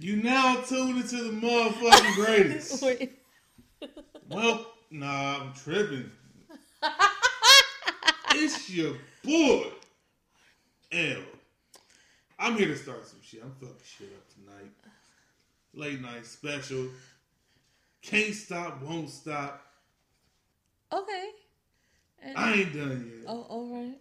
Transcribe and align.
You 0.00 0.16
now 0.16 0.56
tuned 0.62 0.96
into 0.98 1.16
the 1.16 1.30
motherfucking 1.30 2.14
greatest. 2.14 2.84
Well, 4.28 4.64
nah, 4.92 5.40
I'm 5.40 5.52
tripping. 5.54 6.08
it's 8.30 8.70
your 8.70 8.94
boy, 9.24 9.64
L. 10.92 11.16
I'm 12.38 12.56
here 12.56 12.68
to 12.68 12.76
start 12.76 13.08
some 13.08 13.18
shit. 13.24 13.42
I'm 13.42 13.50
fucking 13.54 13.74
shit 13.82 14.12
up 14.16 14.32
tonight. 14.32 14.70
Late 15.74 16.00
night 16.00 16.24
special. 16.26 16.86
Can't 18.02 18.32
stop, 18.32 18.80
won't 18.82 19.10
stop. 19.10 19.66
Okay. 20.92 21.30
And, 22.22 22.36
I 22.36 22.52
ain't 22.52 22.72
done 22.72 23.12
yet. 23.12 23.24
oh, 23.26 23.46
all 23.48 23.74
right. 23.74 23.98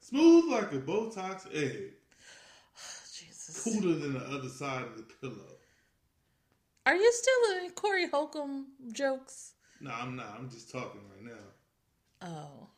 Smooth 0.00 0.52
like 0.52 0.72
a 0.72 0.78
Botox 0.78 1.46
egg. 1.54 1.94
Cooler 3.62 3.94
than 3.96 4.14
the 4.14 4.24
other 4.26 4.48
side 4.48 4.82
of 4.82 4.96
the 4.96 5.02
pillow. 5.20 5.56
Are 6.86 6.94
you 6.94 7.12
still 7.12 7.64
in 7.64 7.70
Corey 7.70 8.08
Holcomb 8.08 8.66
jokes? 8.92 9.54
No, 9.80 9.90
I'm 9.92 10.16
not. 10.16 10.36
I'm 10.38 10.48
just 10.48 10.70
talking 10.70 11.00
right 11.14 11.24
now. 11.24 12.28
Oh. 12.28 12.68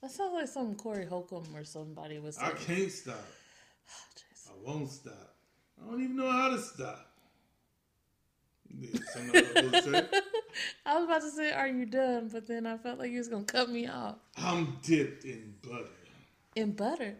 That 0.00 0.10
sounds 0.10 0.32
like 0.32 0.48
something 0.48 0.76
Corey 0.76 1.06
Holcomb 1.06 1.48
or 1.54 1.64
somebody 1.64 2.18
was 2.18 2.38
I 2.38 2.50
can't 2.50 2.90
stop. 2.90 3.16
Oh. 3.92 4.52
I 4.52 4.70
won't 4.70 4.90
stop. 4.90 5.34
I 5.80 5.90
don't 5.90 6.02
even 6.02 6.16
know 6.16 6.30
how 6.30 6.50
to 6.50 6.60
stop. 6.60 7.10
I 8.72 8.80
was 8.80 9.00
supposed 9.12 9.72
to 9.72 9.82
say. 9.82 10.06
I 10.86 10.96
was 10.96 11.04
about 11.04 11.20
to 11.22 11.30
say, 11.30 11.52
"Are 11.52 11.68
you 11.68 11.86
done?" 11.86 12.28
But 12.32 12.46
then 12.46 12.66
I 12.66 12.76
felt 12.76 12.98
like 12.98 13.10
you 13.10 13.18
was 13.18 13.28
gonna 13.28 13.44
cut 13.44 13.68
me 13.68 13.86
off. 13.86 14.16
I'm 14.36 14.78
dipped 14.82 15.24
in 15.24 15.54
butter. 15.62 15.88
In 16.54 16.72
butter. 16.72 17.16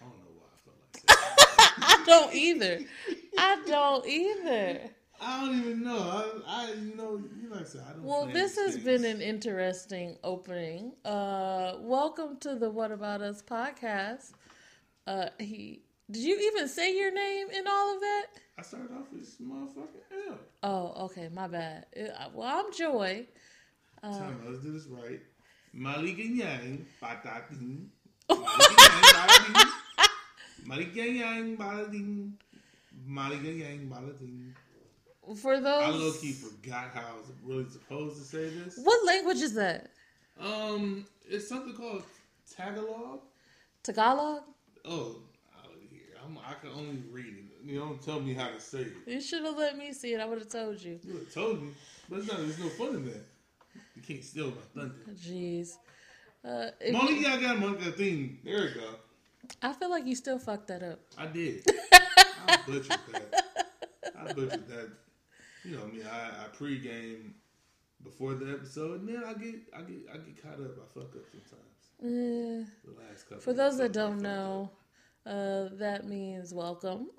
I 0.00 0.04
don't 0.04 0.18
know 0.18 0.32
why 0.36 0.46
I 0.54 0.58
felt 0.64 0.76
like 0.82 1.06
that. 1.06 1.78
I 1.78 1.97
don't 2.08 2.34
either. 2.34 2.80
I 3.38 3.62
don't 3.66 4.06
either. 4.06 4.80
I 5.20 5.40
don't 5.44 5.58
even 5.58 5.82
know. 5.82 5.98
I, 5.98 6.66
I 6.68 6.72
you 6.72 6.94
know, 6.96 7.20
you 7.40 7.50
like 7.50 7.62
I 7.62 7.64
said, 7.64 7.82
I 7.88 7.92
don't. 7.92 8.04
Well, 8.04 8.26
this 8.26 8.56
has 8.56 8.74
things. 8.74 8.84
been 8.84 9.04
an 9.04 9.20
interesting 9.20 10.16
opening. 10.22 10.92
Uh, 11.04 11.74
welcome 11.80 12.38
to 12.40 12.54
the 12.54 12.70
What 12.70 12.92
About 12.92 13.20
Us 13.20 13.42
podcast. 13.42 14.32
Uh, 15.06 15.26
he 15.38 15.82
did 16.10 16.22
you 16.22 16.38
even 16.52 16.68
say 16.68 16.96
your 16.96 17.12
name 17.12 17.48
in 17.50 17.66
all 17.66 17.94
of 17.94 18.00
that? 18.00 18.26
I 18.58 18.62
started 18.62 18.90
off 18.92 19.12
with 19.12 19.40
motherfucking 19.40 20.28
L. 20.30 20.38
Oh, 20.62 21.04
okay, 21.06 21.28
my 21.32 21.46
bad. 21.48 21.86
Uh, 21.96 22.28
Well, 22.32 22.48
I'm 22.64 22.72
Joy. 22.72 23.26
Uh, 24.02 24.18
Time 24.18 24.40
let's 24.46 24.62
do 24.62 24.72
this 24.72 24.86
right. 24.86 25.20
Maliganyang 25.76 26.84
patating. 27.02 27.88
Maliganyang 28.30 29.72
balating. 30.66 30.94
Maliganyang 30.94 31.58
balating. 31.58 32.32
Maliganyang 33.08 33.88
balating. 33.88 34.54
For 35.36 35.54
I 35.54 35.60
those, 35.60 36.00
low 36.00 36.12
key 36.20 36.32
forgot 36.32 36.90
how 36.94 37.00
I 37.00 37.16
was 37.18 37.30
really 37.44 37.68
supposed 37.68 38.16
to 38.16 38.24
say 38.24 38.48
this. 38.48 38.78
what 38.82 39.06
language 39.06 39.38
is 39.38 39.54
that? 39.54 39.90
Um, 40.40 41.04
it's 41.28 41.48
something 41.48 41.74
called 41.74 42.02
Tagalog. 42.56 43.20
Tagalog. 43.82 44.42
Oh, 44.86 45.16
out 45.58 45.66
of 45.66 45.80
here. 45.90 46.00
I'm, 46.24 46.38
I 46.38 46.54
can 46.54 46.70
only 46.70 47.02
read 47.10 47.26
it. 47.26 47.44
You 47.66 47.78
don't 47.80 48.00
tell 48.00 48.20
me 48.20 48.32
how 48.32 48.48
to 48.48 48.60
say 48.60 48.78
it. 48.78 48.92
You 49.06 49.20
should 49.20 49.44
have 49.44 49.58
let 49.58 49.76
me 49.76 49.92
see 49.92 50.14
it. 50.14 50.20
I 50.20 50.24
would 50.24 50.38
have 50.38 50.48
told 50.48 50.80
you. 50.80 50.98
You 51.04 51.14
would 51.14 51.24
have 51.24 51.34
told 51.34 51.62
me, 51.62 51.70
but 52.08 52.20
it's 52.20 52.28
not. 52.28 52.38
There's 52.38 52.58
no 52.58 52.68
fun 52.70 52.94
in 52.96 53.04
that. 53.06 53.26
You 53.96 54.02
can't 54.02 54.24
steal 54.24 54.46
my 54.46 54.62
thunder. 54.74 54.94
Jeez. 55.12 55.76
Uh, 56.44 56.70
Molly, 56.90 57.18
you- 57.18 57.26
I 57.26 57.40
got 57.40 57.96
thing. 57.96 58.38
There 58.44 58.62
we 58.62 58.68
go. 58.80 58.94
I 59.62 59.72
feel 59.72 59.90
like 59.90 60.06
you 60.06 60.14
still 60.14 60.38
fucked 60.38 60.68
that 60.68 60.82
up. 60.82 61.00
I 61.16 61.26
did. 61.26 61.64
I 61.92 62.58
butchered 62.66 62.98
that. 63.12 63.44
I 64.18 64.32
butchered 64.32 64.68
that. 64.68 64.90
You 65.64 65.76
know 65.76 65.86
me. 65.86 65.92
I, 65.92 65.94
mean? 65.94 66.06
I 66.06 66.44
I 66.44 66.56
pregame 66.56 67.32
before 68.02 68.34
the 68.34 68.52
episode, 68.52 69.00
and 69.00 69.08
then 69.08 69.22
I 69.24 69.34
get 69.34 69.54
I 69.74 69.82
get 69.82 69.98
I 70.12 70.16
get 70.18 70.42
caught 70.42 70.54
up. 70.54 70.76
I 70.78 70.86
fuck 70.94 71.14
up 71.16 71.24
sometimes. 71.30 71.78
The 72.00 72.66
last 72.96 73.24
couple. 73.24 73.40
for 73.40 73.52
those 73.52 73.76
that 73.78 73.92
don't 73.92 74.20
know, 74.20 74.70
uh, 75.26 75.68
that 75.78 76.06
means 76.06 76.54
welcome. 76.54 77.08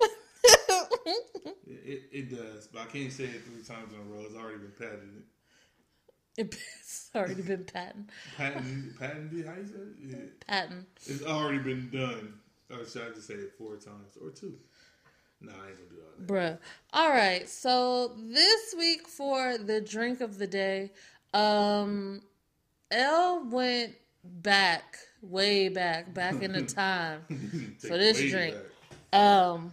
It, 1.66 1.82
it, 1.86 2.02
it 2.12 2.30
does, 2.36 2.66
but 2.66 2.82
I 2.82 2.84
can't 2.86 3.12
say 3.12 3.24
it 3.24 3.44
three 3.44 3.62
times 3.62 3.92
in 3.92 4.00
a 4.00 4.02
row. 4.02 4.24
It's 4.26 4.34
already 4.34 4.58
been 4.58 4.72
patented. 4.76 5.22
it's 6.38 7.10
already 7.14 7.42
been 7.42 7.64
patent. 7.64 8.10
Patented, 8.36 8.98
patented. 8.98 9.46
How 9.46 9.54
you 9.54 9.66
say 9.66 9.74
it? 9.74 9.96
Yeah. 10.06 10.16
Patent. 10.46 10.86
It's 11.06 11.24
already 11.24 11.58
been 11.58 11.90
done. 11.90 12.34
Or 12.70 12.84
should 12.86 13.02
I 13.02 13.08
just 13.14 13.26
say 13.26 13.34
it 13.34 13.52
four 13.58 13.76
times 13.76 14.16
or 14.22 14.30
two? 14.30 14.54
Nah, 15.40 15.52
I 15.52 15.68
ain't 15.68 15.76
gonna 15.76 15.88
do 15.90 15.96
all 15.96 16.12
that. 16.18 16.26
Bruh. 16.26 16.58
All 16.92 17.10
right. 17.10 17.48
So 17.48 18.12
this 18.16 18.74
week 18.78 19.08
for 19.08 19.58
the 19.58 19.80
drink 19.80 20.20
of 20.20 20.38
the 20.38 20.46
day, 20.46 20.92
um, 21.34 22.20
L 22.90 23.44
went 23.50 23.94
back, 24.24 24.98
way 25.22 25.68
back, 25.68 26.12
back 26.14 26.42
in 26.42 26.52
the 26.52 26.62
time. 26.80 27.22
For 27.80 27.96
this 27.98 28.18
drink. 28.30 28.54
back. 29.12 29.20
Um, 29.20 29.72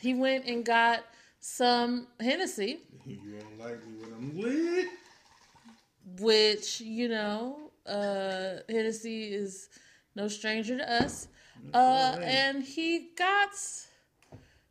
he 0.00 0.14
went 0.14 0.46
and 0.46 0.64
got 0.64 1.04
some 1.40 2.06
Hennessy, 2.20 2.80
You 3.06 3.18
don't 3.38 3.58
like 3.60 3.86
me 3.86 3.92
when 4.00 4.12
I'm 4.14 4.40
lit. 4.40 4.88
Which 6.20 6.80
you 6.80 7.08
know, 7.08 7.70
uh, 7.86 8.60
Hennessy 8.68 9.32
is 9.32 9.68
no 10.14 10.28
stranger 10.28 10.76
to 10.78 10.92
us. 10.92 11.28
Uh, 11.72 12.18
and 12.22 12.62
he 12.62 13.08
got 13.16 13.50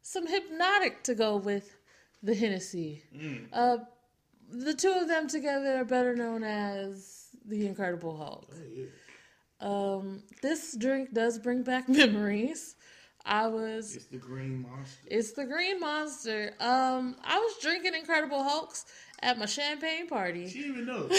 some 0.01 0.27
Hpnotiq 0.27 1.01
to 1.03 1.15
go 1.15 1.37
with 1.37 1.75
the 2.21 2.35
Hennessy. 2.35 3.03
Mm. 3.15 3.47
Uh, 3.51 3.77
the 4.51 4.73
two 4.73 4.91
of 4.91 5.07
them 5.07 5.27
together 5.27 5.77
are 5.77 5.85
better 5.85 6.15
known 6.15 6.43
as 6.43 7.27
the 7.45 7.65
Incredible 7.65 8.15
Hulk. 8.15 8.53
Oh, 8.53 8.57
yeah. 8.71 8.85
Um, 9.59 10.23
this 10.41 10.75
drink 10.77 11.13
does 11.13 11.39
bring 11.39 11.63
back 11.63 11.89
memories. 11.89 12.75
I 13.25 13.47
was 13.47 13.95
It's 13.95 14.05
the 14.05 14.17
green 14.17 14.61
monster. 14.61 15.07
It's 15.09 15.31
the 15.31 15.45
Green 15.45 15.79
Monster. 15.79 16.53
Um, 16.59 17.15
I 17.23 17.39
was 17.39 17.55
drinking 17.61 17.95
Incredible 17.95 18.43
Hulks 18.43 18.85
at 19.23 19.37
my 19.39 19.45
champagne 19.45 20.07
party 20.07 20.47
She 20.49 20.59
didn't 20.61 20.73
even 20.81 20.85
know. 20.85 21.09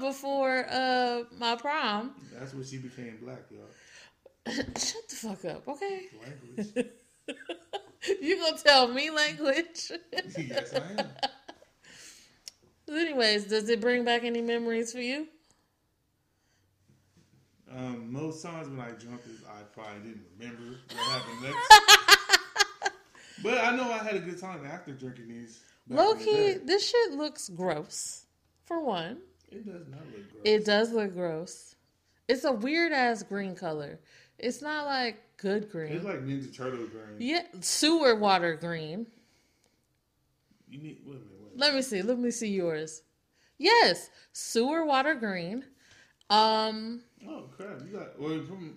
before 0.00 0.66
uh 0.70 1.22
my 1.38 1.56
prom. 1.56 2.12
That's 2.38 2.52
when 2.54 2.64
she 2.64 2.78
became 2.78 3.18
black, 3.22 3.44
y'all. 3.50 3.68
Shut 4.54 5.08
the 5.08 5.14
fuck 5.16 5.44
up, 5.44 5.68
okay? 5.68 6.06
Language. 6.20 6.86
You 8.20 8.36
gonna 8.36 8.58
tell 8.58 8.88
me 8.88 9.10
language? 9.10 9.92
yes, 10.36 10.74
I 10.74 11.00
am. 11.02 11.06
Anyways, 12.92 13.44
does 13.44 13.68
it 13.68 13.80
bring 13.80 14.04
back 14.04 14.24
any 14.24 14.40
memories 14.42 14.92
for 14.92 14.98
you? 15.00 15.28
Um, 17.70 18.12
most 18.12 18.42
times 18.42 18.68
when 18.68 18.80
I 18.80 18.90
drunk 18.90 19.22
this, 19.24 19.40
I 19.48 19.62
probably 19.72 20.00
didn't 20.00 20.24
remember 20.36 20.80
what 20.88 20.98
happened 20.98 21.42
next. 21.42 22.92
but 23.44 23.58
I 23.58 23.76
know 23.76 23.90
I 23.90 23.98
had 23.98 24.16
a 24.16 24.20
good 24.20 24.40
time 24.40 24.66
after 24.66 24.92
drinking 24.92 25.28
these. 25.28 25.60
Low 25.88 26.14
key, 26.14 26.54
this 26.64 26.88
shit 26.88 27.12
looks 27.12 27.48
gross. 27.48 28.26
For 28.64 28.80
one, 28.82 29.18
It 29.50 29.66
does 29.66 29.86
not 29.88 30.00
look 30.06 30.30
gross. 30.32 30.42
it 30.44 30.64
does 30.64 30.92
look 30.92 31.12
gross. 31.14 31.74
It's 32.28 32.44
a 32.44 32.52
weird 32.52 32.92
ass 32.92 33.22
green 33.22 33.54
color. 33.54 33.98
It's 34.38 34.62
not 34.62 34.86
like 34.86 35.20
good 35.36 35.70
green. 35.70 35.92
It's 35.92 36.04
like 36.04 36.20
Ninja 36.20 36.54
Turtle 36.56 36.86
green. 36.86 37.16
yeah, 37.18 37.42
sewer 37.60 38.14
water 38.16 38.54
green. 38.54 39.06
You 40.68 40.78
need 40.78 40.98
wait 41.04 41.16
a 41.16 41.18
minute. 41.18 41.26
Wait 41.30 41.38
a 41.38 41.56
minute. 41.56 41.58
Let 41.58 41.74
me 41.74 41.82
see. 41.82 42.02
Let 42.02 42.18
me 42.18 42.30
see 42.30 42.48
yours. 42.48 43.02
Yes, 43.58 44.08
sewer 44.32 44.84
water 44.86 45.14
green. 45.14 45.64
Um, 46.30 47.02
Oh 47.28 47.44
crap! 47.56 47.80
You 47.84 47.98
got 47.98 48.18
well 48.18 48.40
from. 48.46 48.76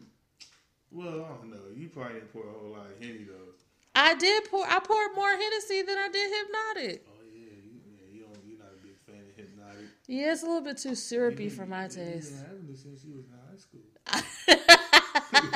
Well, 0.92 1.08
I 1.26 1.28
don't 1.38 1.50
know. 1.52 1.58
You 1.76 1.88
probably 1.90 2.16
didn't 2.16 2.34
pour 2.34 2.44
a 2.48 2.52
whole 2.52 2.72
lot 2.72 2.88
of 2.88 3.00
henny 3.02 3.24
though. 3.24 3.54
I 3.96 4.16
did 4.16 4.50
pour. 4.50 4.66
I 4.66 4.80
poured 4.80 5.16
more 5.16 5.30
Hennessy 5.32 5.82
than 5.84 5.98
I 5.98 6.10
did 6.10 6.32
Hpnotiq. 6.32 7.00
Oh 7.08 7.12
yeah, 7.34 7.40
you, 7.42 7.80
yeah, 7.86 8.06
you 8.14 8.20
don't. 8.24 8.46
You're 8.46 8.60
not 8.60 8.74
a 8.74 8.82
big 8.86 8.98
fan 9.06 9.22
of 9.22 9.36
Hpnotiq. 9.36 9.88
Yeah, 10.08 10.32
it's 10.34 10.44
a 10.44 10.46
little 10.46 10.62
bit 10.62 10.78
too 10.78 10.96
syrupy 10.96 11.46
You 11.46 11.50
for 11.50 11.66
my 11.66 11.84
you 11.84 11.90
been 11.90 11.96
taste. 12.14 12.34
having 12.46 12.68
this 12.68 12.84
since 12.84 13.04
you 13.04 13.16
was 13.16 13.26
in 13.26 13.34
high 13.50 13.58
school. 13.58 13.82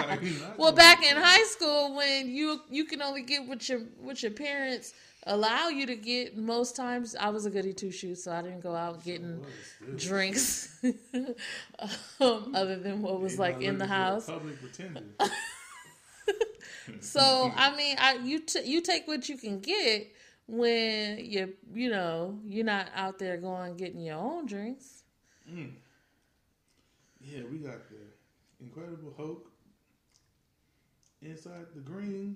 Like, 0.07 0.21
you're 0.23 0.39
not 0.39 0.57
well, 0.57 0.71
back 0.71 1.03
in 1.03 1.15
high 1.17 1.43
school, 1.43 1.95
when 1.95 2.29
you 2.29 2.61
you 2.69 2.85
can 2.85 3.01
only 3.01 3.21
get 3.21 3.45
what 3.47 3.67
your 3.69 3.79
what 3.99 4.21
your 4.23 4.31
parents 4.31 4.93
allow 5.27 5.67
you 5.69 5.85
to 5.85 5.95
get. 5.95 6.37
Most 6.37 6.75
times, 6.75 7.15
I 7.19 7.29
was 7.29 7.45
a 7.45 7.49
goody 7.51 7.73
two 7.73 7.91
shoes, 7.91 8.23
so 8.23 8.31
I 8.31 8.41
didn't 8.41 8.61
go 8.61 8.75
out 8.75 9.03
getting 9.03 9.43
still. 9.75 9.95
drinks 9.95 10.77
um, 12.19 12.55
other 12.55 12.77
than 12.77 13.01
what 13.01 13.19
was 13.21 13.37
They 13.37 13.43
like 13.43 13.61
in 13.61 13.77
the 13.77 13.85
looking 13.85 13.95
for 13.97 14.05
a 14.07 14.13
house. 14.13 14.25
Public 14.25 14.59
pretender. 14.59 15.03
So 17.01 17.51
I 17.55 17.75
mean, 17.75 17.95
I 17.99 18.13
you 18.23 18.39
t- 18.39 18.63
you 18.65 18.81
take 18.81 19.07
what 19.07 19.27
you 19.29 19.37
can 19.37 19.59
get 19.59 20.11
when 20.47 21.19
you 21.23 21.53
you 21.73 21.89
know 21.89 22.39
you're 22.45 22.65
not 22.65 22.87
out 22.95 23.19
there 23.19 23.37
going 23.37 23.75
getting 23.77 24.01
your 24.01 24.17
own 24.17 24.45
drinks. 24.45 25.03
Mm. 25.49 25.71
Yeah, 27.21 27.41
we 27.51 27.57
got 27.59 27.87
the 27.89 27.97
Incredible 28.61 29.13
Hulk 29.17 29.51
inside 31.21 31.65
the 31.75 31.81
green 31.81 32.35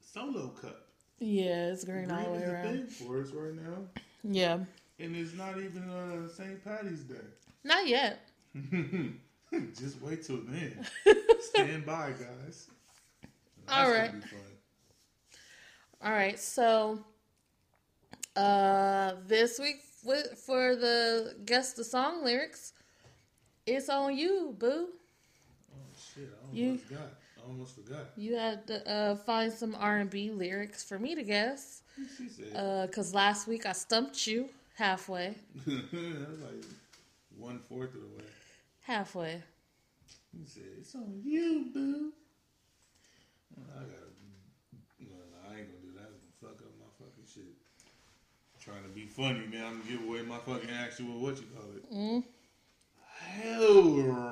solo 0.00 0.48
cup. 0.48 0.86
Yeah, 1.18 1.68
it's 1.72 1.84
green, 1.84 2.06
Green 2.06 2.18
all 2.18 2.32
the 2.34 2.40
way 2.40 2.44
around. 2.46 2.78
thing 2.78 2.86
for 2.86 3.20
us 3.20 3.30
right 3.32 3.54
now, 3.54 3.84
Yeah, 4.24 4.58
and 4.98 5.14
it's 5.14 5.34
not 5.34 5.58
even 5.58 5.88
uh, 5.90 6.28
St. 6.28 6.64
Patty's 6.64 7.00
Day. 7.02 7.16
not 7.64 7.86
yet. 7.86 8.26
Just 9.78 10.00
wait 10.00 10.22
till 10.24 10.40
then. 10.48 10.86
Stand 11.40 11.84
by, 11.86 12.10
guys. 12.10 12.68
That's 13.66 13.88
All 13.88 13.90
right. 13.90 14.12
All 16.02 16.12
right, 16.12 16.38
so 16.38 17.04
uh 18.36 19.14
this 19.26 19.58
week 19.58 19.82
for 20.46 20.76
the 20.76 21.34
guess 21.44 21.74
the 21.74 21.84
song 21.84 22.24
lyrics, 22.24 22.72
it's 23.66 23.88
on 23.88 24.16
you, 24.16 24.54
boo. 24.58 24.88
Oh 25.72 25.76
shit! 26.14 26.30
I 26.32 26.56
You- 26.56 26.66
almost. 26.70 26.84
I 26.92 27.46
almost 27.48 27.74
forgot. 27.74 28.06
You 28.16 28.36
had 28.36 28.66
to 28.68 28.88
uh, 28.90 29.16
find 29.16 29.52
some 29.52 29.74
R 29.74 29.96
and 29.98 30.10
B 30.10 30.30
lyrics 30.30 30.84
for 30.84 30.98
me 30.98 31.14
to 31.14 31.22
guess, 31.22 31.82
said. 32.36 32.54
uh, 32.54 32.86
last 33.12 33.48
week 33.48 33.64
I 33.66 33.72
stumped 33.72 34.26
you 34.26 34.48
halfway, 34.74 35.34
that 35.66 36.28
was 36.30 36.40
like 36.40 36.64
one 37.36 37.58
fourth 37.58 37.94
of 37.94 38.00
the 38.02 38.06
way. 38.08 38.24
Halfway. 38.82 39.42
He 40.36 40.44
said, 40.46 40.62
"It's 40.78 40.94
on 40.94 41.20
you, 41.24 41.70
boo." 41.72 42.12
I 43.58 43.80
gotta. 43.80 44.10
No, 45.00 45.16
I 45.48 45.58
ain't 45.58 45.68
gonna 45.68 45.82
do 45.82 45.92
that. 45.94 46.06
I'm 46.06 46.18
gonna 46.20 46.40
fuck 46.40 46.62
up 46.62 46.72
my 46.78 46.90
fucking 46.98 47.26
shit. 47.32 47.54
Trying 48.60 48.82
to 48.82 48.90
be 48.90 49.06
funny 49.06 49.46
man. 49.46 49.64
I'm 49.64 49.78
gonna 49.80 49.90
give 49.90 50.06
away 50.06 50.22
my 50.22 50.38
fucking 50.38 50.70
actual 50.70 51.18
what 51.18 51.38
you 51.38 51.46
call 51.54 51.70
it. 51.74 51.90
Mm. 51.92 52.24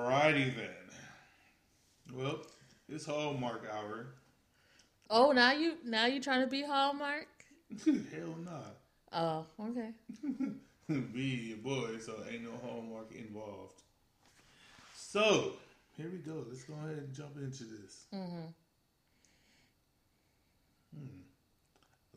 righty 0.08 0.50
then. 0.50 0.70
Well, 2.12 2.40
it's 2.88 3.06
Hallmark 3.06 3.64
hour. 3.72 4.06
Oh, 5.10 5.32
now 5.32 5.52
you 5.52 5.76
now 5.84 6.06
you 6.06 6.20
trying 6.20 6.40
to 6.40 6.46
be 6.46 6.62
Hallmark? 6.62 7.28
Hell 7.84 8.34
nah. 8.44 8.60
Oh, 9.12 9.46
okay. 9.60 9.90
be 11.12 11.22
your 11.48 11.58
boy, 11.58 11.98
so 11.98 12.14
ain't 12.30 12.44
no 12.44 12.52
Hallmark 12.62 13.14
involved. 13.14 13.82
So 15.10 15.52
here 15.96 16.10
we 16.12 16.18
go. 16.18 16.44
Let's 16.46 16.64
go 16.64 16.74
ahead 16.84 16.98
and 16.98 17.14
jump 17.14 17.38
into 17.38 17.64
this. 17.64 18.04
Mm-hmm. 18.14 18.44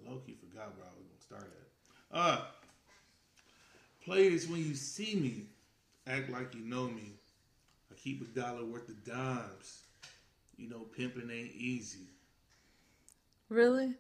Low 0.05 0.17
key 0.25 0.33
forgot 0.33 0.75
where 0.75 0.85
I 0.85 0.91
was 0.97 1.05
gonna 1.07 1.21
start 1.21 1.53
at. 2.11 2.17
Uh 2.17 2.41
play 4.03 4.27
this 4.27 4.49
when 4.49 4.59
you 4.59 4.75
see 4.75 5.15
me. 5.15 5.45
Act 6.05 6.29
like 6.31 6.53
you 6.53 6.65
know 6.65 6.87
me. 6.87 7.13
I 7.89 7.95
keep 7.95 8.21
a 8.21 8.25
dollar 8.37 8.65
worth 8.65 8.89
of 8.89 9.05
dimes. 9.05 9.83
You 10.57 10.69
know 10.69 10.79
pimping 10.79 11.31
ain't 11.31 11.55
easy. 11.55 12.09
Really? 13.47 13.93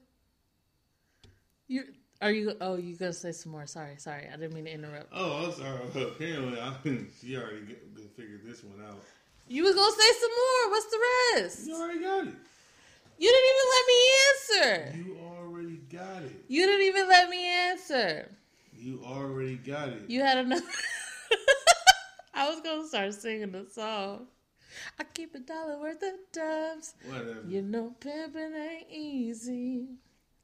You 1.69 1.85
are 2.21 2.31
you? 2.31 2.55
Oh, 2.61 2.75
you 2.75 2.95
gonna 2.95 3.13
say 3.13 3.31
some 3.31 3.51
more? 3.51 3.65
Sorry, 3.65 3.95
sorry. 3.97 4.27
I 4.31 4.37
didn't 4.37 4.53
mean 4.53 4.65
to 4.65 4.73
interrupt. 4.73 5.07
Oh, 5.13 5.45
I'm 5.45 5.51
sorry. 5.53 6.07
Apparently, 6.07 6.59
I, 6.59 6.73
she 7.19 7.35
already 7.35 7.61
get, 7.67 7.83
figured 8.15 8.41
this 8.45 8.63
one 8.63 8.85
out. 8.87 9.01
You 9.47 9.63
was 9.63 9.75
gonna 9.75 9.91
say 9.91 10.11
some 10.19 10.29
more. 10.29 10.71
What's 10.71 10.85
the 10.85 10.99
rest? 11.35 11.67
You 11.67 11.75
already 11.75 11.99
got 11.99 12.27
it. 12.27 12.35
You 13.17 13.29
didn't 13.29 13.49
even 13.51 13.67
let 13.71 13.85
me 13.87 13.99
answer. 14.29 14.97
You 14.97 15.17
already 15.37 15.77
got 15.91 16.23
it. 16.23 16.45
You 16.47 16.65
didn't 16.65 16.87
even 16.87 17.07
let 17.07 17.29
me 17.29 17.45
answer. 17.45 18.31
You 18.77 19.01
already 19.05 19.57
got 19.57 19.89
it. 19.89 20.03
You 20.07 20.21
had 20.21 20.39
another. 20.39 20.65
I 22.33 22.49
was 22.49 22.61
gonna 22.61 22.87
start 22.87 23.13
singing 23.13 23.51
the 23.51 23.67
song. 23.71 24.27
I 24.99 25.03
keep 25.03 25.35
a 25.35 25.39
dollar 25.39 25.79
worth 25.79 26.01
of 26.01 26.13
dimes. 26.31 26.95
Whatever. 27.07 27.43
You 27.47 27.61
know 27.61 27.93
pimping 27.99 28.53
ain't 28.55 28.89
easy. 28.89 29.87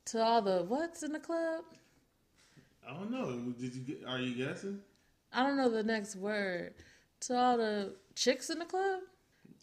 To 0.07 0.23
all 0.23 0.41
the 0.41 0.63
what's 0.63 1.03
in 1.03 1.11
the 1.11 1.19
club? 1.19 1.63
I 2.87 2.93
don't 2.93 3.11
know. 3.11 3.53
Did 3.59 3.75
you 3.75 3.81
get? 3.81 4.05
Are 4.07 4.19
you 4.19 4.45
guessing? 4.45 4.79
I 5.33 5.43
don't 5.43 5.57
know 5.57 5.69
the 5.69 5.83
next 5.83 6.15
word. 6.15 6.73
To 7.21 7.37
all 7.37 7.57
the 7.57 7.93
chicks 8.15 8.49
in 8.49 8.59
the 8.59 8.65
club 8.65 9.01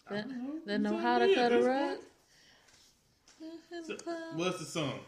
that, 0.09 0.29
know. 0.29 0.59
that 0.65 0.79
know 0.79 0.97
how 0.97 1.17
to 1.17 1.33
cut 1.33 1.51
a 1.51 1.61
rug. 1.61 1.97
So, 3.87 3.95
what's 4.35 4.59
the 4.59 4.65
song? 4.65 4.99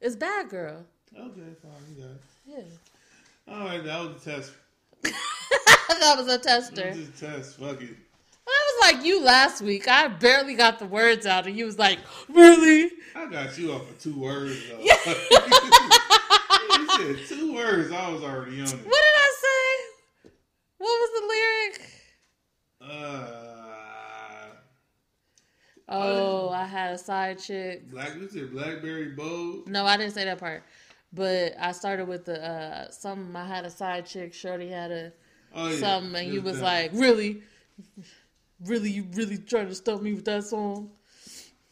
It's 0.00 0.16
Bad 0.16 0.48
Girl. 0.50 0.84
Okay, 1.16 1.40
fine. 1.62 1.96
You 1.96 2.02
got 2.02 2.10
it. 2.10 2.22
Yeah. 2.46 3.54
All 3.54 3.64
right, 3.64 3.82
that 3.84 4.00
was 4.00 4.26
a 4.26 4.30
test. 4.30 4.52
that 5.02 6.14
was 6.16 6.28
a 6.28 6.38
tester. 6.38 6.74
That 6.74 6.96
was 6.96 7.08
a 7.08 7.12
test. 7.12 7.58
Fuck 7.58 7.82
it. 7.82 7.96
I 8.46 8.50
was 8.80 8.94
like 8.94 9.04
you 9.06 9.22
last 9.22 9.62
week. 9.62 9.88
I 9.88 10.08
barely 10.08 10.54
got 10.54 10.78
the 10.78 10.86
words 10.86 11.26
out, 11.26 11.46
and 11.46 11.56
you 11.56 11.64
was 11.64 11.78
like, 11.78 11.98
"Really?" 12.28 12.90
I 13.14 13.26
got 13.26 13.56
you 13.58 13.72
off 13.72 13.88
of 13.88 13.98
two 14.00 14.18
words 14.18 14.56
though. 14.68 14.78
you 14.80 14.92
said 16.90 17.16
two 17.28 17.54
words. 17.54 17.92
I 17.92 18.10
was 18.10 18.22
already 18.22 18.60
on 18.60 18.66
it. 18.66 18.72
What 18.72 18.84
did 18.84 19.16
I 19.16 19.32
say? 19.42 20.30
What 20.78 20.88
was 21.00 21.10
the 21.20 21.26
lyric? 21.28 21.90
Uh, 22.80 23.28
Oh, 25.88 26.48
I 26.48 26.64
had 26.64 26.94
a 26.94 26.98
side 26.98 27.38
chick. 27.38 27.90
black. 27.90 28.14
You 28.16 28.28
said 28.28 28.50
Blackberry 28.52 29.10
Bold. 29.10 29.68
No, 29.68 29.84
I 29.84 29.96
didn't 29.98 30.14
say 30.14 30.24
that 30.24 30.38
part. 30.38 30.62
But 31.12 31.54
I 31.60 31.72
started 31.72 32.08
with 32.08 32.24
the 32.24 32.42
uh 32.42 32.90
something. 32.90 33.36
I 33.36 33.46
had 33.46 33.66
a 33.66 33.70
side 33.70 34.06
chick. 34.06 34.32
Shorty 34.32 34.68
had 34.70 34.90
a 34.90 35.12
Oh 35.54 35.68
yeah. 35.68 35.76
something, 35.76 36.14
and 36.24 36.32
you 36.32 36.40
was 36.40 36.60
that. 36.60 36.64
like, 36.64 36.90
"Really, 36.94 37.42
really, 38.64 38.90
you 38.90 39.06
really 39.14 39.38
trying 39.38 39.68
to 39.68 39.74
stump 39.74 40.02
me 40.02 40.14
with 40.14 40.24
that 40.26 40.44
song?" 40.44 40.90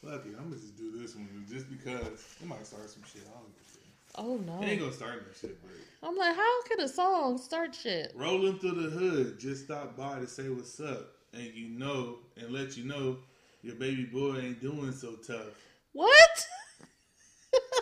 Fuck 0.02 0.24
it. 0.26 0.34
I'm 0.38 0.44
gonna 0.44 0.56
just 0.56 0.76
do 0.76 0.92
this 0.98 1.14
one 1.14 1.28
just 1.48 1.68
because 1.70 2.06
it 2.40 2.46
might 2.46 2.66
start 2.66 2.88
some 2.88 3.02
shit. 3.12 3.22
I 3.26 3.38
don't 3.38 3.52
give 3.52 3.62
a 3.62 3.70
shit. 3.70 3.82
Oh 4.16 4.36
no! 4.38 4.62
It 4.62 4.70
ain't 4.70 4.80
gonna 4.80 4.92
start 4.92 5.26
no 5.26 5.32
shit, 5.38 5.60
but 5.62 5.70
I'm 6.02 6.16
like, 6.16 6.34
how 6.34 6.62
can 6.62 6.80
a 6.80 6.88
song 6.88 7.38
start 7.38 7.74
shit? 7.74 8.12
rolling 8.14 8.58
through 8.58 8.82
the 8.82 8.90
hood, 8.90 9.38
just 9.38 9.64
stop 9.64 9.96
by 9.96 10.20
to 10.20 10.26
say 10.26 10.48
what's 10.48 10.80
up, 10.80 11.16
and 11.34 11.52
you 11.54 11.68
know, 11.68 12.18
and 12.36 12.50
let 12.50 12.76
you 12.76 12.84
know 12.84 13.18
your 13.62 13.74
baby 13.74 14.04
boy 14.04 14.38
ain't 14.38 14.60
doing 14.60 14.92
so 14.92 15.16
tough. 15.16 15.54
What? 15.92 16.46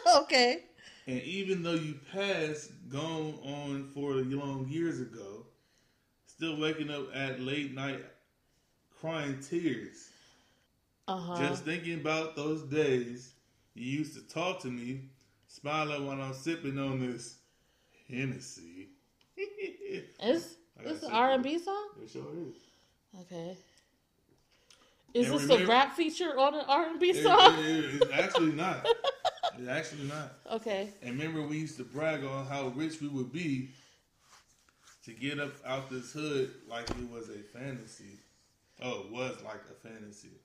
okay. 0.22 0.64
And 1.06 1.22
even 1.22 1.62
though 1.62 1.74
you 1.74 1.98
passed, 2.12 2.70
gone 2.88 3.38
on 3.44 3.90
for 3.94 4.12
long 4.14 4.66
years 4.68 5.00
ago, 5.00 5.46
still 6.26 6.60
waking 6.60 6.90
up 6.90 7.14
at 7.14 7.40
late 7.40 7.74
night 7.74 8.04
crying 9.00 9.38
tears, 9.40 10.10
Uh 11.06 11.16
huh. 11.16 11.38
just 11.38 11.64
thinking 11.64 11.94
about 12.00 12.36
those 12.36 12.62
days 12.62 13.34
you 13.74 13.98
used 13.98 14.14
to 14.14 14.22
talk 14.22 14.60
to 14.60 14.68
me, 14.68 15.02
smiling 15.46 16.06
while 16.06 16.20
I'm 16.20 16.34
sipping 16.34 16.78
on 16.78 17.00
this 17.00 17.36
Hennessy. 18.08 18.88
Is 20.20 20.56
I 20.78 20.82
this 20.84 21.02
an 21.02 21.10
R 21.12 21.32
and 21.32 21.42
B 21.42 21.58
song? 21.58 21.88
It 22.02 22.10
sure 22.10 22.22
is. 22.48 22.56
Okay. 23.22 23.56
Is 25.14 25.30
And 25.30 25.40
this 25.40 25.50
a 25.60 25.66
rap 25.66 25.94
feature 25.94 26.38
on 26.38 26.54
an 26.54 26.64
R 26.68 26.86
and 26.86 27.00
B 27.00 27.12
song? 27.12 27.38
it- 27.58 27.84
it- 27.84 28.02
it's 28.02 28.12
actually 28.12 28.52
not. 28.52 28.86
It's 29.58 29.68
actually 29.68 30.04
not. 30.06 30.32
Okay. 30.52 30.92
And 31.02 31.18
remember, 31.18 31.42
we 31.42 31.58
used 31.58 31.78
to 31.78 31.84
brag 31.84 32.22
on 32.22 32.46
how 32.46 32.68
rich 32.68 33.00
we 33.00 33.08
would 33.08 33.32
be 33.32 33.70
to 35.04 35.12
get 35.12 35.40
up 35.40 35.52
out 35.66 35.90
this 35.90 36.12
hood 36.12 36.52
like 36.68 36.88
it 36.90 37.10
was 37.10 37.28
a 37.28 37.38
fantasy. 37.58 38.20
Oh, 38.82 39.00
it 39.00 39.10
was 39.10 39.36
like 39.44 39.62
a 39.70 39.88
fantasy. 39.88 40.40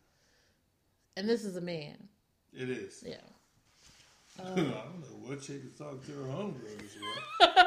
And 1.16 1.30
this 1.30 1.46
is 1.46 1.56
a 1.56 1.62
man. 1.62 1.96
It 2.52 2.70
is. 2.70 3.04
Yeah. 3.06 3.16
I 4.40 4.56
don't 4.56 4.68
know 4.68 4.74
what 5.22 5.42
chick 5.42 5.62
is 5.63 5.78
talking 5.78 6.00
to 6.08 6.12
her 6.13 6.28
homegirl 6.28 6.80
this. 6.80 6.98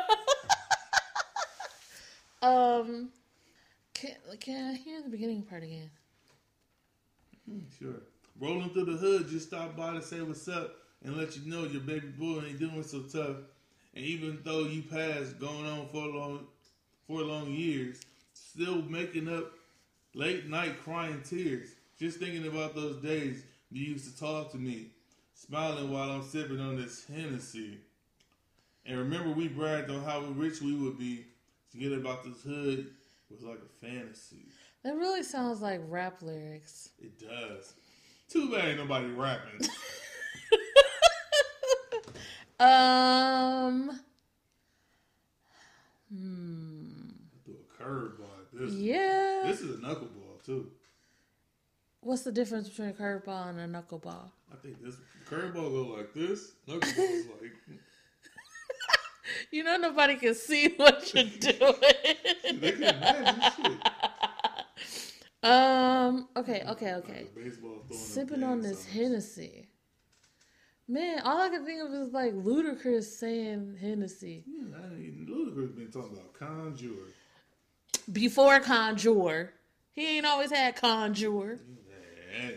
Um. 2.43 3.09
Can 3.95 4.15
can 4.41 4.71
I 4.71 4.75
hear 4.75 5.03
the 5.03 5.09
beginning 5.09 5.43
part 5.43 5.63
again? 5.63 5.91
Sure. 7.79 8.03
Rolling 8.39 8.71
through 8.71 8.85
the 8.85 8.97
hood, 8.97 9.29
just 9.29 9.49
stop 9.49 9.75
by 9.75 9.95
to 9.95 10.03
say 10.03 10.21
what's 10.21 10.47
up 10.49 10.77
and 11.03 11.17
let 11.17 11.37
you 11.37 11.51
know 11.51 11.65
your 11.65 11.81
baby 11.81 12.09
boy 12.09 12.43
ain't 12.47 12.59
doing 12.59 12.83
so 12.83 13.01
tough. 13.01 13.37
And 13.95 14.05
even 14.05 14.41
though 14.45 14.65
you 14.65 14.83
passed, 14.83 15.39
going 15.39 15.65
on 15.65 15.89
for 15.91 16.07
long, 16.07 16.47
for 17.07 17.23
long 17.23 17.51
years, 17.51 18.03
still 18.35 18.83
making 18.83 19.29
up 19.33 19.53
late 20.17 20.49
night 20.49 20.83
crying 20.83 21.23
tears, 21.23 21.69
just 21.99 22.19
thinking 22.19 22.47
about 22.49 22.75
those 22.75 22.97
days 23.03 23.45
you 23.71 23.85
used 23.85 24.13
to 24.13 24.19
talk 24.19 24.51
to 24.53 24.57
me, 24.57 24.89
smiling 25.35 25.93
while 25.93 26.11
I'm 26.11 26.25
sipping 26.25 26.59
on 26.59 26.77
this 26.77 27.05
Hennessy. 27.07 27.79
And 28.87 28.99
remember, 28.99 29.31
we 29.31 29.49
bragged 29.49 29.91
on 29.91 30.03
how 30.03 30.21
rich 30.21 30.61
we 30.63 30.75
would 30.75 30.99
be 30.99 31.27
to 31.73 31.79
get 31.79 31.93
about 31.93 32.25
this 32.25 32.43
hood 32.43 32.87
was 33.31 33.43
like 33.43 33.59
a 33.59 33.87
fantasy. 33.87 34.47
That 34.83 34.97
really 34.97 35.23
sounds 35.23 35.61
like 35.61 35.81
rap 35.89 36.23
lyrics. 36.23 36.91
It 36.99 37.19
does. 37.19 37.75
Too 38.29 38.51
bad 38.51 38.65
ain't 38.65 38.79
nobody 38.79 39.09
rapping. 39.09 39.61
Um. 42.59 44.01
Hmm. 46.11 47.11
Threw 47.45 47.55
a 47.55 47.83
curveball 47.83 48.36
this. 48.59 48.73
Yeah. 48.75 49.43
This 49.47 49.61
is 49.61 49.77
a 49.77 49.79
knuckleball 49.79 50.45
too. 50.45 50.71
What's 52.01 52.23
the 52.23 52.33
difference 52.33 52.69
between 52.69 52.89
a 52.91 52.93
curveball 52.93 53.49
and 53.51 53.59
a 53.61 53.67
knuckleball? 53.83 54.31
I 54.53 54.57
think 54.63 54.83
this 54.83 54.95
curveball 55.29 55.55
go 55.55 55.95
like 55.97 56.15
this. 56.15 56.53
Knuckleball 56.69 56.99
is 57.11 57.27
like 57.27 57.53
You 59.51 59.65
know 59.65 59.77
nobody 59.77 60.17
can 60.17 60.35
see 60.35 60.69
what 60.77 61.13
you're 61.15 61.25
doing. 61.41 62.61
they 62.61 62.73
can 62.73 62.83
imagine 62.83 63.41
shit. 63.57 63.79
um. 65.43 66.29
Okay. 66.37 66.63
Okay. 66.69 66.95
Okay. 66.95 67.27
Like 67.37 67.55
Sipping 67.93 68.43
on 68.43 68.61
this 68.61 68.81
signs. 68.83 68.93
Hennessy. 68.95 69.69
Man, 70.89 71.21
all 71.25 71.41
I 71.41 71.49
can 71.49 71.65
think 71.67 71.83
of 71.83 71.93
is 71.93 72.13
like 72.13 72.33
Ludacris 72.35 73.03
saying 73.05 73.77
Hennessy 73.81 74.45
Yeah, 74.47 74.77
I 74.77 74.89
mean, 74.91 75.27
Ludacris 75.29 75.75
been 75.75 75.91
talking 75.91 76.13
about 76.17 76.33
conjure. 76.35 76.91
Before 78.13 78.61
Conjure. 78.61 79.53
He 79.93 80.17
ain't 80.19 80.27
always 80.27 80.51
had 80.53 80.77
Conjure. 80.77 81.59
Yeah. 82.33 82.51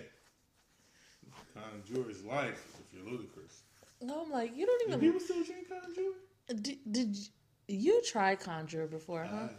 Conjure 1.53 2.10
is 2.10 2.24
life 2.24 2.65
if 2.79 2.94
you're 2.94 3.06
Ludacris. 3.06 3.62
No, 4.01 4.24
I'm 4.24 4.32
like, 4.32 4.56
you 4.56 4.65
don't 4.65 4.79
Do 4.82 4.88
even. 4.88 5.00
people 5.00 5.20
still 5.20 5.44
drink 5.44 5.68
conjure? 5.70 6.62
Did, 6.62 6.77
did 6.89 7.15
you, 7.18 7.24
you 7.68 8.01
try 8.03 8.36
Conjure 8.36 8.88
before, 8.88 9.24
huh? 9.25 9.36
Uh, 9.36 9.50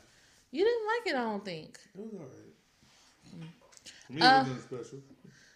You 0.50 0.64
didn't 0.64 0.87
like 0.87 1.06
it, 1.14 1.18
I 1.18 1.23
don't 1.25 1.44
think. 1.44 1.78
it 1.94 2.00
was 2.00 2.12
alright. 2.14 3.50
For 4.06 4.12
me, 4.12 4.20
Uh, 4.23 4.44
it 4.44 4.61
special. 4.62 4.99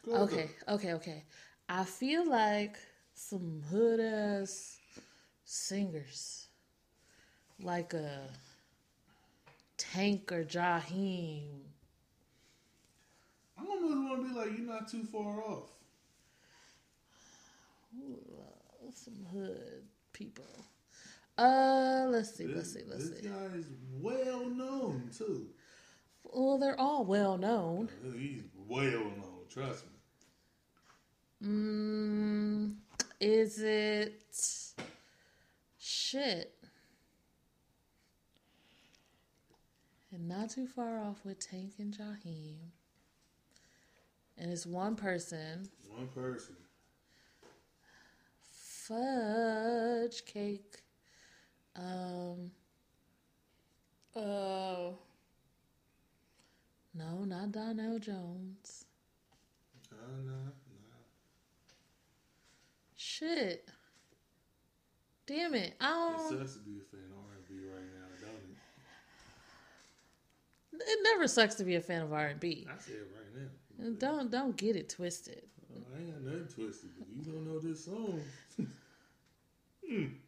Go. 0.04 0.14
Okay, 0.24 0.50
okay, 0.68 0.92
okay. 0.94 1.24
I 1.68 1.84
feel 1.84 2.28
like 2.28 2.76
some 3.14 3.62
hood 3.70 4.00
ass 4.00 4.78
singers, 5.44 6.48
like 7.60 7.94
a 7.94 8.28
Tank 9.76 10.32
or 10.32 10.44
Jaheim. 10.44 11.60
I 13.58 13.64
almost 13.64 13.94
want 13.94 14.22
to 14.22 14.28
be 14.28 14.34
like, 14.38 14.58
you're 14.58 14.66
not 14.66 14.88
too 14.88 15.04
far 15.04 15.42
off. 15.42 15.70
Some 18.94 19.26
hood 19.32 19.82
people. 20.12 20.44
Uh, 21.36 22.06
let's 22.08 22.32
see, 22.34 22.46
let's 22.46 22.72
see, 22.72 22.82
let's 22.88 23.10
this 23.10 23.20
see. 23.20 23.28
guy 23.28 23.46
is 23.56 23.66
well 24.00 24.46
known 24.46 25.10
too. 25.16 25.48
Well, 26.22 26.58
they're 26.58 26.78
all 26.78 27.04
well 27.04 27.36
known. 27.36 27.88
He's 28.16 28.42
well 28.68 28.90
known. 28.90 29.46
Trust 29.50 29.84
me. 31.42 31.48
Mm, 31.48 32.74
is 33.20 33.60
it 33.60 34.22
shit? 35.78 36.54
And 40.14 40.28
not 40.28 40.50
too 40.50 40.68
far 40.68 41.00
off 41.00 41.24
with 41.24 41.40
Tank 41.40 41.72
and 41.80 41.92
Jaheim. 41.92 42.70
And 44.38 44.52
it's 44.52 44.64
one 44.64 44.94
person. 44.94 45.68
One 45.92 46.06
person. 46.06 46.54
Fudge 48.48 50.24
cake. 50.24 50.82
Um. 51.74 52.52
Uh. 54.14 54.92
No, 56.96 57.24
not 57.26 57.50
Donell 57.50 57.98
Jones. 57.98 58.84
Nah, 59.90 59.96
nah, 60.24 60.32
nah. 60.32 60.52
Shit. 62.96 63.68
Damn 65.26 65.54
it. 65.54 65.74
I 65.80 65.90
don't. 65.90 66.38
sucks 66.38 66.54
to 66.54 66.60
be 66.60 66.78
a 66.78 66.84
fan 66.84 67.10
of 67.10 67.18
R&B 67.32 67.54
right 67.66 67.82
now, 67.92 68.06
don't 68.20 68.54
it? 70.80 70.98
Never 71.02 71.28
sucks 71.28 71.54
to 71.56 71.64
be 71.64 71.74
a 71.76 71.80
fan 71.80 72.02
of 72.02 72.12
R 72.12 72.26
and 72.26 72.40
B. 72.40 72.66
I 72.68 72.78
say 72.80 72.92
it 72.92 73.08
right 73.14 73.42
now. 73.80 73.90
Don't 73.98 74.30
don't 74.30 74.56
get 74.56 74.76
it 74.76 74.88
twisted. 74.88 75.42
Oh, 75.74 75.80
I 75.94 76.00
ain't 76.00 76.12
got 76.12 76.22
nothing 76.22 76.48
twisted, 76.54 76.90
you 77.14 77.22
don't 77.22 77.46
know 77.46 77.58
this 77.58 77.84
song. 77.84 78.20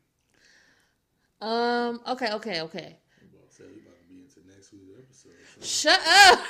Um. 1.40 2.00
Okay. 2.06 2.32
Okay. 2.32 2.60
Okay. 2.62 2.96
I'm 3.20 3.28
about 3.28 3.50
to 3.50 3.54
say 3.54 3.64
we 3.64 3.82
about 3.82 4.00
to 4.00 4.08
be 4.08 4.22
into 4.22 4.40
next 4.48 4.72
week's 4.72 5.26
episode. 5.58 5.64
Shut 5.64 6.00
up. 6.06 6.40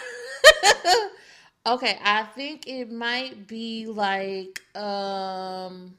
okay. 1.75 1.99
I 2.05 2.23
think 2.35 2.67
it 2.67 2.91
might 2.91 3.47
be 3.47 3.87
like 3.87 4.62
um. 4.76 5.97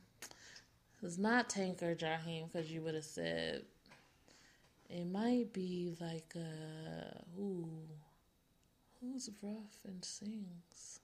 It's 1.04 1.18
not 1.18 1.50
Tank 1.50 1.84
or 1.84 1.96
Jaheim 1.96 2.52
because 2.52 2.72
you 2.72 2.82
would 2.82 2.96
have 2.96 3.04
said. 3.04 3.64
It 4.90 5.06
might 5.06 5.52
be 5.54 5.96
like 6.00 6.34
uh. 6.36 7.20
who 7.36 7.68
Who's 9.02 9.30
rough 9.44 9.86
and 9.86 10.04
sings? 10.04 11.00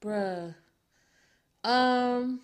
Bruh. 0.00 0.54
Um. 1.62 2.40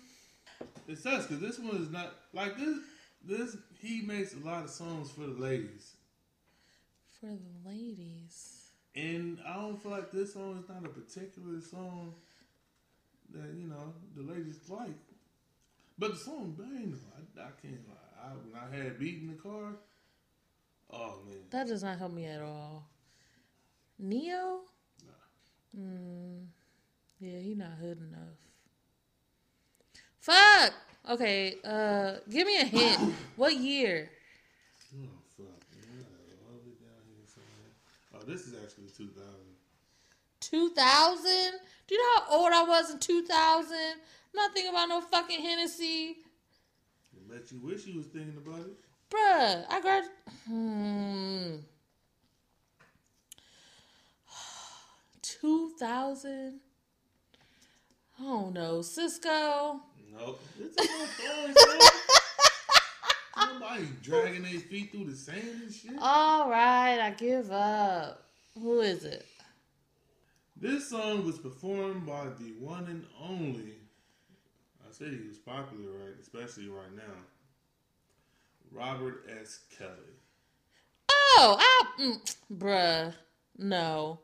It 0.87 0.97
sucks 0.97 1.25
because 1.25 1.41
this 1.41 1.59
one 1.59 1.77
is 1.81 1.89
not 1.89 2.13
like 2.33 2.57
this. 2.57 2.77
This 3.23 3.57
he 3.81 4.01
makes 4.01 4.33
a 4.35 4.39
lot 4.39 4.63
of 4.63 4.69
songs 4.69 5.11
for 5.11 5.21
the 5.21 5.27
ladies, 5.41 5.95
For 7.19 7.27
the 7.27 7.69
ladies. 7.69 8.69
and 8.95 9.39
I 9.45 9.55
don't 9.55 9.81
feel 9.81 9.91
like 9.91 10.11
this 10.11 10.33
song 10.33 10.59
is 10.63 10.69
not 10.69 10.85
a 10.85 10.89
particular 10.89 11.59
song 11.61 12.13
that 13.33 13.53
you 13.55 13.67
know 13.67 13.93
the 14.15 14.21
ladies 14.21 14.59
like. 14.69 14.95
But 15.97 16.11
the 16.11 16.17
song 16.17 16.55
bang 16.57 16.91
though. 16.91 17.41
I, 17.41 17.47
I 17.47 17.51
can't 17.61 17.87
lie. 17.89 18.06
I, 18.27 18.31
when 18.35 18.81
I 18.81 18.83
had 18.83 18.99
beat 18.99 19.21
in 19.21 19.27
the 19.27 19.41
car, 19.41 19.75
oh 20.91 21.19
man, 21.25 21.37
That 21.49 21.67
does 21.67 21.83
not 21.83 21.97
help 21.97 22.11
me 22.11 22.25
at 22.25 22.41
all. 22.41 22.87
Ne-Yo? 23.99 24.59
Nah. 25.05 25.79
Mm, 25.81 26.45
yeah, 27.19 27.39
he 27.39 27.55
not 27.55 27.71
hood 27.79 27.99
enough. 27.99 28.37
Fuck! 30.19 30.73
Okay, 31.09 31.55
uh, 31.63 32.15
give 32.29 32.45
me 32.45 32.57
a 32.59 32.65
hint. 32.65 33.13
what 33.37 33.55
year? 33.55 34.09
oh 34.93 35.07
fuck, 35.37 35.45
man. 35.71 36.05
all 36.45 36.59
the 36.63 36.69
way 36.69 36.75
down 36.81 36.99
here 37.07 37.25
somewhere. 37.25 37.71
Oh, 38.13 38.29
this 38.29 38.41
is 38.41 38.53
actually 38.61 38.89
2000. 38.95 39.23
2000? 40.41 41.23
Do 41.87 41.95
you 41.95 42.01
know 42.01 42.21
how 42.21 42.39
old 42.39 42.51
I 42.53 42.63
was 42.63 42.91
in 42.91 42.99
2000? 42.99 43.73
I'm 43.73 43.97
not 44.35 44.53
thinking 44.53 44.71
about 44.71 44.89
no 44.89 45.01
fucking 45.01 45.41
Hennessy. 45.41 46.17
I 47.15 47.33
bet 47.33 47.51
you 47.51 47.59
wish 47.59 47.85
you 47.85 47.97
was 47.97 48.07
thinking 48.07 48.37
about 48.37 48.61
it. 48.61 48.77
Bruh, 49.09 49.65
I 49.69 49.81
grad. 49.81 50.03
Hmm. 50.47 51.55
2000? 55.21 56.59
I 58.19 58.23
don't 58.23 58.53
know. 58.53 58.79
Sisqó? 58.79 59.79
Nope. 60.11 60.41
It's 60.59 60.77
a 60.77 60.81
little 60.81 61.05
throwing 61.05 61.53
song. 61.55 61.89
Nobody 63.59 63.87
dragging 64.01 64.41
their 64.43 64.59
feet 64.59 64.91
through 64.91 65.05
the 65.05 65.15
sand 65.15 65.61
and 65.63 65.73
shit. 65.73 65.91
All 66.01 66.49
right, 66.49 66.99
I 66.99 67.11
give 67.11 67.51
up. 67.51 68.23
Who 68.55 68.81
is 68.81 69.05
it? 69.05 69.25
This 70.59 70.89
song 70.89 71.23
was 71.23 71.37
performed 71.37 72.07
by 72.07 72.25
the 72.39 72.53
one 72.59 72.85
and 72.85 73.05
only. 73.21 73.75
I 74.99 75.05
said 75.05 75.13
he 75.13 75.39
popular, 75.45 75.91
right? 75.91 76.15
Especially 76.19 76.69
right 76.69 76.95
now. 76.95 77.03
Robert 78.71 79.25
S. 79.41 79.59
Kelly. 79.77 79.91
Oh, 81.09 81.57
I, 81.59 82.01
mm, 82.01 82.35
bruh. 82.51 83.13
No. 83.57 84.19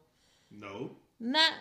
No. 0.52 0.92
Not, 1.20 1.52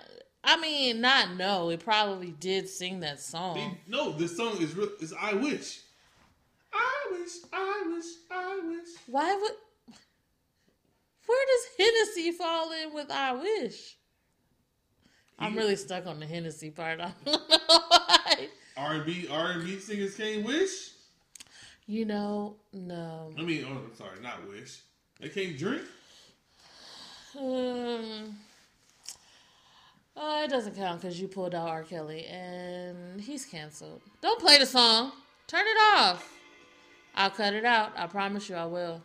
I 0.42 0.58
mean, 0.58 1.00
not 1.00 1.36
no. 1.36 1.68
It 1.70 1.80
probably 1.80 2.34
did 2.40 2.68
sing 2.68 3.00
that 3.00 3.20
song. 3.20 3.76
No, 3.86 4.12
this 4.12 4.36
song 4.36 4.56
is 4.60 4.74
real. 4.74 4.88
Is 5.00 5.12
I 5.18 5.34
Wish. 5.34 5.80
I 6.72 7.08
wish, 7.10 7.32
I 7.52 7.84
wish, 7.86 8.04
I 8.30 8.60
wish. 8.64 8.88
Why 9.06 9.34
would. 9.34 9.96
Where 11.26 11.46
does 11.46 11.66
Hennessy 11.78 12.32
fall 12.32 12.72
in 12.72 12.94
with 12.94 13.10
I 13.10 13.32
Wish? 13.32 13.96
I'm 15.38 15.56
really 15.56 15.76
stuck 15.76 16.06
on 16.06 16.20
the 16.20 16.26
Hennessy 16.26 16.70
part. 16.70 17.00
I 17.00 17.12
don't 17.24 17.50
know 17.50 17.82
why. 18.74 18.82
R&B, 18.84 19.28
R&B 19.30 19.78
singers 19.78 20.16
can't 20.16 20.44
wish. 20.44 20.90
You 21.86 22.04
know, 22.04 22.56
no. 22.72 23.32
I 23.38 23.42
mean, 23.42 23.66
oh, 23.68 23.72
I'm 23.72 23.94
sorry, 23.96 24.20
not 24.22 24.48
wish. 24.48 24.80
They 25.20 25.28
can't 25.28 25.58
drink. 25.58 25.82
Um, 27.38 28.36
uh, 30.16 30.42
it 30.44 30.50
doesn't 30.50 30.76
count 30.76 31.00
because 31.00 31.20
you 31.20 31.28
pulled 31.28 31.54
out 31.54 31.68
R. 31.68 31.82
Kelly 31.82 32.24
and 32.26 33.20
he's 33.20 33.44
canceled. 33.44 34.02
Don't 34.20 34.40
play 34.40 34.58
the 34.58 34.66
song. 34.66 35.12
Turn 35.46 35.64
it 35.66 35.96
off. 35.96 36.28
I'll 37.14 37.30
cut 37.30 37.54
it 37.54 37.64
out. 37.64 37.92
I 37.96 38.06
promise 38.06 38.48
you 38.48 38.56
I 38.56 38.66
will. 38.66 39.02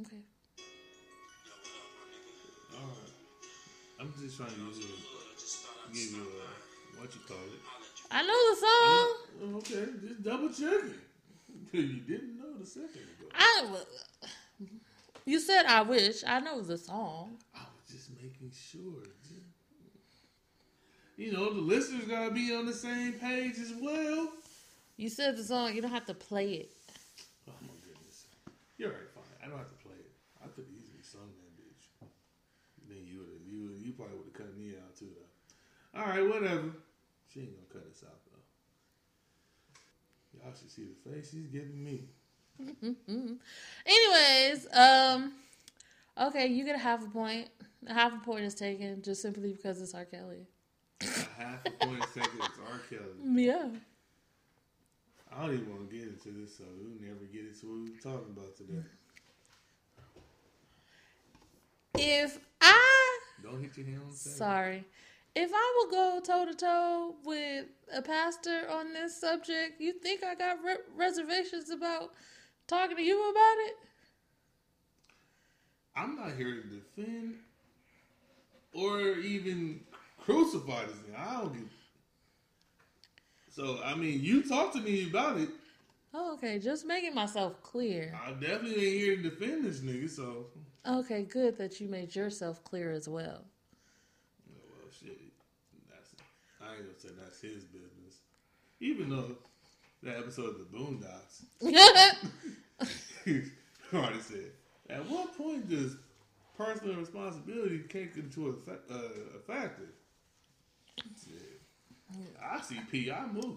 Okay. 0.00 0.16
All 2.74 2.86
right. 2.86 4.00
I'm 4.00 4.12
just 4.20 4.36
trying 4.36 4.50
to 4.50 4.54
give 5.92 6.10
you 6.12 6.22
a 6.22 6.47
what 6.98 7.14
you 7.14 7.20
call 7.26 7.36
it. 7.36 7.60
I 8.10 8.22
know 8.22 8.50
the 8.50 8.56
song. 8.60 9.16
Oh, 9.40 9.56
Okay, 9.58 9.90
just 10.06 10.22
double 10.22 10.48
checking. 10.48 10.94
You 11.72 12.00
didn't 12.00 12.38
know 12.38 12.56
the 12.58 12.64
second 12.66 13.02
ago. 13.02 13.28
I. 13.34 13.66
You 15.26 15.38
said 15.38 15.66
I 15.66 15.82
wish. 15.82 16.24
I 16.26 16.40
know 16.40 16.62
the 16.62 16.78
song. 16.78 17.36
I 17.54 17.58
was 17.60 17.92
just 17.94 18.10
making 18.16 18.50
sure. 18.54 19.02
You 21.18 21.32
know, 21.32 21.52
the 21.52 21.60
listeners 21.60 22.04
gotta 22.04 22.30
be 22.30 22.54
on 22.54 22.64
the 22.64 22.72
same 22.72 23.12
page 23.14 23.58
as 23.58 23.74
well. 23.80 24.28
You 24.96 25.08
said 25.10 25.36
the 25.36 25.42
song. 25.44 25.74
You 25.74 25.82
don't 25.82 25.90
have 25.90 26.06
to 26.06 26.14
play 26.14 26.52
it. 26.52 26.72
Oh 27.48 27.52
my 27.62 27.74
goodness. 27.84 28.26
You're 28.78 28.90
right, 28.90 29.10
fine. 29.14 29.24
I 29.44 29.48
don't 29.48 29.58
have 29.58 29.68
to 29.68 29.84
play 29.84 29.96
it. 29.98 30.10
I 30.42 30.46
could 30.48 30.64
easily 30.70 31.02
sung 31.02 31.28
that 31.28 31.52
bitch. 31.60 32.08
Then 32.88 33.04
you 33.04 33.18
would 33.18 33.42
you 33.44 33.76
you 33.84 33.92
probably 33.92 34.16
would 34.16 34.26
have 34.26 34.34
cut 34.46 34.56
me 34.56 34.74
out 34.80 34.96
too 34.96 35.08
though. 35.12 36.00
Alright, 36.00 36.26
whatever. 36.28 36.70
She 37.32 37.40
ain't 37.40 37.54
gonna 37.54 37.82
cut 37.82 37.90
us 37.90 38.02
out 38.06 38.20
though. 38.32 38.38
Y'all 40.44 40.54
should 40.58 40.70
see 40.70 40.86
the 40.86 41.10
face 41.10 41.30
she's 41.30 41.46
giving 41.46 41.82
me. 41.82 42.08
Anyways, 43.86 44.66
um, 44.72 45.32
okay, 46.20 46.46
you 46.46 46.64
get 46.64 46.74
a 46.74 46.78
half 46.78 47.04
a 47.04 47.08
point. 47.10 47.48
A 47.86 47.94
half 47.94 48.12
a 48.12 48.18
point 48.24 48.44
is 48.44 48.54
taken 48.54 49.02
just 49.02 49.22
simply 49.22 49.52
because 49.52 49.80
it's 49.80 49.94
R. 49.94 50.04
Kelly. 50.04 50.46
A 51.02 51.06
half 51.40 51.64
a 51.66 51.70
point 51.86 52.04
second 52.12 52.40
it's 52.40 52.58
R. 52.58 52.80
Kelly. 52.90 53.02
Yeah. 53.44 53.68
I 55.30 55.42
don't 55.42 55.54
even 55.54 55.70
want 55.70 55.88
to 55.90 55.96
get 55.96 56.08
into 56.08 56.30
this, 56.30 56.56
so 56.56 56.64
we'll 56.80 57.00
never 57.00 57.24
get 57.32 57.42
into 57.42 57.66
what 57.66 57.84
we 57.84 57.90
were 57.90 58.00
talking 58.00 58.34
about 58.34 58.56
today. 58.56 58.82
If 61.94 62.38
I 62.60 63.18
Don't 63.42 63.60
hit 63.60 63.76
your 63.76 63.86
hand 63.86 64.00
on 64.04 64.10
the 64.10 64.16
sorry, 64.16 64.84
if 65.34 65.50
I 65.54 65.74
would 65.84 65.90
go 65.90 66.20
toe 66.24 66.44
to 66.46 66.54
toe 66.54 67.14
with 67.24 67.66
a 67.94 68.02
pastor 68.02 68.68
on 68.70 68.92
this 68.92 69.20
subject, 69.20 69.80
you 69.80 69.92
think 69.92 70.24
I 70.24 70.34
got 70.34 70.62
re- 70.64 70.76
reservations 70.96 71.70
about 71.70 72.10
talking 72.66 72.96
to 72.96 73.02
you 73.02 73.30
about 73.30 73.56
it? 73.66 73.74
I'm 75.96 76.16
not 76.16 76.32
here 76.36 76.54
to 76.54 76.62
defend 76.62 77.34
or 78.72 79.00
even 79.18 79.80
crucify 80.20 80.84
this 80.86 80.96
thing. 80.96 81.14
I 81.16 81.40
don't 81.40 81.52
get. 81.52 81.62
So 83.50 83.80
I 83.84 83.94
mean, 83.94 84.20
you 84.22 84.42
talk 84.42 84.72
to 84.74 84.80
me 84.80 85.08
about 85.08 85.38
it. 85.38 85.48
Oh, 86.14 86.34
okay, 86.34 86.58
just 86.58 86.86
making 86.86 87.14
myself 87.14 87.62
clear. 87.62 88.18
I 88.26 88.30
definitely 88.32 88.86
ain't 88.86 88.96
here 89.00 89.16
to 89.16 89.22
defend 89.22 89.64
this 89.64 89.80
nigga. 89.80 90.08
So, 90.08 90.46
Okay, 90.86 91.24
good 91.24 91.58
that 91.58 91.80
you 91.80 91.88
made 91.88 92.14
yourself 92.16 92.64
clear 92.64 92.92
as 92.92 93.08
well. 93.08 93.44
oh, 94.48 94.54
well, 94.78 94.88
shit. 94.90 95.18
That's 95.90 96.14
I 96.78 96.80
ain't 96.80 96.88
gonna 96.88 97.00
say 97.00 97.20
that's 97.20 97.40
his 97.40 97.64
business. 97.64 98.20
Even 98.80 99.10
though 99.10 99.36
that 100.02 100.18
episode 100.18 100.50
of 100.50 100.58
the 100.58 100.76
Boondocks 100.76 101.42
already 103.92 104.20
said, 104.20 104.52
at 104.88 105.08
what 105.10 105.36
point 105.36 105.68
does 105.68 105.96
personal 106.56 106.96
responsibility 106.96 107.80
kick 107.88 108.12
into 108.16 108.48
a, 108.48 108.52
fa- 108.52 108.78
uh, 108.90 109.38
a 109.38 109.40
factor? 109.40 109.88
Shit. 111.24 111.60
I 112.42 112.60
see 112.60 112.78
P, 112.90 113.10
I 113.10 113.26
move. 113.26 113.56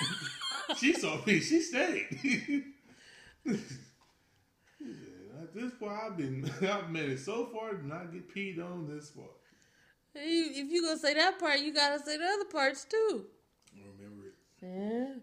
she 0.78 0.92
saw 0.92 1.16
P, 1.18 1.40
she 1.40 1.60
stayed. 1.60 2.64
At 5.40 5.54
this 5.54 5.72
point, 5.80 5.92
I've 5.92 6.16
been, 6.16 6.48
I've 6.62 6.90
made 6.90 7.08
it 7.10 7.18
so 7.18 7.46
far 7.46 7.72
to 7.72 7.86
not 7.86 8.12
get 8.12 8.32
peed 8.32 8.62
on 8.62 8.86
this 8.86 9.10
far. 9.10 9.24
If 10.14 10.70
you 10.70 10.82
gonna 10.82 10.98
say 10.98 11.14
that 11.14 11.38
part, 11.38 11.60
you 11.60 11.72
gotta 11.72 11.98
say 12.04 12.16
the 12.18 12.24
other 12.24 12.44
parts 12.44 12.84
too. 12.84 13.24
Remember 13.74 14.26
it. 14.26 14.34
Yeah. 14.62 15.14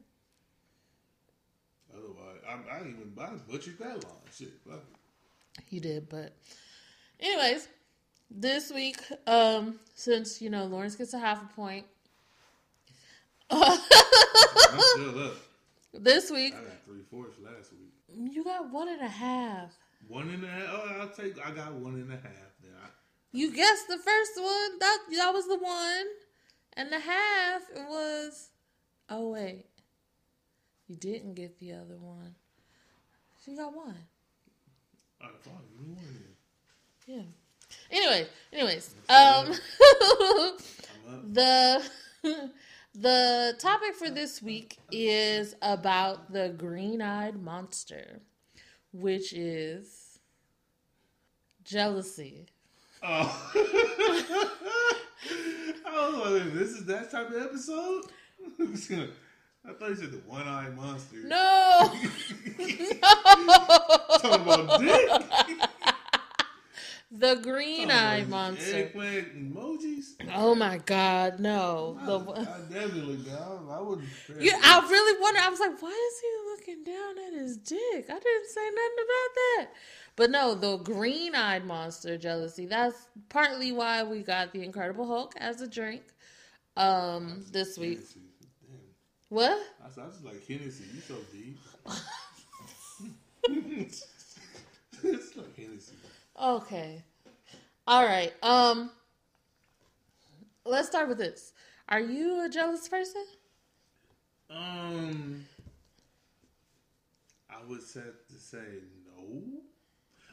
Otherwise, 1.96 2.38
I, 2.48 2.78
I 2.78 2.80
even 2.82 3.14
I 3.20 3.52
butchered 3.52 3.78
that 3.80 4.04
line. 4.04 4.14
Shit, 4.36 4.54
fuck 4.68 4.80
it. 4.80 5.64
You 5.70 5.80
did, 5.80 6.10
but 6.10 6.36
anyways, 7.20 7.68
this 8.32 8.72
week, 8.72 9.00
um, 9.28 9.80
since 9.94 10.42
you 10.42 10.50
know 10.50 10.66
Lawrence 10.66 10.96
gets 10.96 11.14
a 11.14 11.20
half 11.20 11.42
a 11.44 11.54
point, 11.54 11.86
I'm 13.52 13.80
still 14.80 15.24
up. 15.24 15.34
this 15.94 16.32
week 16.32 16.54
I 16.56 16.64
got 16.64 16.86
three 16.86 17.02
fourths 17.10 17.38
last 17.44 17.72
week. 17.74 18.32
you 18.34 18.44
got 18.44 18.72
one 18.72 18.90
and 18.90 19.02
a 19.02 19.10
half. 19.10 19.72
One 20.08 20.30
and 20.30 20.44
a 20.44 20.48
half. 20.48 20.64
Oh, 20.70 20.98
I'll 21.02 21.10
take. 21.10 21.46
I 21.46 21.52
got 21.52 21.74
one 21.74 21.96
and 21.96 22.12
a 22.12 22.16
half. 22.16 22.49
You 23.32 23.54
guessed 23.54 23.88
the 23.88 23.98
first 23.98 24.32
one. 24.38 24.80
That 24.80 25.00
that 25.12 25.34
was 25.34 25.48
the 25.48 25.58
one, 25.58 26.06
and 26.74 26.92
the 26.92 27.00
half 27.00 27.62
it 27.76 27.88
was. 27.88 28.50
Oh 29.10 29.30
wait, 29.30 29.66
you 30.88 30.96
didn't 30.96 31.36
get 31.36 31.60
the 31.60 31.74
other 31.74 31.98
one. 31.98 32.36
She 33.46 33.56
got 33.56 33.76
one. 33.76 33.98
I 35.22 35.28
fine. 35.42 35.54
Give 35.78 35.88
me 35.88 35.96
Yeah. 37.06 37.22
Anyway, 37.92 38.28
anyways, 38.52 38.96
um, 39.10 39.54
the 41.34 41.84
the 42.96 43.56
topic 43.60 43.96
for 43.96 44.10
this 44.10 44.42
week 44.42 44.78
is 44.92 45.56
about 45.62 46.32
the 46.34 46.50
green-eyed 46.50 47.42
monster, 47.42 48.22
which 48.92 49.34
is 49.34 50.20
jealousy. 51.64 52.48
Oh. 53.02 53.52
oh, 55.86 56.40
this 56.54 56.72
is 56.72 56.86
that 56.86 57.12
type 57.12 57.30
of 57.30 57.42
episode. 57.42 58.04
I 59.68 59.74
thought 59.74 59.90
you 59.90 59.96
said 59.96 60.12
the 60.12 60.22
one-eyed 60.26 60.76
monster. 60.76 61.18
No, 61.24 61.92
Talking 64.20 64.42
about 64.42 64.80
dick. 64.80 65.69
The 67.12 67.36
Talking 67.36 67.86
about 67.86 68.28
monster. 68.30 68.76
Eggplant 68.76 69.36
emojis. 69.36 70.14
Oh 70.36 70.54
my 70.54 70.78
God, 70.78 71.40
no! 71.40 71.98
I, 72.00 72.06
The 72.06 72.20
I 72.20 72.60
definitely 72.72 73.18
down. 73.18 73.68
I 73.72 73.82
wouldn't. 73.82 74.08
you, 74.40 74.52
I 74.64 74.88
really 74.90 75.20
wonder. 75.20 75.40
I 75.40 75.50
was 75.50 75.60
like, 75.60 75.82
why 75.82 75.90
is 75.90 76.22
he 76.22 76.28
looking 76.52 76.84
down 76.84 77.16
at 77.28 77.34
his 77.34 77.58
dick? 77.58 78.06
I 78.10 78.20
didn't 78.20 78.50
say 78.50 78.62
nothing 78.62 78.98
about 78.98 79.34
that. 79.36 79.68
But 80.16 80.32
no, 80.32 80.54
the 80.54 80.78
green-eyed 80.78 81.66
monster 81.66 82.18
jealousy. 82.18 82.66
That's 82.68 83.08
partly 83.30 83.72
why 83.72 84.04
we 84.04 84.22
got 84.22 84.52
the 84.52 84.64
Incredible 84.64 85.08
Hulk 85.08 85.34
as 85.38 85.62
a 85.62 85.68
drink. 85.68 86.04
Um, 86.78 87.44
this 87.52 87.78
week. 87.78 88.00
What? 89.30 89.60
I 89.82 89.88
was, 89.88 89.98
I 89.98 90.06
was 90.06 90.24
like 90.24 90.46
Hennessy. 90.48 90.86
You 90.94 91.02
so 91.02 91.16
deep. 91.32 91.58
it's 95.04 95.36
like 95.36 95.56
Hennessy. 95.58 95.96
Okay. 96.42 97.04
All 97.86 98.06
right. 98.06 98.34
Um, 98.42 98.92
let's 100.66 100.88
start 100.88 101.10
with 101.10 101.18
this. 101.18 101.54
Are 101.90 102.00
you 102.00 102.46
a 102.46 102.50
jealous 102.50 102.88
person? 102.88 103.26
Um, 104.50 105.46
I 107.50 107.56
would 107.68 107.82
have 107.82 108.28
to 108.28 108.36
say 108.36 108.58
no. 109.06 109.42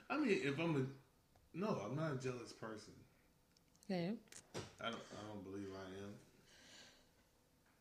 I 0.09 0.19
mean, 0.19 0.41
if 0.45 0.59
I'm 0.59 0.77
a 0.77 1.59
no, 1.59 1.79
I'm 1.85 1.97
not 1.97 2.13
a 2.13 2.17
jealous 2.17 2.53
person. 2.53 2.93
Okay. 3.85 4.13
I 4.81 4.85
don't. 4.85 4.95
I 4.95 5.33
don't 5.33 5.45
believe 5.45 5.69
I 5.75 5.87
am. 6.05 6.13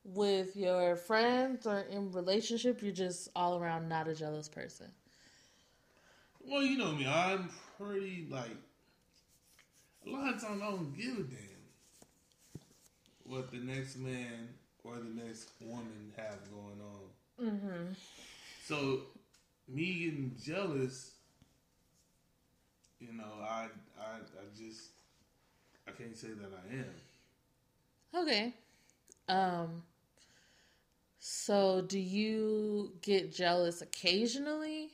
With 0.03 0.55
your 0.55 0.95
friends 0.95 1.67
or 1.67 1.79
in 1.91 2.11
relationship, 2.11 2.81
you're 2.81 2.91
just 2.91 3.29
all 3.35 3.57
around 3.57 3.89
not 3.89 4.07
a 4.07 4.15
jealous 4.15 4.47
person. 4.47 4.87
Well, 6.47 6.63
you 6.63 6.77
know 6.77 6.91
me. 6.91 7.07
I'm 7.07 7.49
pretty 7.77 8.27
like. 8.29 8.51
A 10.05 10.09
lot 10.09 10.35
of 10.35 10.41
times 10.41 10.61
I 10.61 10.69
don't 10.69 10.95
give 10.95 11.17
a 11.17 11.23
damn 11.23 11.55
what 13.23 13.51
the 13.51 13.57
next 13.57 13.97
man 13.97 14.49
or 14.83 14.97
the 14.97 15.23
next 15.23 15.49
woman 15.59 16.13
have 16.15 16.37
going 16.51 16.79
on. 16.79 17.47
Mm-hmm. 17.47 17.93
So, 18.67 19.01
me 19.67 19.93
getting 19.93 20.35
jealous, 20.43 21.11
you 22.99 23.13
know, 23.13 23.23
I, 23.41 23.67
I, 23.99 24.17
I 24.17 24.43
just, 24.55 24.89
I 25.87 25.91
can't 25.91 26.15
say 26.15 26.27
that 26.27 26.51
I 26.53 28.19
am. 28.19 28.23
Okay. 28.23 28.53
Um. 29.27 29.83
So, 31.19 31.81
do 31.81 31.97
you 31.97 32.93
get 33.01 33.33
jealous 33.33 33.81
occasionally? 33.81 34.91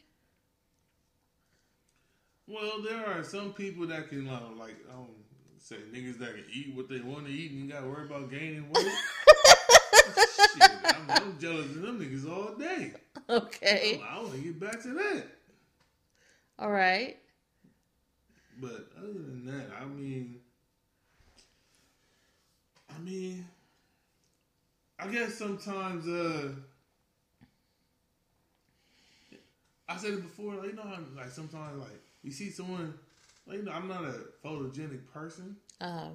Well, 2.52 2.82
there 2.82 3.06
are 3.06 3.24
some 3.24 3.54
people 3.54 3.88
that 3.88 4.10
can, 4.10 4.28
uh, 4.28 4.42
like, 4.58 4.76
I 4.90 4.94
um, 4.94 5.08
don't 5.08 5.62
say 5.62 5.78
niggas 5.94 6.20
that 6.20 6.36
can 6.36 6.44
eat 6.54 6.76
what 6.76 6.90
they 6.90 7.00
want 7.00 7.28
to 7.28 7.32
eat 7.32 7.52
and 7.52 7.72
got 7.72 7.82
to 7.82 7.88
worry 7.88 8.06
about 8.06 8.30
gaining 8.30 8.70
weight. 8.70 8.88
Shit, 10.54 10.72
I'm, 10.86 11.10
I'm 11.10 11.40
jealous 11.40 11.68
of 11.68 11.82
them 11.82 12.02
niggas 12.02 12.30
all 12.30 12.56
day. 12.56 12.92
Okay. 13.30 14.02
I 14.06 14.20
want 14.20 14.34
to 14.34 14.40
get 14.40 14.60
back 14.60 14.82
to 14.82 14.90
that. 14.90 15.24
All 16.60 16.72
right. 16.72 17.18
But 18.60 18.90
other 18.98 19.14
than 19.14 19.46
that, 19.46 19.68
I 19.82 19.86
mean, 19.86 20.42
I 22.94 23.00
mean, 23.00 23.48
I 25.00 25.08
guess 25.08 25.36
sometimes, 25.36 26.06
uh, 26.06 26.50
I 29.88 29.96
said 29.96 30.16
it 30.16 30.22
before, 30.22 30.56
like, 30.56 30.72
you 30.72 30.74
know 30.74 30.84
how, 30.84 30.98
like, 31.16 31.30
sometimes, 31.30 31.80
like, 31.80 32.02
you 32.24 32.32
see 32.32 32.50
someone 32.50 32.94
like, 33.48 33.58
you 33.58 33.64
know, 33.64 33.72
I'm 33.72 33.88
not 33.88 34.04
a 34.04 34.16
photogenic 34.46 35.08
person. 35.12 35.56
Uh, 35.80 36.10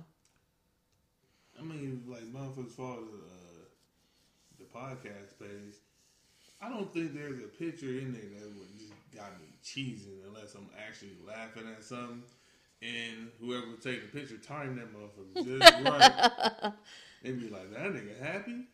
I 1.59 1.63
mean, 1.63 2.03
like 2.07 2.25
motherfuckers 2.33 2.71
follow 2.73 3.05
the, 3.05 3.25
uh, 3.25 4.59
the 4.59 4.65
podcast 4.65 5.39
page. 5.39 5.75
I 6.61 6.69
don't 6.69 6.93
think 6.93 7.15
there's 7.15 7.39
a 7.39 7.49
picture 7.49 7.87
in 7.99 8.13
there 8.13 8.41
that 8.41 8.57
would 8.57 8.79
just 8.79 8.93
got 9.15 9.39
me 9.41 9.47
cheesing 9.65 10.27
unless 10.27 10.55
I'm 10.55 10.69
actually 10.87 11.17
laughing 11.27 11.65
at 11.69 11.85
something. 11.85 12.23
And 12.83 13.31
whoever 13.41 13.69
would 13.69 13.83
take 13.83 14.13
the 14.13 14.19
picture, 14.19 14.37
time 14.37 14.77
that 14.77 14.93
motherfucker 14.93 15.61
just 15.61 15.85
right. 15.85 16.73
They'd 17.23 17.41
be 17.41 17.49
like, 17.49 17.73
that 17.73 17.93
nigga 17.93 18.21
happy. 18.23 18.65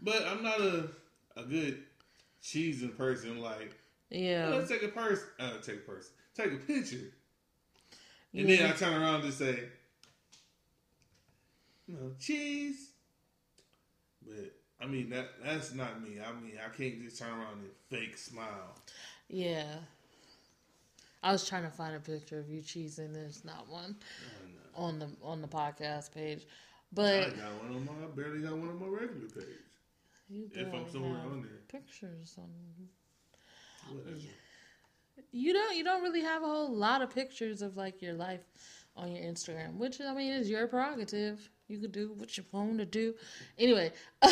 But 0.00 0.22
I'm 0.26 0.42
not 0.42 0.60
a 0.60 0.88
a 1.36 1.42
good 1.42 1.82
cheesing 2.42 2.96
person. 2.96 3.40
Like, 3.40 3.74
yeah. 4.14 4.48
let's 4.48 4.68
take 4.70 4.82
a 4.82 4.88
person, 4.88 5.26
uh, 5.38 5.58
take 5.62 5.76
a 5.76 5.90
person, 5.90 6.12
take 6.34 6.52
a 6.52 6.56
picture, 6.56 7.12
and 8.32 8.48
Yeah. 8.48 8.56
then 8.56 8.72
I 8.72 8.76
turn 8.76 9.00
around 9.02 9.22
and 9.24 9.32
say, 9.32 9.60
you 11.86 11.94
know, 11.94 12.12
cheese. 12.18 12.90
But 14.26 14.52
I 14.80 14.86
mean 14.86 15.10
that 15.10 15.28
that's 15.44 15.74
not 15.74 16.02
me. 16.02 16.18
I 16.20 16.32
mean 16.32 16.58
I 16.64 16.68
can't 16.74 17.02
just 17.02 17.18
turn 17.18 17.28
around 17.30 17.58
and 17.58 17.70
fake 17.90 18.16
smile. 18.16 18.78
Yeah. 19.28 19.76
I 21.22 21.32
was 21.32 21.48
trying 21.48 21.62
to 21.64 21.70
find 21.70 21.96
a 21.96 22.00
picture 22.00 22.38
of 22.38 22.48
you 22.50 22.60
cheesing. 22.60 23.12
There's 23.14 23.44
not 23.44 23.68
one 23.68 23.96
Oh, 24.00 24.82
no. 24.82 24.84
on 24.86 24.98
the 24.98 25.08
on 25.22 25.40
the 25.42 25.48
podcast 25.48 26.12
page, 26.12 26.46
But 26.92 27.28
I 27.28 27.30
got 27.30 27.62
one 27.62 27.74
on 27.76 27.84
my. 27.86 27.92
I 28.04 28.06
barely 28.14 28.40
got 28.40 28.52
one 28.56 28.68
on 28.68 28.78
my 28.80 28.86
regular 28.86 29.28
page. 29.28 29.46
you 30.28 30.50
If 30.52 30.72
I'm 30.72 30.90
somewhere 30.90 31.18
on 31.20 31.42
there, 31.42 31.80
pictures 31.80 32.34
on. 32.38 32.48
Whatever. 33.92 34.16
You 35.32 35.52
don't. 35.52 35.76
You 35.76 35.84
don't 35.84 36.02
really 36.02 36.22
have 36.22 36.42
a 36.42 36.46
whole 36.46 36.74
lot 36.74 37.02
of 37.02 37.14
pictures 37.14 37.62
of 37.62 37.76
like 37.76 38.00
your 38.00 38.14
life 38.14 38.42
on 38.96 39.10
your 39.10 39.24
Instagram, 39.24 39.76
which 39.76 40.00
I 40.00 40.14
mean 40.14 40.32
is 40.32 40.48
your 40.48 40.66
prerogative. 40.66 41.48
You 41.68 41.78
could 41.78 41.92
do 41.92 42.12
what 42.12 42.36
you 42.36 42.44
want 42.52 42.78
to 42.78 42.84
do. 42.84 43.14
Anyway, 43.58 43.90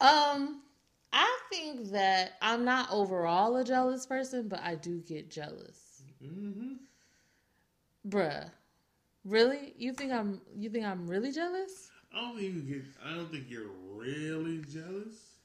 um, 0.00 0.62
I 1.12 1.38
think 1.50 1.90
that 1.90 2.32
I'm 2.40 2.64
not 2.64 2.88
overall 2.90 3.56
a 3.56 3.64
jealous 3.64 4.06
person, 4.06 4.48
but 4.48 4.60
I 4.62 4.76
do 4.76 5.00
get 5.00 5.30
jealous. 5.30 6.02
Mm-hmm. 6.22 6.74
Bruh. 8.08 8.50
Really? 9.24 9.74
You 9.78 9.92
think 9.92 10.12
I'm 10.12 10.40
you 10.56 10.70
think 10.70 10.84
I'm 10.84 11.06
really 11.06 11.32
jealous? 11.32 11.90
I 12.14 12.20
don't 12.20 12.38
think 12.38 12.54
you 12.54 12.60
get. 12.62 12.84
I 13.04 13.14
don't 13.14 13.30
think 13.30 13.46
you're 13.48 13.70
really 13.94 14.58
jealous, 14.70 15.36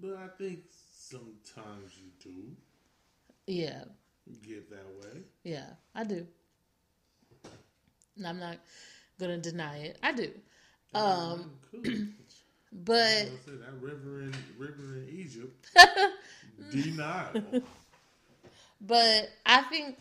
but 0.00 0.16
I 0.16 0.28
think 0.38 0.60
sometimes 1.10 1.92
you 1.98 2.10
do 2.22 2.56
Yeah. 3.46 3.84
get 4.42 4.70
that 4.70 4.86
way. 5.00 5.22
Yeah, 5.44 5.66
I 5.94 6.04
do. 6.04 6.26
And 8.16 8.26
I'm 8.26 8.38
not 8.38 8.58
gonna 9.18 9.38
deny 9.38 9.78
it. 9.78 9.98
I 10.02 10.12
do. 10.12 10.30
Um 10.94 11.50
cool. 11.70 11.82
but 12.72 12.96
I 12.96 13.36
said, 13.44 13.60
that 13.60 13.74
river 13.80 14.22
in 14.22 14.34
river 14.58 14.96
in 14.96 15.08
Egypt, 15.10 15.70
denial. 16.70 17.62
but 18.80 19.30
I 19.46 19.62
think 19.62 19.98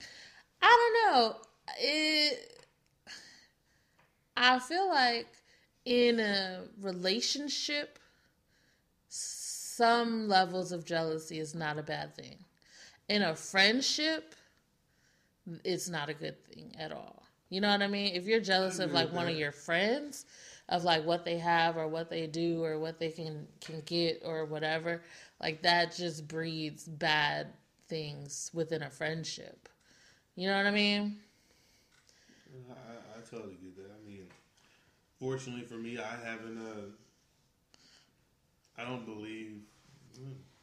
I 0.61 0.91
don't 1.05 1.13
know. 1.13 1.35
It 1.79 2.65
I 4.35 4.59
feel 4.59 4.87
like 4.89 5.27
in 5.85 6.19
a 6.19 6.63
relationship 6.81 7.99
some 9.75 10.27
levels 10.27 10.71
of 10.71 10.85
jealousy 10.85 11.39
is 11.39 11.55
not 11.55 11.79
a 11.79 11.83
bad 11.83 12.15
thing. 12.15 12.37
In 13.09 13.23
a 13.23 13.35
friendship, 13.35 14.35
it's 15.63 15.89
not 15.89 16.09
a 16.09 16.13
good 16.13 16.43
thing 16.45 16.75
at 16.77 16.91
all. 16.91 17.23
You 17.49 17.61
know 17.61 17.69
what 17.69 17.81
I 17.81 17.87
mean? 17.87 18.15
If 18.15 18.25
you're 18.25 18.39
jealous 18.39 18.79
of 18.79 18.91
like 18.91 19.11
one 19.11 19.27
of 19.27 19.35
your 19.35 19.51
friends, 19.51 20.25
of 20.69 20.83
like 20.83 21.05
what 21.05 21.25
they 21.25 21.37
have 21.37 21.77
or 21.77 21.87
what 21.87 22.09
they 22.09 22.25
do 22.27 22.63
or 22.63 22.79
what 22.79 22.99
they 22.99 23.09
can 23.09 23.47
can 23.61 23.81
get 23.85 24.21
or 24.25 24.45
whatever, 24.45 25.03
like 25.41 25.61
that 25.63 25.95
just 25.95 26.27
breeds 26.27 26.85
bad 26.85 27.47
things 27.87 28.49
within 28.53 28.83
a 28.83 28.89
friendship. 28.89 29.69
You 30.35 30.47
know 30.47 30.57
what 30.57 30.65
I 30.65 30.71
mean? 30.71 31.17
I, 32.69 33.19
I, 33.19 33.21
totally 33.29 33.57
get 33.61 33.75
that. 33.77 33.91
I 33.91 34.07
mean, 34.07 34.25
fortunately 35.19 35.65
for 35.65 35.75
me, 35.75 35.99
I 35.99 36.25
haven't. 36.25 36.57
Uh, 36.57 36.91
I 38.77 38.83
don't 38.83 39.05
believe. 39.05 39.61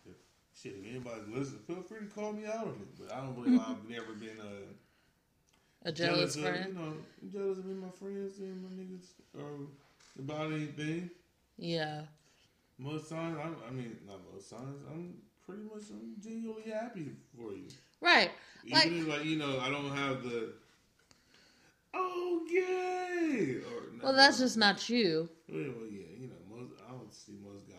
If, 0.06 0.14
shit, 0.60 0.74
if 0.80 0.86
anybody's 0.90 1.28
listening, 1.28 1.60
feel 1.66 1.82
free 1.82 2.00
to 2.00 2.06
call 2.06 2.32
me 2.32 2.46
out 2.46 2.66
on 2.66 2.68
it. 2.80 2.98
But 2.98 3.12
I 3.14 3.20
don't 3.20 3.34
believe 3.34 3.60
I've 3.60 3.88
never 3.88 4.12
been 4.14 4.38
uh, 4.40 4.72
A 5.84 5.92
jealous, 5.92 6.36
of, 6.36 6.42
friend. 6.42 6.66
you 6.68 6.74
know, 6.74 6.94
jealous 7.32 7.58
of 7.58 7.66
my 7.66 7.88
friends 7.90 8.38
and 8.38 8.62
my 8.62 8.82
niggas 8.82 9.06
or 9.38 9.66
about 10.18 10.52
anything. 10.52 11.10
Yeah. 11.56 12.02
Most 12.78 13.10
times, 13.10 13.38
I'm, 13.42 13.56
I 13.68 13.70
mean, 13.70 13.96
not 14.06 14.20
most 14.32 14.50
times. 14.50 14.82
I'm 14.90 15.14
pretty 15.44 15.62
much 15.62 15.84
I'm 15.90 16.14
genuinely 16.22 16.70
happy 16.70 17.10
for 17.36 17.52
you. 17.52 17.68
Right. 18.00 18.30
Even 18.64 18.78
Like- 18.78 18.86
if, 18.92 19.06
like 19.08 19.24
you 19.24 19.36
know, 19.36 19.58
I 19.60 19.70
don't 19.70 19.94
have 19.96 20.22
the. 20.22 20.52
Oh 21.92 22.46
yay! 22.48 23.56
Or 23.56 23.82
Well, 24.02 24.12
that's 24.14 24.38
just 24.38 24.56
not 24.56 24.88
you. 24.88 25.28
Well, 25.48 25.58
yeah, 25.90 26.06
you 26.18 26.28
know, 26.28 26.56
most 26.56 26.72
I 26.86 26.92
don't 26.92 27.12
see 27.12 27.32
most 27.44 27.66
guys, 27.68 27.76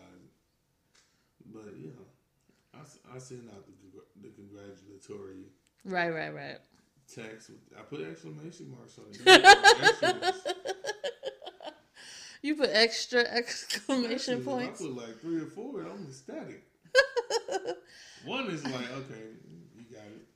but 1.46 1.74
you 1.76 1.94
know, 1.96 2.78
I, 3.14 3.18
send 3.18 3.48
out 3.50 3.64
the 3.66 4.28
the 4.28 4.34
congratulatory 4.34 5.46
Right, 5.84 6.10
right, 6.10 6.34
right. 6.34 6.58
text. 7.12 7.50
With, 7.50 7.58
I 7.78 7.82
put 7.82 8.00
exclamation 8.00 8.70
marks 8.70 8.98
on 8.98 9.06
it. 9.12 10.34
You 12.42 12.56
put 12.56 12.70
extra 12.72 13.20
exclamation 13.20 14.12
Actually, 14.38 14.44
points. 14.44 14.80
I 14.80 14.84
put 14.84 14.96
like 14.96 15.20
three 15.20 15.40
or 15.40 15.46
four. 15.46 15.80
I'm 15.82 16.04
ecstatic. 16.08 16.64
One 18.24 18.48
is 18.50 18.64
like, 18.64 18.90
okay, 18.90 19.22
you 19.76 19.84
got 19.94 20.06
it. 20.06 20.26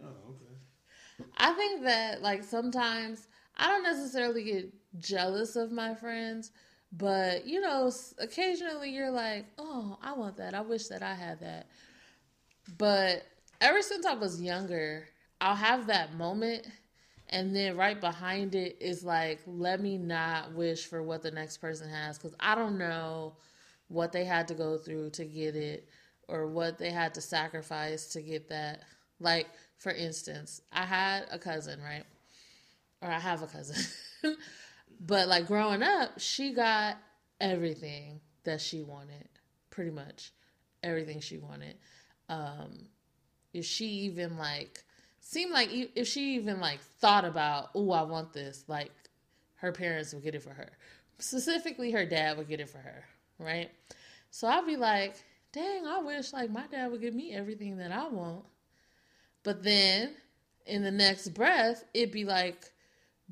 No, 0.00 0.06
okay. 0.30 1.26
I 1.36 1.52
think 1.52 1.84
that 1.84 2.22
like 2.22 2.42
sometimes 2.42 3.28
I 3.56 3.68
don't 3.68 3.84
necessarily 3.84 4.42
get 4.44 4.72
jealous 4.98 5.54
of 5.54 5.70
my 5.70 5.94
friends, 5.94 6.50
but 6.98 7.46
you 7.46 7.60
know, 7.60 7.90
occasionally 8.18 8.90
you're 8.90 9.10
like, 9.10 9.46
"Oh, 9.58 9.98
I 10.02 10.12
want 10.12 10.36
that. 10.38 10.54
I 10.54 10.60
wish 10.60 10.88
that 10.88 11.02
I 11.02 11.14
had 11.14 11.40
that." 11.40 11.66
But 12.78 13.26
ever 13.60 13.82
since 13.82 14.06
I 14.06 14.14
was 14.14 14.40
younger, 14.40 15.08
I'll 15.40 15.56
have 15.56 15.86
that 15.88 16.14
moment 16.14 16.66
and 17.28 17.54
then 17.54 17.76
right 17.76 18.00
behind 18.00 18.54
it 18.54 18.76
is 18.80 19.02
like, 19.04 19.40
"Let 19.46 19.80
me 19.80 19.98
not 19.98 20.52
wish 20.52 20.86
for 20.86 21.02
what 21.02 21.22
the 21.22 21.30
next 21.30 21.58
person 21.58 21.88
has 21.88 22.18
cuz 22.18 22.34
I 22.38 22.54
don't 22.54 22.78
know 22.78 23.36
what 23.88 24.12
they 24.12 24.24
had 24.24 24.48
to 24.48 24.54
go 24.54 24.78
through 24.78 25.10
to 25.10 25.24
get 25.24 25.56
it 25.56 25.88
or 26.28 26.46
what 26.46 26.78
they 26.78 26.90
had 26.90 27.14
to 27.14 27.20
sacrifice 27.20 28.08
to 28.08 28.22
get 28.22 28.48
that. 28.48 28.82
Like, 29.20 29.48
for 29.78 29.92
instance, 29.92 30.60
I 30.72 30.84
had 30.84 31.26
a 31.30 31.38
cousin, 31.38 31.80
right? 31.82 32.04
Or 33.00 33.08
I 33.08 33.18
have 33.18 33.42
a 33.42 33.46
cousin. 33.46 33.84
but 35.00 35.28
like 35.28 35.46
growing 35.46 35.82
up, 35.82 36.18
she 36.18 36.52
got 36.52 36.96
everything 37.40 38.20
that 38.44 38.60
she 38.60 38.82
wanted, 38.82 39.28
pretty 39.70 39.90
much 39.90 40.32
everything 40.82 41.20
she 41.20 41.38
wanted. 41.38 41.76
Um, 42.28 42.88
if 43.52 43.64
she 43.64 43.86
even 43.86 44.36
like 44.36 44.84
seemed 45.20 45.52
like 45.52 45.68
if 45.72 46.06
she 46.06 46.34
even 46.36 46.60
like 46.60 46.80
thought 47.00 47.24
about, 47.24 47.70
oh, 47.74 47.90
I 47.90 48.02
want 48.02 48.32
this, 48.32 48.64
like 48.68 48.92
her 49.56 49.72
parents 49.72 50.12
would 50.14 50.22
get 50.22 50.34
it 50.34 50.42
for 50.42 50.50
her. 50.50 50.70
Specifically, 51.18 51.90
her 51.92 52.04
dad 52.06 52.36
would 52.36 52.48
get 52.48 52.60
it 52.60 52.68
for 52.68 52.78
her, 52.78 53.04
right? 53.38 53.70
So 54.30 54.46
I'd 54.48 54.66
be 54.66 54.76
like, 54.76 55.16
dang, 55.52 55.86
I 55.86 56.00
wish 56.00 56.32
like 56.32 56.50
my 56.50 56.66
dad 56.66 56.90
would 56.92 57.00
give 57.00 57.14
me 57.14 57.34
everything 57.34 57.78
that 57.78 57.90
I 57.90 58.06
want. 58.08 58.44
But 59.42 59.62
then 59.62 60.10
in 60.66 60.82
the 60.82 60.90
next 60.90 61.28
breath, 61.28 61.84
it'd 61.94 62.12
be 62.12 62.24
like, 62.24 62.70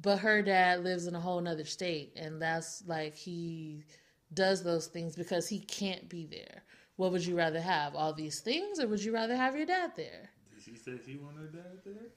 but 0.01 0.19
her 0.19 0.43
dad 0.43 0.83
lives 0.83 1.07
in 1.07 1.15
a 1.15 1.21
whole 1.21 1.41
nother 1.41 1.65
state, 1.65 2.13
and 2.17 2.41
that's 2.41 2.83
like 2.87 3.15
he 3.15 3.85
does 4.33 4.63
those 4.63 4.87
things 4.87 5.15
because 5.17 5.49
he 5.49 5.61
can't 5.61 6.09
be 6.09 6.27
there. 6.27 6.63
What 6.97 7.13
would 7.13 7.25
you 7.27 7.37
rather 7.37 7.61
have? 7.61 7.95
All 7.95 8.13
these 8.13 8.41
things, 8.41 8.79
or 8.81 8.87
would 8.89 9.03
you 9.03 9.13
rather 9.13 9.37
have 9.37 9.57
your 9.57 9.67
dad 9.67 9.93
there? 9.97 10.31
Did 10.55 10.63
she 10.63 10.77
say 10.77 10.93
she 11.05 11.17
wanted 11.17 11.41
her 11.41 11.47
dad 11.49 11.79
there? 11.85 12.11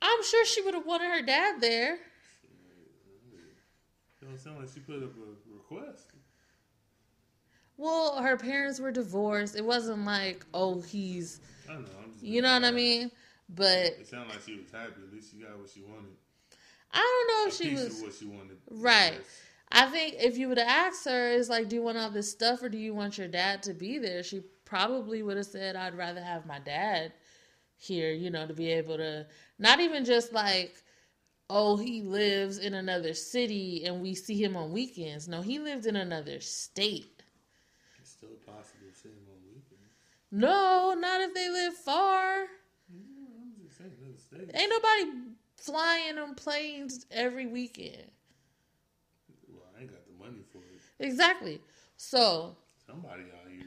I'm 0.00 0.22
sure 0.24 0.44
she 0.44 0.62
would 0.62 0.74
have 0.74 0.86
wanted 0.86 1.10
her 1.10 1.22
dad 1.22 1.60
there. 1.60 1.94
It 1.94 2.00
don't 4.26 4.38
sound 4.38 4.58
like 4.58 4.68
she 4.72 4.80
put 4.80 5.02
up 5.02 5.12
a 5.16 5.52
request. 5.52 6.10
Well, 7.76 8.22
her 8.22 8.36
parents 8.36 8.78
were 8.78 8.92
divorced. 8.92 9.56
It 9.56 9.64
wasn't 9.64 10.04
like, 10.04 10.46
oh, 10.54 10.80
he's, 10.80 11.40
I 11.68 11.74
know. 11.74 11.78
I'm 12.02 12.12
just 12.12 12.24
you 12.24 12.42
know 12.42 12.52
what 12.52 12.64
I 12.64 12.70
mean? 12.70 13.10
But 13.48 13.86
It 13.98 14.06
sounded 14.06 14.30
like 14.30 14.42
she 14.42 14.58
was 14.58 14.70
happy. 14.70 15.02
At 15.06 15.12
least 15.12 15.32
she 15.32 15.38
got 15.38 15.58
what 15.58 15.68
she 15.68 15.82
wanted. 15.82 16.12
I 16.92 16.98
don't 16.98 17.28
know 17.28 17.48
if 17.48 17.54
she 17.54 17.74
was. 17.74 18.02
what 18.02 18.14
she 18.14 18.26
wanted. 18.26 18.58
Right. 18.70 19.20
I 19.70 19.86
think 19.86 20.16
if 20.18 20.36
you 20.36 20.48
would 20.48 20.58
have 20.58 20.68
asked 20.68 21.06
her, 21.06 21.30
is 21.30 21.48
like, 21.48 21.68
do 21.68 21.76
you 21.76 21.82
want 21.82 21.96
all 21.96 22.10
this 22.10 22.30
stuff 22.30 22.62
or 22.62 22.68
do 22.68 22.76
you 22.76 22.94
want 22.94 23.16
your 23.16 23.28
dad 23.28 23.62
to 23.64 23.72
be 23.72 23.98
there? 23.98 24.22
She 24.22 24.42
probably 24.66 25.22
would 25.22 25.38
have 25.38 25.46
said, 25.46 25.76
I'd 25.76 25.96
rather 25.96 26.22
have 26.22 26.44
my 26.44 26.58
dad 26.58 27.12
here, 27.76 28.12
you 28.12 28.30
know, 28.30 28.46
to 28.46 28.52
be 28.52 28.70
able 28.70 28.98
to 28.98 29.26
not 29.58 29.80
even 29.80 30.04
just 30.04 30.32
like, 30.32 30.74
oh, 31.48 31.76
he 31.76 32.02
lives 32.02 32.58
in 32.58 32.74
another 32.74 33.14
city 33.14 33.84
and 33.86 34.02
we 34.02 34.14
see 34.14 34.42
him 34.42 34.56
on 34.56 34.72
weekends. 34.72 35.26
No, 35.26 35.40
he 35.40 35.58
lived 35.58 35.86
in 35.86 35.96
another 35.96 36.40
state. 36.40 37.22
It's 37.98 38.10
still 38.10 38.36
possible 38.46 38.86
to 38.92 38.98
see 38.98 39.08
him 39.08 39.26
on 39.30 39.38
weekends. 39.46 39.92
No, 40.30 40.94
not 40.98 41.22
if 41.22 41.34
they 41.34 41.48
live 41.48 41.74
far. 41.74 42.44
I'm 42.90 43.52
just 43.62 43.78
saying, 43.78 43.90
state. 44.18 44.50
Ain't 44.54 44.70
nobody 44.70 45.32
flying 45.64 46.18
on 46.18 46.34
planes 46.34 47.06
every 47.10 47.46
weekend. 47.46 48.10
Well, 49.48 49.62
I 49.76 49.80
ain't 49.82 49.90
got 49.90 50.00
the 50.06 50.24
money 50.24 50.42
for 50.52 50.58
it. 50.58 50.80
Exactly. 51.04 51.60
So, 51.96 52.56
Somebody 52.86 53.22
out 53.22 53.50
here. 53.50 53.66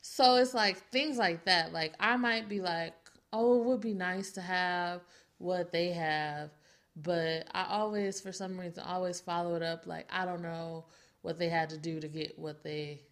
so 0.00 0.36
it's 0.36 0.54
like 0.54 0.76
things 0.90 1.16
like 1.18 1.44
that. 1.44 1.72
Like 1.72 1.94
I 2.00 2.16
might 2.16 2.48
be 2.48 2.60
like, 2.60 2.94
oh, 3.32 3.60
it 3.60 3.64
would 3.64 3.80
be 3.80 3.94
nice 3.94 4.32
to 4.32 4.40
have 4.40 5.02
what 5.38 5.72
they 5.72 5.88
have, 5.92 6.50
but 6.96 7.46
I 7.52 7.66
always, 7.70 8.20
for 8.20 8.32
some 8.32 8.58
reason, 8.58 8.82
always 8.84 9.20
follow 9.20 9.54
it 9.54 9.62
up. 9.62 9.86
Like 9.86 10.06
I 10.10 10.24
don't 10.24 10.42
know 10.42 10.84
what 11.22 11.38
they 11.38 11.48
had 11.48 11.70
to 11.70 11.78
do 11.78 12.00
to 12.00 12.08
get 12.08 12.38
what 12.38 12.62
they 12.62 13.02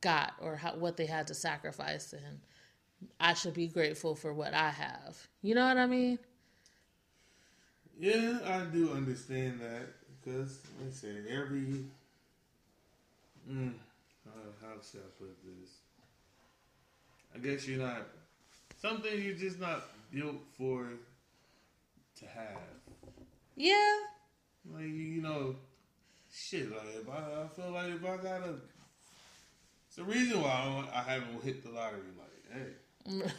got 0.00 0.34
or 0.40 0.56
how, 0.56 0.74
what 0.76 0.96
they 0.96 1.06
had 1.06 1.26
to 1.28 1.34
sacrifice, 1.34 2.12
and 2.12 2.40
I 3.20 3.34
should 3.34 3.54
be 3.54 3.68
grateful 3.68 4.14
for 4.14 4.32
what 4.32 4.54
I 4.54 4.70
have. 4.70 5.16
You 5.42 5.54
know 5.54 5.66
what 5.66 5.76
I 5.78 5.86
mean? 5.86 6.18
Yeah, 7.98 8.38
I 8.44 8.64
do 8.72 8.92
understand 8.92 9.60
that 9.60 9.86
because, 10.22 10.58
like 10.80 10.90
I 10.90 10.92
said, 10.92 11.24
every. 11.30 11.84
Mm, 13.50 13.74
how, 14.60 14.80
should 14.82 15.00
I 15.00 15.10
put 15.18 15.36
this? 15.44 15.70
I 17.34 17.38
guess 17.38 17.68
you're 17.68 17.78
not. 17.86 18.06
Something 18.80 19.22
you're 19.22 19.34
just 19.34 19.60
not 19.60 19.84
built 20.12 20.36
for 20.58 20.88
to 22.18 22.26
have. 22.26 22.58
Yeah. 23.56 23.96
Like, 24.72 24.84
you, 24.84 25.22
know, 25.22 25.56
shit, 26.32 26.70
like, 26.70 26.96
if 27.00 27.08
I, 27.08 27.42
I 27.44 27.48
feel 27.48 27.70
like 27.72 27.92
if 27.92 28.04
I 28.04 28.16
gotta. 28.16 28.54
It's 29.86 29.96
the 29.96 30.04
reason 30.04 30.42
why 30.42 30.50
I, 30.50 30.64
don't- 30.64 30.94
I 30.94 31.02
haven't 31.02 31.44
hit 31.44 31.62
the 31.62 31.70
lottery. 31.70 32.00
Like, 32.18 33.30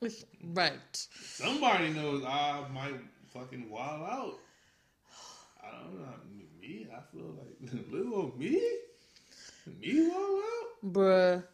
hey, 0.00 0.08
right. 0.44 1.06
somebody 1.20 1.90
knows 1.90 2.24
I 2.24 2.64
might 2.72 2.94
fucking 3.32 3.70
wild 3.70 4.02
out. 4.02 4.38
I 5.62 5.70
don't 5.70 5.98
know. 5.98 6.06
Me, 6.60 6.86
I 6.94 7.00
feel 7.12 7.34
like 7.38 7.72
little 7.90 8.14
old 8.14 8.38
me, 8.38 8.60
me 9.80 10.08
wild 10.08 10.42
out. 10.44 10.92
Bruh. 10.92 11.44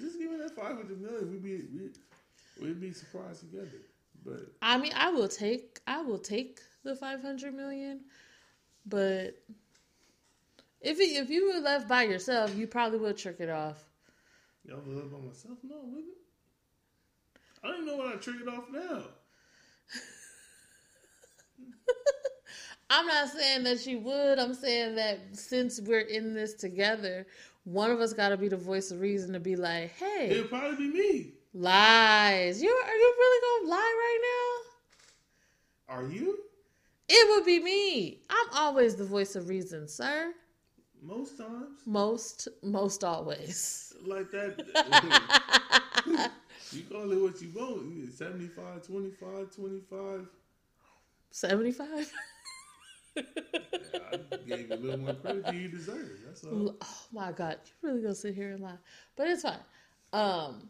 Just 0.00 0.18
give 0.18 0.30
me 0.30 0.38
that 0.38 0.54
five 0.54 0.76
hundred 0.76 1.00
million. 1.00 1.30
We'd 1.30 1.42
be 1.42 1.62
we, 1.74 2.66
we'd 2.66 2.80
be 2.80 2.92
surprised 2.92 3.40
together. 3.40 3.82
But 4.24 4.52
I 4.60 4.78
mean, 4.78 4.92
I 4.96 5.10
will 5.10 5.28
take 5.28 5.80
I 5.86 6.02
will 6.02 6.18
take 6.18 6.60
the 6.84 6.94
500 6.94 7.54
million, 7.54 8.00
but 8.86 9.42
if 10.80 11.00
it, 11.00 11.16
if 11.16 11.30
you 11.30 11.52
were 11.52 11.60
left 11.60 11.88
by 11.88 12.04
yourself, 12.04 12.54
you 12.56 12.66
probably 12.66 12.98
would 12.98 13.16
trick 13.16 13.36
it 13.40 13.50
off. 13.50 13.84
y'all 14.64 14.80
was 14.86 14.98
up 14.98 15.10
by 15.10 15.18
myself. 15.18 15.58
No, 15.62 15.76
nigga. 15.76 16.14
I 17.62 17.68
don't 17.68 17.82
even 17.82 17.86
know 17.86 17.96
what 17.96 18.14
I 18.14 18.16
triggered 18.16 18.48
off 18.48 18.64
now. 18.72 19.02
I'm 22.88 23.06
not 23.06 23.28
saying 23.30 23.64
that 23.64 23.80
she 23.80 23.96
would. 23.96 24.38
I'm 24.38 24.54
saying 24.54 24.94
that 24.96 25.18
since 25.32 25.80
we're 25.80 26.00
in 26.00 26.34
this 26.34 26.54
together, 26.54 27.26
one 27.64 27.90
of 27.90 28.00
us 28.00 28.12
got 28.12 28.28
to 28.28 28.36
be 28.36 28.48
the 28.48 28.56
voice 28.56 28.90
of 28.92 29.00
reason 29.00 29.32
to 29.32 29.40
be 29.40 29.56
like, 29.56 29.90
"Hey, 29.96 30.28
It'll 30.30 30.44
probably 30.48 30.88
be 30.88 30.92
me. 30.92 31.32
lies. 31.52 32.62
You 32.62 32.70
are 32.70 32.94
you 32.94 33.14
really 33.18 33.40
gonna 33.60 33.70
lie 33.70 33.94
right 33.98 34.20
now?" 35.88 35.94
Are 35.96 36.06
you? 36.08 36.38
It 37.08 37.28
would 37.36 37.44
be 37.44 37.60
me. 37.60 38.20
I'm 38.30 38.46
always 38.54 38.96
the 38.96 39.04
voice 39.04 39.36
of 39.36 39.48
reason, 39.48 39.86
sir. 39.88 40.32
Most 41.02 41.38
times, 41.38 41.80
Most 41.86 42.48
most 42.62 43.04
always. 43.04 43.94
like 44.04 44.30
that. 44.30 44.56
you 46.72 46.82
call 46.84 47.10
it 47.12 47.20
what 47.20 47.40
you 47.42 47.50
want. 47.54 47.94
You 47.94 48.10
75, 48.10 48.82
25, 48.86 49.50
25. 49.54 50.26
75. 51.30 52.12
I 53.16 54.18
gave 54.46 54.68
you 54.70 54.74
a 54.74 54.78
little 54.78 54.98
more 54.98 55.14
credit 55.14 55.46
than 55.46 55.56
you 55.56 55.68
deserve. 55.68 56.20
That's 56.26 56.44
all. 56.44 56.76
Oh 56.80 56.98
my 57.12 57.32
god, 57.32 57.58
you 57.64 57.88
really 57.88 58.02
gonna 58.02 58.14
sit 58.14 58.34
here 58.34 58.52
and 58.52 58.62
lie? 58.62 58.78
But 59.16 59.28
it's 59.28 59.42
fine. 59.42 59.58
Um, 60.12 60.68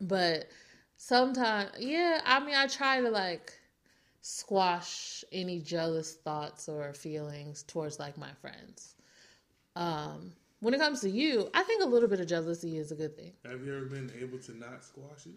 but 0.00 0.48
sometimes, 0.96 1.70
yeah, 1.78 2.20
I 2.24 2.40
mean, 2.40 2.54
I 2.54 2.66
try 2.66 3.00
to 3.00 3.10
like 3.10 3.52
squash 4.20 5.24
any 5.32 5.60
jealous 5.60 6.14
thoughts 6.14 6.68
or 6.68 6.92
feelings 6.94 7.62
towards 7.64 7.98
like 7.98 8.16
my 8.16 8.32
friends. 8.40 8.94
Um, 9.76 10.32
when 10.60 10.74
it 10.74 10.78
comes 10.80 11.00
to 11.00 11.10
you, 11.10 11.48
I 11.54 11.62
think 11.64 11.82
a 11.82 11.86
little 11.86 12.08
bit 12.08 12.20
of 12.20 12.26
jealousy 12.26 12.78
is 12.78 12.92
a 12.92 12.94
good 12.94 13.16
thing. 13.16 13.32
Have 13.44 13.64
you 13.64 13.74
ever 13.76 13.86
been 13.86 14.12
able 14.20 14.38
to 14.38 14.56
not 14.56 14.84
squash 14.84 15.26
it? 15.26 15.32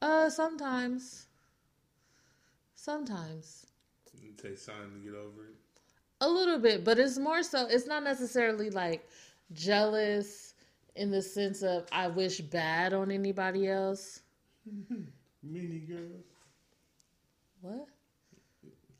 Uh, 0.00 0.30
sometimes, 0.30 1.26
sometimes. 2.74 3.66
It 4.24 4.38
takes 4.42 4.66
time 4.66 4.92
to 4.94 4.98
get 5.10 5.16
over 5.18 5.42
it. 5.44 5.54
A 6.20 6.28
little 6.28 6.58
bit, 6.58 6.84
but 6.84 6.98
it's 6.98 7.18
more 7.18 7.42
so, 7.42 7.66
it's 7.66 7.86
not 7.86 8.02
necessarily 8.02 8.70
like 8.70 9.06
jealous 9.52 10.54
in 10.94 11.10
the 11.10 11.20
sense 11.22 11.62
of 11.62 11.86
I 11.92 12.08
wish 12.08 12.40
bad 12.40 12.92
on 12.94 13.10
anybody 13.10 13.68
else. 13.68 14.20
Mini 15.42 15.78
girl, 15.80 15.98
What? 17.60 17.86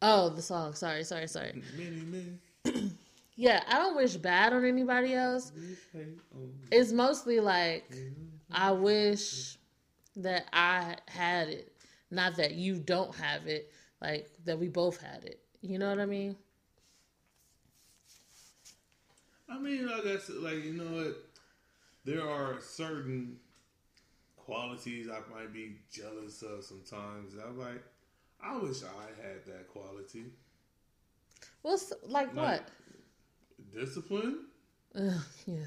Oh, 0.02 0.28
the 0.28 0.42
song. 0.42 0.74
Sorry, 0.74 1.02
sorry, 1.04 1.26
sorry. 1.26 1.62
mini 1.76 2.02
men, 2.02 2.38
Yeah, 3.36 3.62
I 3.68 3.78
don't 3.78 3.96
wish 3.96 4.14
bad 4.16 4.52
on 4.52 4.64
anybody 4.64 5.14
else. 5.14 5.52
wish 5.54 5.78
hate 5.92 6.18
on 6.34 6.42
me. 6.42 6.68
It's 6.70 6.92
mostly 6.92 7.40
like 7.40 7.90
I 8.52 8.70
wish 8.72 9.58
that 10.16 10.46
I 10.52 10.96
had 11.06 11.48
it, 11.48 11.72
not 12.10 12.36
that 12.36 12.52
you 12.54 12.76
don't 12.78 13.14
have 13.16 13.46
it, 13.46 13.72
like 14.00 14.28
that 14.44 14.58
we 14.58 14.68
both 14.68 15.00
had 15.00 15.24
it. 15.24 15.40
You 15.60 15.78
know 15.78 15.88
what 15.88 16.00
I 16.00 16.06
mean? 16.06 16.36
I 19.48 19.58
mean, 19.58 19.86
like 19.86 20.06
I 20.06 20.18
said, 20.18 20.36
like 20.36 20.64
you 20.64 20.72
know 20.74 21.04
what? 21.04 21.16
There 22.04 22.28
are 22.28 22.60
certain 22.60 23.36
qualities 24.36 25.08
I 25.08 25.18
might 25.32 25.52
be 25.52 25.76
jealous 25.90 26.42
of 26.42 26.64
sometimes. 26.64 27.34
I'm 27.44 27.58
like, 27.58 27.82
I 28.42 28.56
wish 28.58 28.82
I 28.82 29.22
had 29.26 29.44
that 29.46 29.68
quality. 29.68 30.26
What's 31.62 31.92
like 32.04 32.34
Like, 32.34 32.60
what? 32.60 32.68
Discipline. 33.74 34.46
Ugh, 34.94 35.12
yeah. 35.46 35.66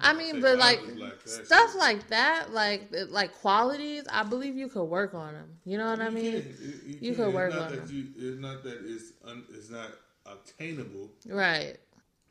I 0.00 0.12
mean, 0.14 0.40
but 0.40 0.58
like 0.58 0.80
stuff 1.24 1.74
like 1.76 2.08
that, 2.08 2.52
like 2.52 2.92
like 3.08 3.32
qualities, 3.34 4.04
I 4.10 4.24
believe 4.24 4.56
you 4.56 4.68
could 4.68 4.84
work 4.84 5.14
on 5.14 5.34
them. 5.34 5.48
You 5.64 5.78
know 5.78 5.88
what 5.90 6.00
I 6.00 6.10
mean? 6.10 6.42
can. 6.42 6.98
You 7.00 7.14
can. 7.14 7.24
could 7.24 7.34
work 7.34 7.54
on 7.54 7.76
them. 7.76 7.88
you. 7.88 8.06
It's 8.16 8.40
not 8.40 8.64
that 8.64 8.80
it's 8.84 9.12
un, 9.24 9.44
it's 9.54 9.70
not 9.70 9.90
obtainable. 10.26 11.10
Right. 11.26 11.76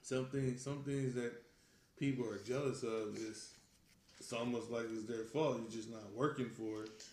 Something 0.01 0.57
some 0.57 0.83
things 0.83 1.13
that 1.15 1.31
people 1.97 2.25
are 2.25 2.39
jealous 2.39 2.83
of 2.83 3.15
is 3.15 3.53
it's 4.19 4.33
almost 4.33 4.69
like 4.69 4.85
it's 4.91 5.05
their 5.05 5.23
fault. 5.23 5.61
You're 5.61 5.71
just 5.71 5.89
not 5.89 6.11
working 6.13 6.49
for 6.49 6.83
it. 6.83 7.03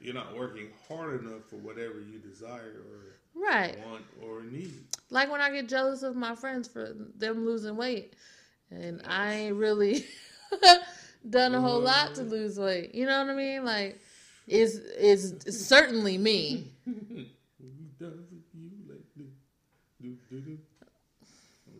You're 0.00 0.14
not 0.14 0.36
working 0.36 0.68
hard 0.88 1.22
enough 1.22 1.44
for 1.48 1.56
whatever 1.56 2.00
you 2.00 2.18
desire 2.18 2.82
or 2.90 3.16
Right. 3.34 3.76
want 3.86 4.04
or 4.22 4.42
need. 4.42 4.72
Like 5.10 5.30
when 5.30 5.40
I 5.40 5.50
get 5.50 5.68
jealous 5.68 6.02
of 6.02 6.16
my 6.16 6.34
friends 6.34 6.68
for 6.68 6.94
them 7.16 7.44
losing 7.44 7.76
weight, 7.76 8.14
and 8.70 9.00
I 9.06 9.32
ain't 9.34 9.56
really 9.56 10.04
done 11.30 11.54
a 11.54 11.60
whole 11.60 11.80
lot 11.80 12.14
to 12.16 12.22
mm-hmm. 12.22 12.30
lose 12.30 12.58
weight. 12.58 12.94
You 12.94 13.06
know 13.06 13.24
what 13.24 13.30
I 13.30 13.34
mean? 13.36 13.64
Like, 13.64 13.98
it's 14.46 14.76
it's 14.98 15.66
certainly 15.66 16.18
me. 16.18 16.72
I'm 16.86 17.26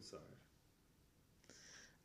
sorry. 0.01 0.23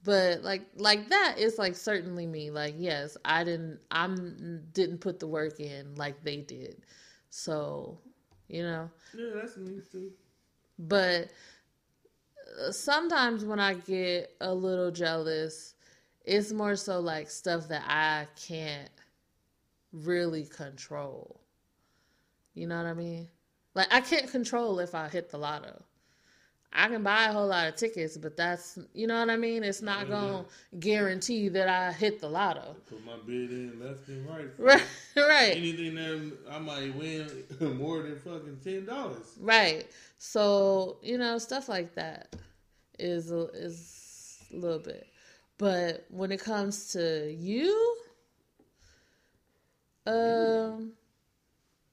But 0.04 0.44
like 0.44 0.63
like 0.76 1.10
that 1.10 1.36
is 1.38 1.58
like 1.58 1.76
certainly 1.76 2.26
me. 2.26 2.52
Like 2.52 2.76
yes, 2.78 3.17
I 3.26 3.44
didn't 3.44 3.80
I'm 3.91 4.63
didn't 4.74 5.00
put 5.00 5.20
the 5.20 5.28
work 5.28 5.60
in 5.60 5.96
like 5.96 6.24
they 6.24 6.38
did. 6.38 6.82
So, 7.30 8.00
you 8.50 8.63
know, 8.63 8.89
Yeah, 9.13 9.30
that's 9.36 9.58
me 9.58 9.80
too. 9.91 10.12
but 10.80 11.30
sometimes 12.72 13.46
when 13.46 13.60
I 13.60 13.76
get 13.76 14.36
a 14.42 14.54
little 14.54 14.92
jealous, 14.92 15.76
it's 16.26 16.52
more 16.52 16.76
so 16.76 17.00
like 17.00 17.30
stuff 17.30 17.68
that 17.70 17.84
I 17.88 18.28
can't 18.48 18.90
really 19.92 20.46
control. 20.46 21.40
You 22.54 22.68
know 22.68 22.78
what 22.78 22.86
I 22.86 22.94
mean? 22.94 23.28
Like 23.74 23.88
I 23.92 24.02
can't 24.02 24.30
control 24.30 24.80
if 24.80 24.94
I 24.94 25.08
hit 25.08 25.30
the 25.30 25.38
lotto. 25.38 25.84
I 26.74 26.88
can 26.88 27.04
buy 27.04 27.26
a 27.26 27.34
whole 27.34 27.48
lot 27.48 27.68
of 27.68 27.76
tickets, 27.76 28.18
but 28.18 28.38
that's 28.38 28.80
you 28.94 29.08
know 29.08 29.20
what 29.20 29.30
I 29.30 29.36
mean. 29.38 29.64
It's 29.64 29.82
not 29.82 30.08
Yeah. 30.08 30.16
gonna 30.16 30.46
guarantee 30.80 31.50
that 31.50 31.68
I 31.68 31.92
hit 31.92 32.22
the 32.22 32.30
lotto. 32.30 32.76
Put 32.88 33.04
my 33.06 33.18
bid 33.26 33.52
in 33.52 33.80
left 33.80 34.08
and 34.08 34.28
right. 34.30 34.48
Right, 34.58 34.82
right, 35.18 35.58
Anything 35.58 35.96
that 35.96 36.38
I 36.50 36.60
might 36.60 36.96
win 36.96 37.28
more 37.78 38.02
than 38.04 38.18
fucking 38.20 38.60
ten 38.64 38.86
dollars. 38.86 39.38
right. 39.40 39.86
So 40.18 40.98
you 41.02 41.18
know 41.18 41.38
stuff 41.38 41.68
like 41.68 41.94
that 41.96 42.36
is 43.00 43.32
a, 43.32 43.48
is 43.54 44.40
a 44.54 44.56
little 44.56 44.80
bit, 44.80 45.08
but 45.58 46.06
when 46.10 46.32
it 46.32 46.40
comes 46.40 46.94
to 46.94 47.32
you, 47.32 47.98
um, 50.06 50.94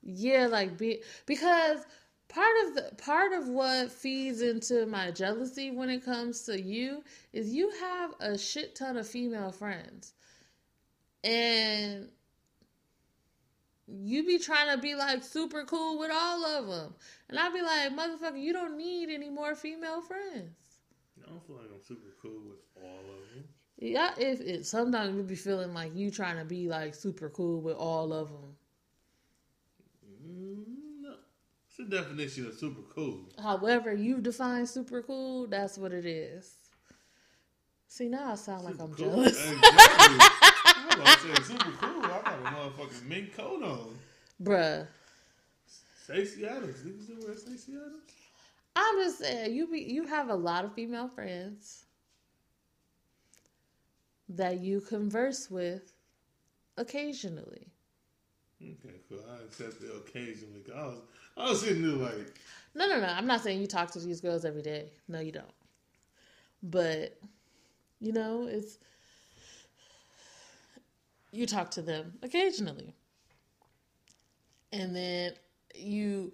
yeah, 0.03 0.47
like 0.47 0.79
be 0.79 1.03
because 1.27 1.81
part 2.29 2.55
of 2.67 2.75
the 2.75 2.95
part 2.97 3.33
of 3.33 3.49
what 3.49 3.91
feeds 3.91 4.43
into 4.43 4.87
my 4.87 5.11
jealousy 5.11 5.71
when 5.71 5.88
it 5.88 6.05
comes 6.05 6.43
to 6.43 6.61
you 6.61 7.03
is 7.33 7.53
you 7.55 7.71
have 7.81 8.14
a 8.21 8.37
shit 8.37 8.75
ton 8.75 8.97
of 8.97 9.09
female 9.09 9.51
friends 9.51 10.12
and 11.25 12.09
you 13.87 14.25
be 14.27 14.38
trying 14.38 14.75
to 14.75 14.81
be 14.81 14.95
like 14.95 15.23
super 15.25 15.64
cool 15.64 15.99
with 15.99 16.11
all 16.12 16.45
of 16.45 16.67
them 16.67 16.95
and 17.31 17.38
i 17.38 17.49
be 17.51 17.62
like 17.62 17.91
motherfucker 17.97 18.41
you 18.41 18.53
don't 18.53 18.77
need 18.77 19.09
any 19.09 19.31
more 19.31 19.55
female 19.55 20.03
friends 20.03 20.51
I 21.27 21.31
don't 21.31 21.45
feel 21.47 21.57
like 21.57 21.67
I'm 21.75 21.83
super 21.83 22.14
cool 22.23 22.41
with 22.49 22.59
all 22.77 23.01
of 23.01 23.35
them. 23.35 23.45
yeah 23.79 24.12
if 24.19 24.41
it 24.41 24.67
sometimes 24.67 25.17
you 25.17 25.23
be 25.23 25.35
feeling 25.35 25.75
like 25.75 25.95
you 25.95 26.11
trying 26.11 26.37
to 26.38 26.45
be 26.45 26.69
like 26.69 26.95
super 26.95 27.29
cool 27.31 27.61
with 27.61 27.77
all 27.77 28.12
of 28.12 28.29
them 28.29 28.55
Mm. 30.29 30.67
It's 31.79 31.88
the 31.88 31.97
definition 31.97 32.47
of 32.47 32.55
super 32.55 32.83
cool. 32.95 33.21
However, 33.41 33.95
you 33.95 34.21
define 34.21 34.67
super 34.67 35.03
cool, 35.03 35.47
that's 35.47 35.79
what 35.79 35.93
it 35.93 36.07
is. 36.07 36.55
See, 37.87 38.09
now 38.09 38.33
I 38.33 38.35
sound 38.35 38.64
like 38.64 38.81
I'm 38.81 38.93
cool. 38.93 39.11
jealous. 39.11 39.51
Exactly. 39.51 39.61
I 39.69 40.85
was 40.87 40.95
about 40.97 41.19
to 41.19 41.37
say 41.37 41.55
super 41.55 41.71
cool. 41.81 42.05
I 42.05 42.09
got 42.09 42.27
a 42.27 42.47
motherfucking 42.47 43.07
mink 43.07 43.37
coat 43.37 43.62
on. 43.62 43.99
Bruh. 44.43 44.87
Stacy 46.05 46.47
Adams. 46.47 46.77
Niggas 46.85 47.05
still 47.05 47.17
wear 47.27 47.37
Stacy 47.37 47.73
Adams? 47.73 48.03
I'm 48.75 48.97
just 48.97 49.19
saying, 49.19 49.55
you 49.55 49.67
be 49.67 49.81
you 49.81 50.05
have 50.05 50.29
a 50.31 50.35
lot 50.35 50.64
of 50.64 50.73
female 50.75 51.09
friends 51.09 51.85
that 54.29 54.61
you 54.61 54.81
converse 54.81 55.51
with 55.51 55.93
occasionally. 56.77 57.69
Okay, 58.62 58.97
cool. 59.09 59.21
I 59.31 59.44
accept 59.44 59.81
the 59.81 59.92
occasionally. 59.94 60.61
'cause 60.61 60.75
I 60.77 60.87
was, 60.87 60.99
I 61.37 61.51
was 61.51 61.61
sitting 61.61 61.83
there 61.83 61.92
like, 61.92 62.38
No, 62.75 62.87
no, 62.88 63.01
no. 63.01 63.07
I'm 63.07 63.27
not 63.27 63.42
saying 63.42 63.61
you 63.61 63.66
talk 63.66 63.90
to 63.92 64.01
these 64.01 64.21
girls 64.21 64.44
every 64.44 64.62
day. 64.62 64.90
No, 65.09 65.21
you 65.21 65.33
don't. 65.33 65.53
But 66.62 67.18
you 68.01 68.12
know, 68.12 68.47
it's 68.47 68.79
you 71.33 71.47
talk 71.47 71.71
to 71.73 71.83
them 71.83 72.18
occasionally. 72.23 72.94
And 74.73 74.94
then 74.94 75.33
you 75.75 76.33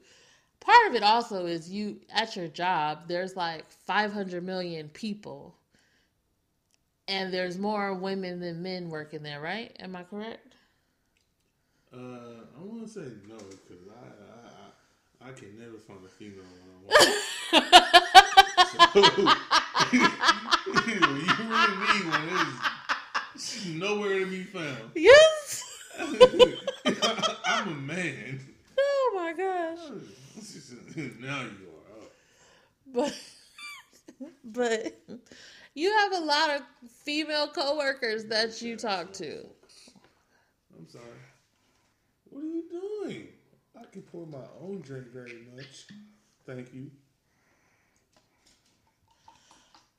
part 0.60 0.88
of 0.88 0.94
it 0.94 1.02
also 1.02 1.46
is 1.46 1.70
you 1.70 2.00
at 2.10 2.37
your 2.37 2.48
job, 2.48 3.08
there's 3.08 3.37
like 3.37 3.70
500 3.70 4.42
million 4.44 4.88
people. 4.88 5.56
And 7.06 7.32
there's 7.32 7.58
more 7.58 7.94
women 7.94 8.40
than 8.40 8.62
men 8.62 8.88
working 8.88 9.22
there, 9.22 9.40
right? 9.40 9.74
Am 9.78 9.94
I 9.94 10.04
correct? 10.04 10.53
Uh, 11.94 12.44
I 12.59 12.62
want 12.62 12.87
to 12.87 12.92
say 12.92 13.09
no 13.28 13.37
because 13.37 13.87
I, 13.88 15.26
I, 15.26 15.28
I, 15.28 15.30
I 15.30 15.33
can 15.33 15.59
never 15.59 15.78
find 15.78 16.04
a 16.04 16.09
female 16.09 16.42
when 16.85 16.96
I 16.96 17.00
you 19.92 20.00
really 20.88 21.76
need 21.92 22.07
one. 22.09 22.46
It's 23.35 23.66
nowhere 23.66 24.18
to 24.20 24.26
be 24.26 24.44
found. 24.44 24.90
Yes. 24.94 25.62
I'm 25.98 27.68
a 27.68 27.74
man. 27.74 28.40
Oh 28.78 29.12
my 29.14 29.33
gosh. 29.33 29.78
now 31.20 31.42
you 31.42 31.68
are. 31.70 33.07
Oh. 33.07 33.12
but 34.44 34.44
but 34.44 35.00
you 35.74 35.90
have 35.90 36.12
a 36.12 36.20
lot 36.20 36.50
of 36.50 36.62
female 36.88 37.48
coworkers 37.48 38.24
that 38.26 38.61
you 38.62 38.76
talk 38.76 39.12
to. 39.14 39.46
I'm 40.76 40.88
sorry. 40.88 41.04
What 42.34 42.42
are 42.42 42.48
you 42.48 42.64
doing? 42.68 43.28
I 43.80 43.84
can 43.92 44.02
pour 44.02 44.26
my 44.26 44.44
own 44.60 44.80
drink 44.80 45.06
very 45.12 45.46
much. 45.54 45.86
Thank 46.44 46.74
you. 46.74 46.90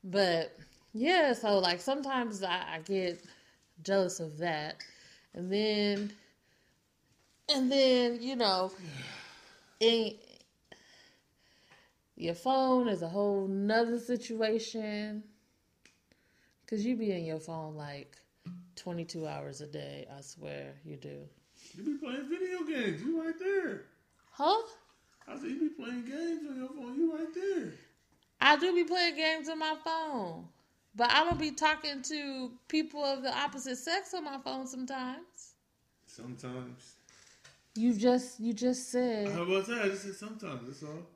But 0.04 0.54
yeah, 0.92 1.32
so 1.32 1.58
like 1.60 1.80
sometimes 1.80 2.42
I, 2.42 2.74
I 2.74 2.80
get 2.84 3.24
jealous 3.82 4.20
of 4.20 4.36
that. 4.36 4.76
And 5.32 5.50
then 5.50 6.12
and 7.48 7.72
then, 7.72 8.20
you 8.20 8.36
know, 8.36 8.70
in 9.80 10.16
your 12.16 12.34
phone 12.34 12.86
is 12.88 13.00
a 13.00 13.08
whole 13.08 13.48
nother 13.48 13.98
situation. 13.98 15.24
Cause 16.68 16.84
you 16.84 16.96
be 16.96 17.12
in 17.12 17.24
your 17.24 17.40
phone 17.40 17.76
like 17.76 18.14
twenty 18.74 19.06
two 19.06 19.26
hours 19.26 19.62
a 19.62 19.66
day, 19.66 20.06
I 20.14 20.20
swear 20.20 20.74
you 20.84 20.96
do. 20.96 21.26
You 21.76 21.84
be 21.84 21.94
playing 21.94 22.28
video 22.28 22.64
games. 22.64 23.02
You 23.02 23.22
right 23.22 23.38
there. 23.38 23.82
Huh? 24.30 24.62
I 25.28 25.36
said 25.36 25.50
you 25.50 25.60
be 25.60 25.68
playing 25.68 26.04
games 26.04 26.40
on 26.48 26.56
your 26.56 26.68
phone. 26.68 26.96
You 26.96 27.14
right 27.14 27.34
there. 27.34 27.72
I 28.40 28.56
do 28.56 28.74
be 28.74 28.84
playing 28.84 29.16
games 29.16 29.48
on 29.48 29.58
my 29.58 29.74
phone, 29.84 30.44
but 30.94 31.10
I 31.10 31.24
don't 31.24 31.38
be 31.38 31.50
talking 31.50 32.02
to 32.02 32.50
people 32.68 33.04
of 33.04 33.22
the 33.22 33.36
opposite 33.36 33.76
sex 33.76 34.14
on 34.14 34.24
my 34.24 34.38
phone 34.38 34.66
sometimes. 34.66 35.54
Sometimes. 36.06 36.94
You 37.74 37.92
just 37.92 38.40
you 38.40 38.54
just 38.54 38.90
said 38.90 39.28
about 39.28 39.66
that? 39.66 39.82
I 39.84 39.88
just 39.88 40.04
said 40.04 40.14
sometimes. 40.14 40.66
That's 40.66 40.82
all. 40.82 41.06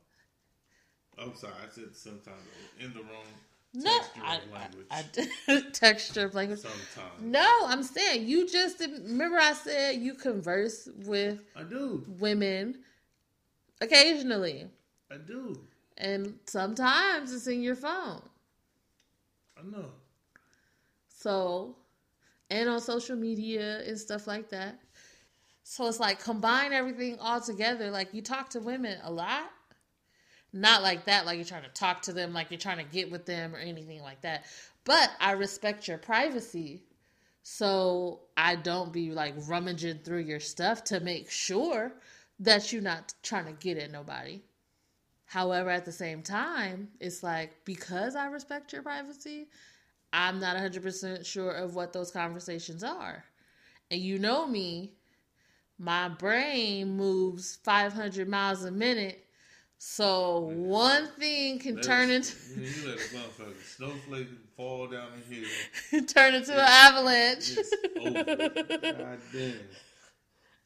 I'm 1.19 1.35
sorry. 1.35 1.55
I 1.63 1.71
said 1.71 1.95
sometimes 1.95 2.43
in 2.79 2.93
the 2.93 3.01
wrong 3.01 3.27
no. 3.75 3.91
texture 3.99 4.23
I, 4.25 4.37
of 4.37 4.51
language. 4.53 4.87
I, 4.91 5.05
I 5.49 5.61
texture 5.73 6.25
of 6.27 6.35
language. 6.35 6.61
sometimes. 6.61 7.21
No, 7.21 7.47
I'm 7.67 7.83
saying 7.83 8.27
you 8.29 8.49
just 8.49 8.81
remember 8.81 9.39
I 9.39 9.53
said 9.53 9.97
you 9.97 10.15
converse 10.15 10.89
with 11.05 11.41
I 11.57 11.63
do. 11.63 12.05
women 12.19 12.79
occasionally, 13.81 14.69
I 15.11 15.17
do. 15.19 15.59
and 15.99 16.39
sometimes 16.47 17.33
it's 17.33 17.47
in 17.47 17.63
your 17.63 17.77
phone. 17.77 18.23
I 19.59 19.63
know. 19.63 19.87
So, 21.09 21.77
and 22.51 22.69
on 22.69 22.81
social 22.81 23.17
media 23.17 23.81
and 23.87 23.99
stuff 23.99 24.27
like 24.27 24.49
that. 24.51 24.79
So 25.63 25.87
it's 25.87 26.01
like 26.01 26.21
combine 26.23 26.73
everything 26.73 27.19
all 27.21 27.41
together. 27.41 27.91
Like 27.91 28.13
you 28.15 28.23
talk 28.23 28.51
to 28.51 28.61
women 28.61 28.99
a 29.05 29.11
lot. 29.13 29.51
Not 30.53 30.83
like 30.83 31.05
that, 31.05 31.27
like 31.27 31.37
you're 31.37 31.45
trying 31.45 31.63
to 31.63 31.69
talk 31.71 32.03
to 32.03 32.13
them, 32.13 32.33
like 32.33 32.51
you're 32.51 32.59
trying 32.59 32.79
to 32.79 32.93
get 32.93 33.11
with 33.11 33.27
them 33.27 33.55
or 33.55 33.59
anything 33.59 34.03
like 34.03 34.21
that. 34.23 34.45
But 34.85 35.11
I 35.21 35.33
respect 35.33 35.87
your 35.87 35.99
privacy. 35.99 36.83
So 37.43 38.21
I 38.37 38.57
don't 38.57 38.93
be 38.93 39.13
like 39.13 39.35
rummaging 39.47 40.01
through 40.05 40.21
your 40.21 40.41
stuff 40.41 40.85
to 40.85 41.01
make 41.01 41.31
sure 41.31 41.93
that 42.41 42.73
you're 42.73 42.83
not 42.83 43.15
trying 43.23 43.47
to 43.47 43.53
get 43.53 43.79
at 43.79 43.91
nobody. 43.91 44.41
However, 45.27 45.71
at 45.71 45.85
the 45.85 45.93
same 45.93 46.23
time, 46.23 46.89
it's 46.99 47.23
like 47.23 47.65
because 47.65 48.17
I 48.17 48.27
respect 48.27 48.73
your 48.73 48.83
privacy, 48.83 49.47
I'm 50.13 50.41
not 50.41 50.57
100% 50.57 51.25
sure 51.25 51.53
of 51.53 51.77
what 51.77 51.93
those 51.93 52.11
conversations 52.11 52.83
are. 52.83 53.25
And 53.91 54.01
you 54.01 54.19
know 54.19 54.47
me, 54.47 54.93
my 55.79 56.09
brain 56.09 56.97
moves 56.97 57.59
500 57.63 58.29
miles 58.29 58.65
a 58.65 58.71
minute. 58.71 59.25
So 59.83 60.41
one 60.57 61.09
thing 61.19 61.59
can 61.59 61.77
Let 61.77 61.85
turn 61.85 62.11
it- 62.11 62.17
into 62.17 62.61
You 62.61 62.87
let 62.87 62.97
a 62.99 63.01
motherfucking 63.01 63.65
snowflake 63.77 64.29
fall 64.55 64.87
down 64.89 65.09
the 65.17 65.35
hill. 65.35 66.05
turn 66.07 66.35
into 66.35 66.53
an 66.53 66.59
avalanche. 66.69 67.57
It's 67.57 67.73
over. 67.99 68.25
God 68.25 69.19
damn. 69.33 69.55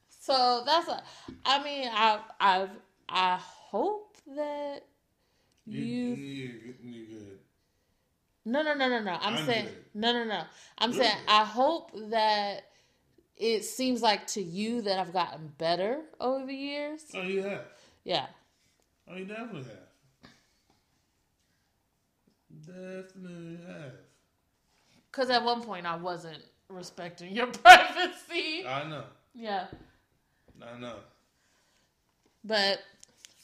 so 0.09 0.65
that's 0.67 0.89
a, 0.89 1.01
I 1.47 1.63
mean, 1.63 1.89
I 1.93 2.19
I 2.41 2.69
I 3.09 3.37
hope 3.41 4.17
that 4.35 4.81
You, 5.65 5.81
you 5.81 6.17
you, 6.17 6.75
you 6.83 7.07
good. 7.07 7.39
No, 8.45 8.63
no, 8.63 8.75
no, 8.75 8.89
no, 8.89 9.01
no. 9.01 9.13
I'm, 9.13 9.37
I'm 9.37 9.47
saying 9.47 9.67
good. 9.67 9.85
no, 9.95 10.13
no, 10.13 10.25
no. 10.25 10.43
I'm 10.79 10.91
You're 10.91 11.05
saying 11.05 11.19
good. 11.25 11.31
I 11.33 11.45
hope 11.45 11.93
that 12.11 12.65
it 13.37 13.65
seems 13.65 14.03
like 14.03 14.27
to 14.29 14.43
you 14.43 14.83
that 14.83 14.99
I've 14.99 15.13
gotten 15.13 15.53
better 15.57 16.01
over 16.21 16.45
the 16.47 16.53
years. 16.55 17.03
Oh, 17.15 17.23
you 17.23 17.45
have. 17.45 17.63
Yeah. 18.03 18.27
Oh, 19.09 19.17
you 19.17 19.25
definitely 19.25 19.65
have. 19.65 20.31
Definitely 22.67 23.59
have. 23.67 23.93
Cuz 25.13 25.31
at 25.31 25.43
one 25.43 25.63
point 25.63 25.87
I 25.87 25.97
wasn't 25.97 26.43
respecting 26.69 27.35
your 27.35 27.47
privacy. 27.63 28.67
I 28.67 28.89
know. 28.89 29.05
Yeah. 29.35 29.67
I 30.63 30.79
know. 30.79 30.97
But 32.45 32.81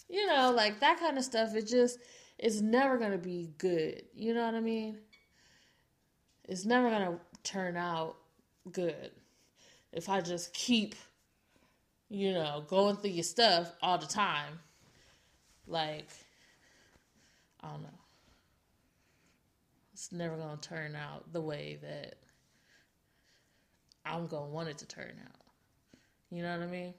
you 0.09 0.27
know, 0.27 0.51
like 0.51 0.81
that 0.81 0.99
kind 0.99 1.19
of 1.19 1.25
stuff 1.25 1.55
it 1.55 1.67
just 1.67 1.99
it's 2.39 2.61
never 2.61 2.97
gonna 2.97 3.19
be 3.19 3.53
good. 3.59 4.03
You 4.15 4.35
know 4.35 4.45
what 4.47 4.55
I 4.55 4.61
mean? 4.61 4.99
It's 6.45 6.65
never 6.65 6.91
gonna 6.91 7.19
turn 7.43 7.77
out 7.77 8.17
good 8.73 9.11
if 9.93 10.09
I 10.09 10.21
just 10.21 10.53
keep, 10.53 10.95
you 12.09 12.33
know, 12.33 12.65
going 12.69 12.97
through 12.97 13.11
your 13.11 13.25
stuff 13.25 13.73
all 13.83 13.99
the 13.99 14.07
time. 14.07 14.59
Like, 15.71 16.09
I 17.63 17.69
don't 17.71 17.83
know. 17.83 17.89
It's 19.93 20.13
never 20.13 20.37
gonna 20.37 20.57
turn 20.61 20.97
out 20.97 21.33
the 21.33 21.41
way 21.41 21.79
that 21.83 22.17
I'm 24.05 24.27
gonna 24.27 24.51
want 24.51 24.69
it 24.69 24.79
to 24.79 24.87
turn 24.87 25.15
out. 25.25 25.41
You 26.31 26.43
know 26.43 26.59
what 26.59 26.67
I 26.67 26.71
mean? 26.71 26.95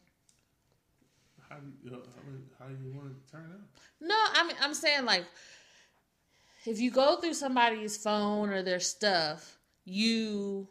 How 1.50 1.58
do 1.58 1.68
you, 1.84 1.92
how, 2.60 2.66
do- 2.68 2.76
you 2.84 2.96
want 2.96 3.12
it 3.12 3.26
to 3.26 3.32
turn 3.32 3.52
out? 3.54 3.82
No, 4.00 4.16
I 4.34 4.48
mean 4.48 4.56
I'm 4.62 4.74
saying 4.74 5.06
like 5.06 5.26
if 6.66 6.80
you 6.80 6.92
go 6.92 7.18
through 7.18 7.34
somebody's 7.34 7.98
phone 7.98 8.50
or 8.52 8.62
their 8.62 8.80
stuff, 8.80 9.58
you 9.84 10.68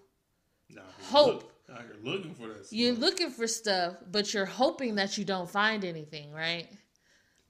Nah, 0.71 0.83
Hope. 1.11 1.27
Look, 1.43 1.53
nah, 1.69 1.77
you're 2.05 2.15
looking 2.15 2.35
for 2.35 2.47
that. 2.47 2.67
you're 2.71 2.95
looking 2.95 3.31
for 3.31 3.47
stuff, 3.49 3.97
but 4.11 4.33
you're 4.33 4.47
hoping 4.47 4.95
that 4.95 5.19
you 5.19 5.25
don't 5.25 5.51
find 5.51 5.85
anything, 5.85 6.33
right? 6.33 6.69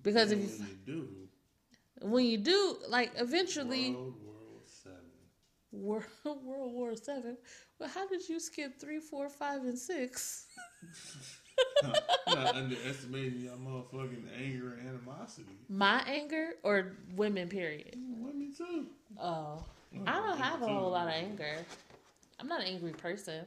Because 0.02 0.32
if 0.32 0.38
And 0.38 0.48
you, 0.48 0.56
when 0.58 0.66
you 0.68 0.76
do, 0.86 1.08
when 2.00 2.24
you 2.26 2.38
do, 2.38 2.76
like 2.88 3.12
eventually 3.16 3.90
World 3.92 4.14
War 4.24 4.62
Seven. 4.64 4.98
World, 5.72 6.04
World 6.44 6.72
War 6.72 6.96
Seven. 6.96 7.36
Well, 7.78 7.88
how 7.88 8.08
did 8.08 8.28
you 8.28 8.40
skip 8.40 8.80
three, 8.80 9.00
four, 9.00 9.28
five, 9.28 9.62
and 9.62 9.78
six? 9.78 10.46
not 12.26 12.54
underestimating 12.54 13.40
your 13.40 13.54
motherfucking 13.54 14.24
anger 14.38 14.74
and 14.74 14.88
animosity. 14.88 15.52
My 15.68 16.02
anger 16.06 16.52
or 16.62 16.96
women, 17.14 17.48
period. 17.48 17.96
Mm, 17.98 18.18
women 18.18 18.52
too. 18.56 18.86
Oh, 19.20 19.64
I 20.06 20.16
don't 20.20 20.38
have 20.38 20.62
a 20.62 20.66
whole 20.68 20.90
lot 20.90 21.08
of 21.08 21.14
anger. 21.14 21.56
I'm 22.38 22.48
not 22.48 22.60
an 22.60 22.68
angry 22.68 22.92
person. 22.92 23.46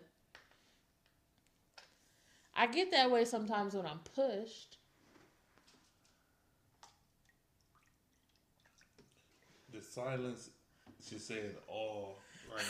I 2.56 2.68
get 2.68 2.92
that 2.92 3.10
way 3.10 3.26
sometimes 3.26 3.74
when 3.74 3.86
I'm 3.86 4.00
pushed. 4.16 4.78
Silence 9.94 10.50
should 11.08 11.22
say 11.22 11.36
it 11.36 11.62
all 11.68 12.18
right 12.52 12.66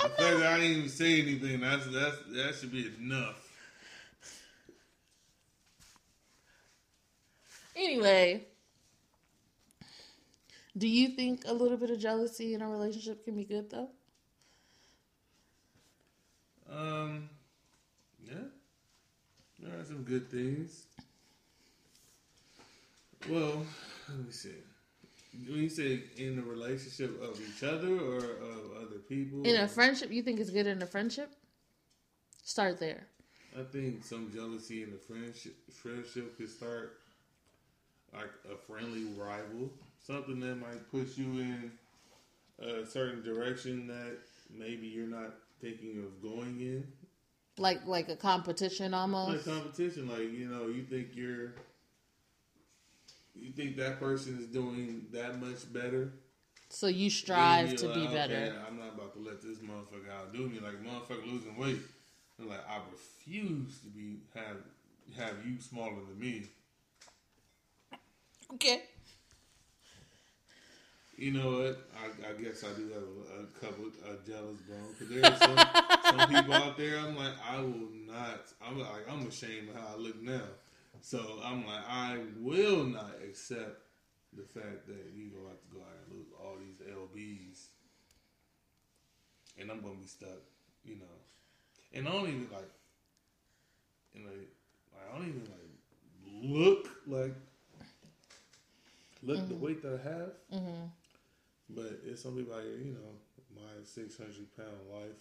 now. 0.00 0.08
the 0.08 0.14
fact 0.14 0.38
that 0.38 0.46
I 0.46 0.58
didn't 0.58 0.76
even 0.78 0.88
say 0.88 1.22
anything, 1.22 1.60
that's 1.60 1.86
that's 1.86 2.16
that 2.30 2.54
should 2.58 2.72
be 2.72 2.90
enough. 3.00 3.44
Anyway, 7.76 8.44
do 10.76 10.88
you 10.88 11.10
think 11.10 11.42
a 11.46 11.52
little 11.52 11.76
bit 11.76 11.90
of 11.90 11.98
jealousy 12.00 12.54
in 12.54 12.62
a 12.62 12.68
relationship 12.68 13.24
can 13.24 13.36
be 13.36 13.44
good 13.44 13.70
though? 13.70 13.88
Um, 16.68 17.30
yeah, 18.26 18.34
there 19.60 19.78
are 19.78 19.84
some 19.84 20.02
good 20.02 20.28
things. 20.28 20.86
Well, 23.28 23.64
let 24.08 24.18
me 24.18 24.32
see. 24.32 24.50
When 25.46 25.58
you 25.62 25.68
say 25.68 26.00
in 26.16 26.38
a 26.38 26.42
relationship 26.42 27.22
of 27.22 27.40
each 27.40 27.62
other 27.62 27.94
or 27.98 28.16
of 28.18 28.76
other 28.82 28.98
people, 29.08 29.44
In 29.44 29.56
a 29.56 29.68
friendship, 29.68 30.10
you 30.10 30.22
think 30.22 30.40
it's 30.40 30.50
good 30.50 30.66
in 30.66 30.82
a 30.82 30.86
friendship? 30.86 31.30
Start 32.42 32.80
there. 32.80 33.06
I 33.58 33.62
think 33.62 34.04
some 34.04 34.30
jealousy 34.32 34.82
in 34.82 34.90
the 34.92 34.98
friendship 34.98 35.54
friendship 35.72 36.36
could 36.36 36.50
start 36.50 36.98
like 38.12 38.30
a 38.52 38.56
friendly 38.56 39.04
rival, 39.16 39.70
something 40.04 40.40
that 40.40 40.56
might 40.56 40.90
push 40.90 41.16
you 41.16 41.26
in 41.40 41.72
a 42.60 42.86
certain 42.86 43.22
direction 43.22 43.86
that 43.86 44.18
maybe 44.50 44.86
you're 44.86 45.06
not 45.06 45.34
thinking 45.60 45.98
of 45.98 46.22
going 46.22 46.60
in. 46.60 46.86
Like 47.58 47.86
like 47.86 48.08
a 48.08 48.16
competition 48.16 48.92
Like 48.92 49.00
almost. 49.00 49.44
competition, 49.44 50.08
like 50.08 50.30
you 50.32 50.48
know, 50.48 50.66
you 50.68 50.82
think 50.84 51.08
you're, 51.14 51.54
you 53.40 53.50
think 53.50 53.76
that 53.76 53.98
person 54.00 54.38
is 54.38 54.46
doing 54.46 55.06
that 55.12 55.40
much 55.40 55.72
better. 55.72 56.12
So 56.70 56.86
you 56.86 57.08
strive 57.08 57.76
to 57.76 57.88
be 57.88 58.00
like, 58.00 58.12
better. 58.12 58.34
Okay, 58.34 58.52
I'm 58.68 58.78
not 58.78 58.94
about 58.94 59.14
to 59.14 59.20
let 59.20 59.40
this 59.40 59.58
motherfucker 59.58 60.10
outdo 60.12 60.48
me. 60.48 60.60
Like 60.60 60.82
motherfucker 60.84 61.26
losing 61.26 61.56
weight, 61.56 61.80
like 62.38 62.60
I 62.68 62.80
refuse 62.92 63.78
to 63.80 63.88
be 63.88 64.18
have 64.34 64.56
have 65.16 65.36
you 65.46 65.60
smaller 65.60 65.96
than 66.08 66.18
me. 66.18 66.44
Okay. 68.54 68.82
You 71.16 71.32
know 71.32 71.50
what? 71.50 71.88
I, 71.98 72.30
I 72.30 72.40
guess 72.40 72.62
I 72.62 72.72
do 72.78 72.90
have 72.90 73.02
a, 73.02 73.42
a 73.42 73.46
couple 73.60 73.86
a 74.06 74.24
jealous 74.24 74.60
bone 74.60 74.94
because 74.96 75.08
there 75.08 75.24
are 75.24 75.36
some, 75.36 76.18
some 76.18 76.28
people 76.34 76.54
out 76.54 76.76
there. 76.76 76.98
I'm 76.98 77.16
like, 77.16 77.32
I 77.50 77.60
will 77.60 77.88
not. 78.06 78.42
I'm 78.64 78.78
like, 78.78 79.10
I'm 79.10 79.26
ashamed 79.26 79.70
of 79.70 79.74
how 79.74 79.94
I 79.94 79.98
look 79.98 80.22
now. 80.22 80.42
So 81.00 81.40
I'm 81.44 81.66
like, 81.66 81.84
I 81.88 82.18
will 82.38 82.84
not 82.84 83.12
accept 83.24 83.80
the 84.36 84.42
fact 84.42 84.86
that 84.86 85.12
you're 85.14 85.30
gonna 85.30 85.48
have 85.50 85.60
to 85.60 85.74
go 85.74 85.80
out 85.80 85.96
and 86.06 86.18
lose 86.18 86.26
all 86.38 86.56
these 86.58 86.86
lbs, 86.86 87.66
and 89.60 89.70
I'm 89.70 89.80
gonna 89.80 89.94
be 89.94 90.06
stuck. 90.06 90.42
You 90.84 90.96
know, 90.96 91.16
and 91.94 92.08
I 92.08 92.12
don't 92.12 92.28
even 92.28 92.48
like, 92.52 92.70
and 94.14 94.24
like, 94.26 94.48
I 94.94 95.16
don't 95.16 95.28
even 95.28 95.42
like 95.44 95.68
look 96.42 96.88
like 97.06 97.34
look 99.22 99.48
the 99.48 99.54
weight 99.54 99.82
that 99.82 100.00
I 100.00 100.08
have. 100.08 100.60
Mm-hmm. 100.60 100.84
But 101.70 102.00
it's 102.06 102.22
some 102.22 102.36
people 102.36 102.54
out 102.54 102.62
here, 102.62 102.78
you 102.78 102.92
know, 102.92 103.14
my 103.54 103.84
six 103.84 104.16
hundred 104.16 104.54
pound 104.56 104.68
life, 104.92 105.18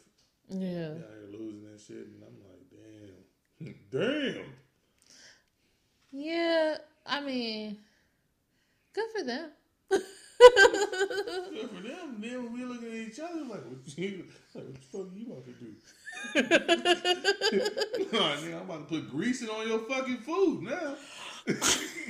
Yeah. 0.49 0.91
out 0.91 1.13
here 1.13 1.27
losing 1.31 1.63
that 1.71 1.79
shit, 1.81 2.07
and 2.07 2.23
I'm 2.23 2.37
like, 2.47 3.73
damn, 3.91 4.35
damn. 4.35 4.45
Yeah. 6.17 6.77
I 7.05 7.21
mean, 7.21 7.77
good 8.93 9.05
for 9.15 9.23
them. 9.23 9.51
Good 9.89 10.01
for 11.69 11.81
them. 11.87 12.17
Then 12.19 12.43
when 12.43 12.53
we 12.53 12.65
looking 12.65 12.89
at 12.89 12.93
each 12.95 13.19
other 13.19 13.41
like, 13.41 13.63
what 13.65 13.97
you, 13.97 14.25
like, 14.53 14.65
what 14.65 14.73
the 14.73 14.79
fuck 14.81 15.07
you 15.15 15.25
about 15.31 15.45
to 15.45 15.51
do? 15.53 15.75
nah, 18.11 18.35
nigga, 18.35 18.55
I'm 18.55 18.61
about 18.69 18.89
to 18.89 18.95
put 18.95 19.09
greasing 19.09 19.49
on 19.49 19.67
your 19.67 19.79
fucking 19.79 20.17
food 20.17 20.63
now. 20.63 20.95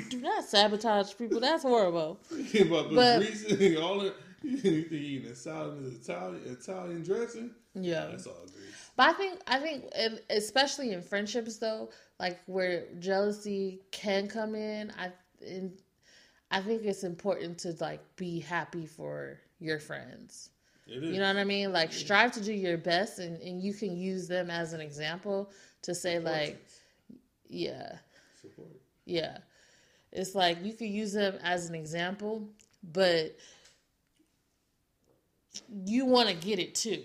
Do 0.10 0.22
not 0.22 0.44
sabotage 0.46 1.14
people. 1.18 1.40
That's 1.40 1.64
horrible. 1.64 2.20
you 2.32 2.62
about 2.66 2.84
to 2.84 2.90
put 2.90 2.96
But- 2.96 3.18
greasing 3.20 3.78
all 3.78 4.02
in. 4.06 4.14
You 4.44 4.56
think 4.58 4.92
eating 4.92 5.32
a 5.32 5.36
salad 5.36 5.84
Italian 6.00 6.42
Italian 6.46 7.04
dressing? 7.04 7.50
Yeah. 7.74 8.06
That's 8.12 8.28
all 8.28 8.46
grease. 8.46 8.92
But 8.96 9.10
I 9.10 9.14
think 9.14 9.40
I 9.48 9.60
think 9.60 9.86
especially 10.30 10.94
in 10.94 11.02
friendships 11.02 11.58
though, 11.58 11.90
like 12.20 12.40
where 12.46 12.86
jealousy 13.00 13.82
can 13.92 14.28
come 14.28 14.56
in, 14.56 14.92
I 14.98 15.12
in, 15.42 15.74
I 16.50 16.62
think 16.62 16.84
it's 16.84 17.04
important 17.04 17.58
to 17.60 17.76
like 17.80 18.02
be 18.16 18.40
happy 18.40 18.86
for 18.86 19.40
your 19.60 19.80
friends. 19.80 20.50
It 20.88 21.04
is. 21.04 21.12
You 21.12 21.20
know 21.20 21.28
what 21.28 21.38
I 21.38 21.44
mean? 21.44 21.72
Like 21.74 21.92
strive 21.92 22.32
to 22.34 22.42
do 22.44 22.54
your 22.54 22.78
best 22.78 23.20
and, 23.20 23.40
and 23.42 23.62
you 23.62 23.74
can 23.74 23.98
use 23.98 24.28
them 24.28 24.50
as 24.50 24.74
an 24.74 24.82
example 24.82 25.52
to 25.84 25.94
say 25.94 26.20
like, 26.20 26.66
yeah, 27.50 27.98
Support. 28.42 28.70
yeah. 29.06 29.38
It's 30.12 30.34
like 30.34 30.64
you 30.64 30.74
could 30.74 30.88
use 30.88 31.14
them 31.14 31.38
as 31.44 31.70
an 31.70 31.76
example, 31.76 32.48
but 32.94 33.36
you 35.86 36.06
want 36.06 36.30
to 36.30 36.36
get 36.36 36.60
it 36.60 36.74
too. 36.74 37.04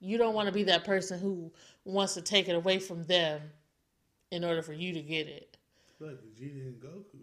You 0.00 0.18
don't 0.18 0.34
want 0.34 0.46
to 0.46 0.52
be 0.52 0.64
that 0.64 0.84
person 0.84 1.18
who 1.18 1.50
wants 1.84 2.14
to 2.14 2.20
take 2.20 2.48
it 2.48 2.54
away 2.54 2.78
from 2.78 3.04
them 3.06 3.40
in 4.30 4.44
order 4.44 4.62
for 4.62 4.72
you 4.72 4.92
to 4.92 5.02
get 5.02 5.26
it. 5.28 5.56
Look, 6.00 6.22
Vegeta 6.24 6.60
and 6.66 6.80
Goku. 6.80 7.20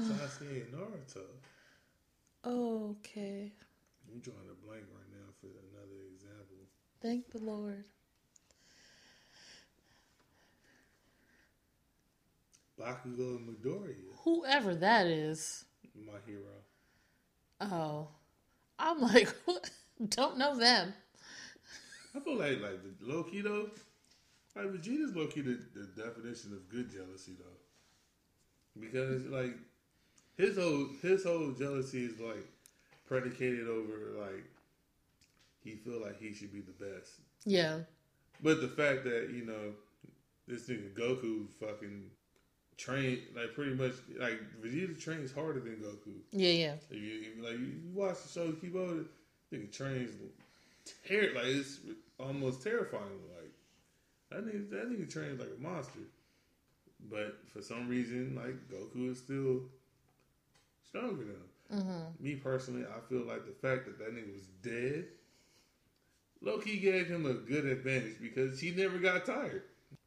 Sasuke 0.00 0.64
and 0.66 0.72
Naruto. 0.74 1.24
Okay. 2.46 3.52
I'm 4.12 4.20
drawing 4.20 4.48
a 4.50 4.66
blank 4.66 4.84
right 4.94 5.10
now 5.10 5.26
for 5.40 5.48
another 5.72 6.02
example. 6.14 6.56
Thank 7.00 7.30
the 7.30 7.38
Lord. 7.38 7.84
Bakugo 12.78 13.36
and 13.38 13.48
Midoriya, 13.48 14.14
Whoever 14.22 14.74
that 14.76 15.06
is. 15.06 15.64
my 16.06 16.18
hero. 16.26 16.44
Oh. 17.60 18.08
I'm 18.78 19.00
like, 19.00 19.34
don't 20.08 20.38
know 20.38 20.56
them. 20.56 20.94
I 22.18 22.20
feel 22.20 22.36
like 22.36 22.60
like 22.60 22.80
the 22.82 23.12
low 23.12 23.22
key 23.22 23.42
though, 23.42 23.68
like 24.56 24.66
Vegeta's 24.66 25.14
low 25.14 25.26
key 25.28 25.42
the, 25.42 25.58
the 25.74 26.02
definition 26.02 26.52
of 26.52 26.68
good 26.68 26.90
jealousy 26.90 27.36
though, 27.38 28.80
because 28.80 29.24
like 29.26 29.54
his 30.36 30.56
whole 30.56 30.88
his 31.00 31.24
whole 31.24 31.52
jealousy 31.52 32.06
is 32.06 32.18
like 32.18 32.44
predicated 33.06 33.68
over 33.68 34.14
like 34.18 34.44
he 35.62 35.76
feel 35.76 36.02
like 36.02 36.20
he 36.20 36.32
should 36.34 36.52
be 36.52 36.60
the 36.60 36.72
best. 36.84 37.12
Yeah. 37.44 37.80
But 38.42 38.60
the 38.60 38.68
fact 38.68 39.04
that 39.04 39.30
you 39.32 39.44
know 39.44 39.74
this 40.48 40.68
nigga 40.68 40.92
Goku 40.94 41.48
fucking 41.60 42.10
train 42.76 43.20
like 43.36 43.54
pretty 43.54 43.74
much 43.74 43.92
like 44.18 44.40
Vegeta 44.60 45.00
trains 45.00 45.32
harder 45.32 45.60
than 45.60 45.76
Goku. 45.76 46.14
Yeah, 46.32 46.50
yeah. 46.50 46.74
If 46.90 47.00
you, 47.00 47.20
if, 47.36 47.44
like 47.44 47.60
you 47.60 47.74
watch 47.94 48.22
the 48.22 48.28
show, 48.28 48.52
keep 48.52 48.74
up 48.74 48.88
with 48.88 48.98
it. 49.00 49.06
I 49.52 49.56
think 49.56 49.72
trains 49.72 50.10
ter- 51.06 51.32
like 51.34 51.44
it's 51.44 51.78
almost 52.18 52.62
terrifying. 52.62 53.20
Like 53.36 53.52
that 54.30 54.46
nigga, 54.46 54.70
that 54.70 54.90
nigga 54.90 55.10
trains 55.10 55.40
like 55.40 55.50
a 55.56 55.62
monster. 55.62 56.00
But 57.10 57.38
for 57.52 57.62
some 57.62 57.88
reason, 57.88 58.34
like 58.34 58.68
Goku 58.68 59.12
is 59.12 59.18
still 59.18 59.62
stronger 60.86 61.24
than 61.24 61.34
him. 61.34 61.42
Mm-hmm. 61.72 62.24
Me 62.24 62.34
personally, 62.36 62.84
I 62.84 63.00
feel 63.08 63.22
like 63.24 63.44
the 63.46 63.52
fact 63.52 63.86
that 63.86 63.98
that 63.98 64.14
nigga 64.14 64.32
was 64.32 64.46
dead, 64.62 65.06
low 66.40 66.58
key 66.58 66.78
gave 66.78 67.06
him 67.06 67.26
a 67.26 67.34
good 67.34 67.66
advantage 67.66 68.16
because 68.20 68.58
he 68.58 68.70
never 68.70 68.98
got 68.98 69.24
tired. 69.26 69.62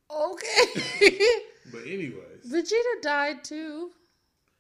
Okay. 0.09 1.19
But 1.71 1.83
anyways, 1.83 2.43
Vegeta 2.47 3.01
died 3.03 3.43
too. 3.43 3.91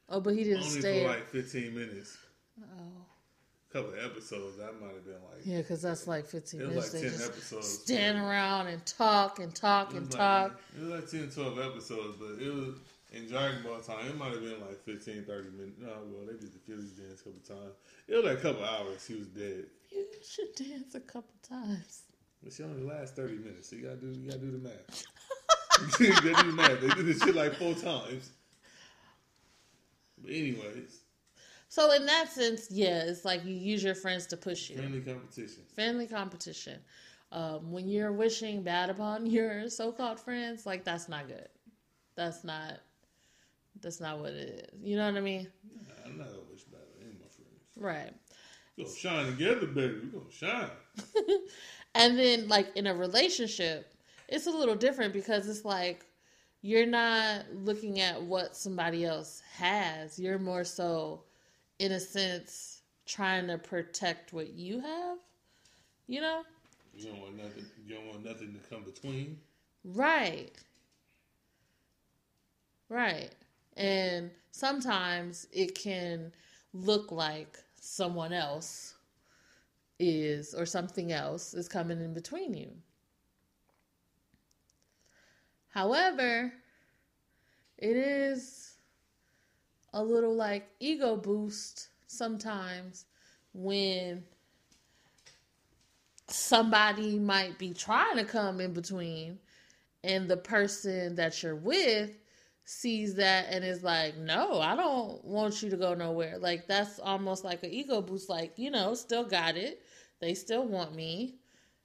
Oh, 0.07 0.21
but 0.21 0.35
he 0.35 0.43
didn't 0.43 0.63
only 0.63 0.79
stay. 0.79 1.01
for 1.03 1.09
like 1.09 1.27
15 1.29 1.73
minutes. 1.73 2.15
oh. 2.61 3.10
Couple 3.73 3.93
of 3.93 3.99
episodes, 4.03 4.57
that 4.57 4.79
might 4.81 4.93
have 4.93 5.05
been 5.05 5.13
like 5.31 5.45
Yeah, 5.45 5.57
because 5.57 5.81
that's 5.81 6.07
like 6.07 6.25
15 6.27 6.59
it 6.61 6.63
was 6.67 6.75
minutes. 6.75 6.93
like 6.93 7.01
they 7.03 7.09
10 7.09 7.17
just 7.17 7.29
episodes. 7.31 7.67
stand 7.79 8.17
around 8.17 8.67
and 8.67 8.85
talk 8.85 9.39
and 9.39 9.53
talk 9.55 9.91
and 9.93 10.07
was 10.07 10.15
talk. 10.15 10.59
It 10.77 10.81
was 10.83 10.89
like 10.89 11.09
10, 11.09 11.29
12 11.31 11.59
episodes, 11.59 12.17
but 12.19 12.41
it 12.43 12.53
was 12.53 12.75
in 13.13 13.27
Dragon 13.27 13.63
Ball 13.63 13.79
time. 13.79 14.07
It 14.07 14.17
might 14.17 14.31
have 14.31 14.41
been 14.41 14.59
like 14.61 14.83
15, 14.83 15.23
30 15.25 15.49
minutes. 15.51 15.77
No, 15.79 15.87
well, 16.11 16.25
they 16.25 16.33
did 16.33 16.53
the 16.53 16.59
Phillies 16.59 16.91
dance 16.91 17.21
a 17.21 17.23
couple 17.23 17.41
times. 17.47 17.75
It 18.07 18.15
was 18.15 18.25
like 18.25 18.37
a 18.39 18.41
couple 18.41 18.63
hours. 18.63 19.05
He 19.05 19.15
was 19.15 19.27
dead. 19.27 19.65
You 19.91 20.05
should 20.27 20.55
dance 20.55 20.95
a 20.95 20.99
couple 20.99 21.33
times. 21.47 22.03
But 22.43 22.53
she 22.53 22.63
only 22.63 22.81
lasts 22.83 23.15
30 23.15 23.35
minutes, 23.37 23.69
so 23.69 23.75
you 23.75 23.83
gotta 23.83 23.97
do 23.97 24.07
you 24.19 24.27
gotta 24.27 24.39
do 24.39 24.51
the 24.51 24.57
math. 24.57 25.03
you 25.99 26.09
gotta 26.13 26.43
do 26.43 26.51
the 26.51 26.55
math. 26.55 26.81
They 26.81 26.87
did 26.89 27.05
this 27.05 27.21
shit 27.21 27.35
like 27.35 27.53
four 27.55 27.73
times. 27.75 28.31
But 30.17 30.31
anyways, 30.31 31.00
So 31.71 31.89
in 31.93 32.05
that 32.07 32.29
sense, 32.29 32.67
yeah, 32.69 33.03
it's 33.03 33.23
like 33.23 33.45
you 33.45 33.55
use 33.55 33.81
your 33.81 33.95
friends 33.95 34.27
to 34.27 34.35
push 34.35 34.69
you. 34.69 34.75
friendly 34.75 34.99
competition. 34.99 35.63
Friendly 35.73 36.05
competition. 36.05 36.79
Um, 37.31 37.71
when 37.71 37.87
you're 37.87 38.11
wishing 38.11 38.61
bad 38.61 38.89
upon 38.89 39.25
your 39.37 39.69
so-called 39.69 40.19
friends, 40.19 40.65
like 40.65 40.83
that's 40.83 41.07
not 41.07 41.29
good. 41.29 41.47
That's 42.15 42.43
not. 42.43 42.81
That's 43.79 44.01
not 44.01 44.19
what 44.19 44.31
it 44.31 44.69
is. 44.73 44.83
You 44.83 44.97
know 44.97 45.05
what 45.05 45.15
I 45.15 45.21
mean? 45.21 45.47
Nah, 45.87 45.93
I'm 46.05 46.17
not 46.17 46.27
gonna 46.27 46.39
wish 46.51 46.63
bad 46.63 46.81
on 46.81 47.03
any 47.03 47.11
of 47.11 47.21
my 47.21 47.27
friends. 47.27 47.63
Right. 47.77 48.13
We're 48.77 48.83
gonna 48.83 48.97
shine 48.97 49.25
together, 49.27 49.67
baby. 49.67 50.09
We're 50.11 50.19
gonna 50.19 50.29
shine. 50.29 50.69
And 51.95 52.19
then, 52.19 52.49
like 52.49 52.75
in 52.75 52.87
a 52.87 52.93
relationship, 52.93 53.93
it's 54.27 54.47
a 54.47 54.51
little 54.51 54.75
different 54.75 55.13
because 55.13 55.47
it's 55.47 55.63
like 55.63 56.05
you're 56.61 56.85
not 56.85 57.45
looking 57.53 58.01
at 58.01 58.21
what 58.21 58.57
somebody 58.57 59.05
else 59.05 59.41
has. 59.55 60.19
You're 60.19 60.39
more 60.39 60.63
so, 60.65 61.23
in 61.81 61.93
a 61.93 61.99
sense, 61.99 62.83
trying 63.07 63.47
to 63.47 63.57
protect 63.57 64.33
what 64.33 64.53
you 64.53 64.79
have. 64.79 65.17
You 66.05 66.21
know? 66.21 66.43
You 66.95 67.05
don't 67.05 67.19
want 67.19 67.37
nothing. 67.37 67.65
You 67.83 67.95
don't 67.95 68.05
want 68.05 68.23
nothing 68.23 68.53
to 68.53 68.69
come 68.69 68.83
between. 68.83 69.39
Right. 69.83 70.51
Right. 72.87 73.31
And 73.77 74.29
sometimes 74.51 75.47
it 75.51 75.73
can 75.73 76.31
look 76.71 77.11
like 77.11 77.57
someone 77.79 78.31
else 78.31 78.93
is 79.97 80.53
or 80.53 80.67
something 80.67 81.11
else 81.11 81.55
is 81.55 81.67
coming 81.67 81.99
in 81.99 82.13
between 82.13 82.53
you. 82.53 82.69
However, 85.69 86.53
it 87.79 87.95
is 87.95 88.70
a 89.93 90.03
little 90.03 90.35
like 90.35 90.69
ego 90.79 91.15
boost 91.15 91.89
sometimes 92.07 93.05
when 93.53 94.23
somebody 96.27 97.19
might 97.19 97.57
be 97.57 97.73
trying 97.73 98.15
to 98.15 98.23
come 98.23 98.61
in 98.61 98.73
between 98.73 99.37
and 100.03 100.29
the 100.29 100.37
person 100.37 101.15
that 101.15 101.43
you're 101.43 101.55
with 101.55 102.17
sees 102.63 103.15
that 103.15 103.47
and 103.49 103.65
is 103.65 103.83
like, 103.83 104.17
"No, 104.17 104.61
I 104.61 104.75
don't 104.75 105.23
want 105.25 105.61
you 105.61 105.69
to 105.69 105.77
go 105.77 105.93
nowhere." 105.93 106.37
Like 106.37 106.67
that's 106.67 106.99
almost 106.99 107.43
like 107.43 107.63
an 107.63 107.71
ego 107.71 108.01
boost 108.01 108.29
like, 108.29 108.57
you 108.57 108.71
know, 108.71 108.93
still 108.93 109.25
got 109.25 109.57
it. 109.57 109.81
They 110.19 110.33
still 110.33 110.65
want 110.65 110.95
me. 110.95 111.35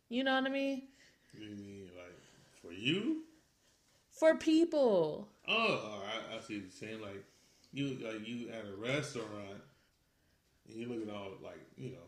You 0.08 0.22
know 0.24 0.34
what 0.34 0.44
I 0.44 0.50
mean? 0.50 0.82
You 1.34 1.48
mean 1.48 1.90
like 1.96 2.16
for 2.62 2.72
you? 2.72 3.24
For 4.10 4.36
people. 4.36 5.28
Oh, 5.48 6.02
I, 6.06 6.36
I 6.36 6.40
see 6.40 6.54
what 6.54 6.62
you're 6.62 6.70
saying. 6.70 7.00
Like 7.00 7.24
you, 7.76 7.98
like 8.02 8.26
you 8.26 8.48
at 8.50 8.64
a 8.66 8.76
restaurant, 8.76 9.60
and 10.68 10.76
you 10.76 10.88
look 10.88 11.06
at 11.08 11.14
all 11.14 11.32
like 11.42 11.60
you 11.76 11.90
know, 11.90 12.06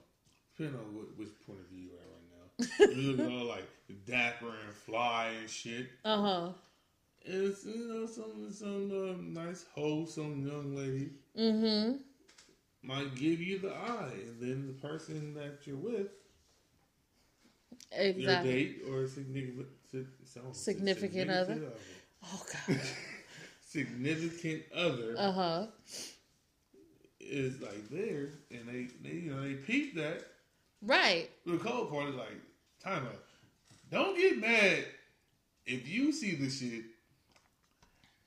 depending 0.56 0.80
on 0.80 0.94
what, 0.96 1.06
which 1.16 1.28
point 1.46 1.60
of 1.60 1.66
view 1.66 1.90
you're 1.90 2.00
at 2.00 2.86
right 2.88 2.90
now. 2.90 2.96
you 3.02 3.12
looking 3.12 3.38
all 3.38 3.46
like 3.46 3.68
dapper 4.06 4.46
and 4.66 4.74
fly 4.74 5.28
and 5.40 5.48
shit. 5.50 5.88
Uh-huh. 6.04 6.48
It's 7.22 7.64
you 7.66 7.86
know 7.88 8.06
some 8.06 8.50
some 8.50 8.90
uh, 8.90 9.40
nice 9.40 9.66
wholesome 9.74 10.46
young 10.46 10.74
lady 10.74 11.10
Mm-hmm. 11.38 11.96
might 12.82 13.14
give 13.14 13.40
you 13.40 13.58
the 13.60 13.72
eye, 13.72 14.12
and 14.26 14.40
then 14.40 14.66
the 14.66 14.88
person 14.88 15.34
that 15.34 15.58
you're 15.64 15.76
with, 15.76 16.08
your 18.16 18.42
date 18.42 18.82
or 18.90 19.06
significant 19.06 19.68
significant, 19.92 20.56
Significant 20.56 21.30
other. 21.30 21.60
Oh 22.24 22.42
god. 22.66 22.80
Significant 23.68 24.62
other 24.74 25.14
Uh-huh. 25.18 25.66
is 27.20 27.60
like 27.60 27.88
there, 27.90 28.30
and 28.50 28.66
they, 28.66 28.88
they 29.06 29.16
you 29.16 29.30
know 29.34 29.42
they 29.42 29.54
peep 29.54 29.94
that. 29.96 30.22
Right. 30.82 31.28
The 31.44 31.58
cold 31.58 31.90
part 31.90 32.08
is 32.08 32.14
like 32.14 32.40
time 32.82 33.04
out. 33.04 33.24
Don't 33.90 34.16
get 34.16 34.38
mad 34.40 34.84
if 35.66 35.88
you 35.88 36.12
see 36.12 36.34
the 36.36 36.48
shit 36.48 36.84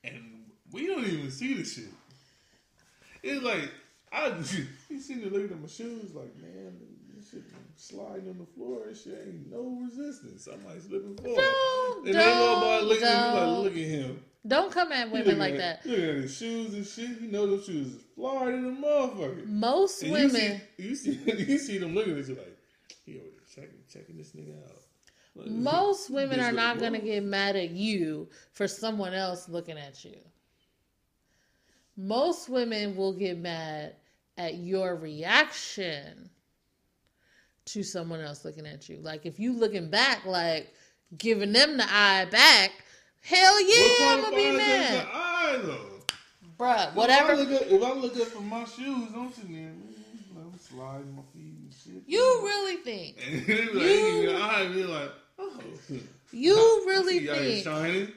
and 0.04 0.44
we 0.72 0.86
don't 0.86 1.04
even 1.06 1.30
see 1.30 1.54
the 1.54 1.64
shit. 1.64 1.86
It's 3.22 3.42
like 3.42 3.70
I 4.12 4.28
you 4.90 5.00
see 5.00 5.14
me 5.14 5.24
looking 5.24 5.50
at 5.50 5.60
my 5.60 5.66
shoes 5.68 6.14
like 6.14 6.36
man, 6.40 6.76
this 7.16 7.30
shit 7.30 7.42
sliding 7.76 8.28
on 8.28 8.38
the 8.38 8.46
floor 8.54 8.88
and 8.88 8.96
shit 8.96 9.18
ain't 9.26 9.50
no 9.50 9.78
resistance. 9.84 10.46
I'm 10.52 10.64
like 10.66 10.80
slipping 10.82 11.16
forward. 11.16 11.36
Don't- 11.42 12.06
and 12.08 12.16
ain't 12.16 12.16
nobody 12.16 12.78
don't- 12.80 12.88
looking 12.88 13.04
at 13.06 13.34
me 13.34 13.40
like 13.40 13.64
look 13.64 13.72
at 13.72 13.78
him. 13.78 14.24
Don't 14.46 14.72
come 14.72 14.90
at 14.90 15.10
women 15.10 15.38
like 15.38 15.54
at, 15.54 15.58
that. 15.58 15.86
Looking 15.86 16.04
at 16.04 16.14
his 16.16 16.36
shoes 16.36 16.74
and 16.74 16.86
shit. 16.86 17.20
You 17.20 17.30
know 17.30 17.46
those 17.46 17.64
shoes 17.64 17.86
is 17.88 17.94
in 17.94 18.80
the 18.80 18.86
motherfucker. 18.86 19.46
Most 19.46 20.02
And 20.02 20.10
you 20.10 20.14
women 20.14 20.60
see, 20.76 20.82
you 20.82 20.94
see, 20.96 21.20
you 21.46 21.58
see 21.58 21.78
them 21.78 21.94
looking 21.94 22.18
at 22.18 22.26
you 22.26 22.34
like, 22.34 22.58
he 23.04 23.18
over 23.18 23.24
there 23.24 23.64
checking, 23.64 23.78
checking 23.92 24.16
this 24.16 24.32
nigga 24.32 24.56
out. 24.64 24.82
Like, 25.36 25.46
Most 25.50 26.10
women 26.10 26.40
are 26.40 26.52
not 26.52 26.78
going 26.78 26.92
to 26.94 26.98
get 26.98 27.22
mad 27.22 27.54
at 27.54 27.70
you 27.70 28.28
for 28.52 28.66
someone 28.66 29.14
else 29.14 29.48
looking 29.48 29.78
at 29.78 30.04
you. 30.04 30.16
Most 31.96 32.48
women 32.48 32.96
will 32.96 33.12
get 33.12 33.38
mad 33.38 33.94
at 34.38 34.54
your 34.56 34.96
reaction 34.96 36.30
to 37.66 37.82
someone 37.82 38.20
else 38.20 38.44
looking 38.44 38.66
at 38.66 38.88
you. 38.88 38.98
Like 39.00 39.26
if 39.26 39.38
you 39.38 39.52
looking 39.52 39.90
back, 39.90 40.24
like 40.24 40.72
giving 41.16 41.52
them 41.52 41.76
the 41.76 41.84
eye 41.84 42.26
back, 42.30 42.70
hell 43.22 43.60
yeah, 43.62 44.12
I'm 44.12 44.22
gonna 44.22 44.36
be 44.36 44.56
mad, 44.56 45.06
though? 45.62 45.86
bruh. 46.58 46.88
If 46.88 46.92
I 46.92 46.94
Whatever. 46.94 47.36
look 47.36 47.50
up, 47.62 47.66
if 47.68 47.82
I 47.82 47.92
look 47.94 48.16
up 48.16 48.26
for 48.28 48.40
my 48.42 48.64
shoes, 48.64 49.08
I'm 49.16 49.32
sitting 49.32 49.52
there, 49.54 49.72
I'm 50.36 50.58
sliding 50.58 51.14
my 51.14 51.22
feet 51.32 51.54
and 51.58 51.72
shit. 51.72 52.02
You 52.06 52.20
really 52.42 52.76
think? 52.76 53.16
And 53.26 53.46
they 53.46 53.66
like, 53.66 54.68
You- 54.68 54.74
be 54.74 54.84
like, 54.84 55.10
oh, 55.38 55.60
You 56.32 56.54
really 56.86 57.26
think? 57.26 57.64
shining. 57.64 58.08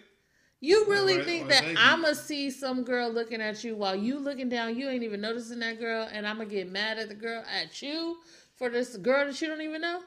You 0.62 0.86
really 0.88 1.14
Alright, 1.14 1.26
think 1.28 1.44
alright, 1.44 1.76
that. 1.76 1.94
I'ma 1.94 2.14
see 2.14 2.50
some 2.50 2.84
girl 2.84 3.12
looking 3.12 3.42
at 3.42 3.64
you 3.64 3.76
while 3.76 3.96
you 3.96 4.18
looking 4.18 4.50
down, 4.50 4.76
you 4.78 4.90
ain't 4.90 5.04
even 5.04 5.22
noticing 5.22 5.60
that 5.60 5.80
girl, 5.80 6.08
and 6.12 6.26
I'ma 6.26 6.46
get 6.46 6.72
mad 6.72 6.98
at 6.98 7.10
the 7.10 7.14
girl 7.16 7.44
at 7.54 7.82
you 7.84 8.18
for 8.56 8.70
this 8.70 8.96
girl 8.98 9.26
that 9.26 9.40
you 9.42 9.48
don't 9.48 9.62
even 9.62 9.82
know? 9.82 10.00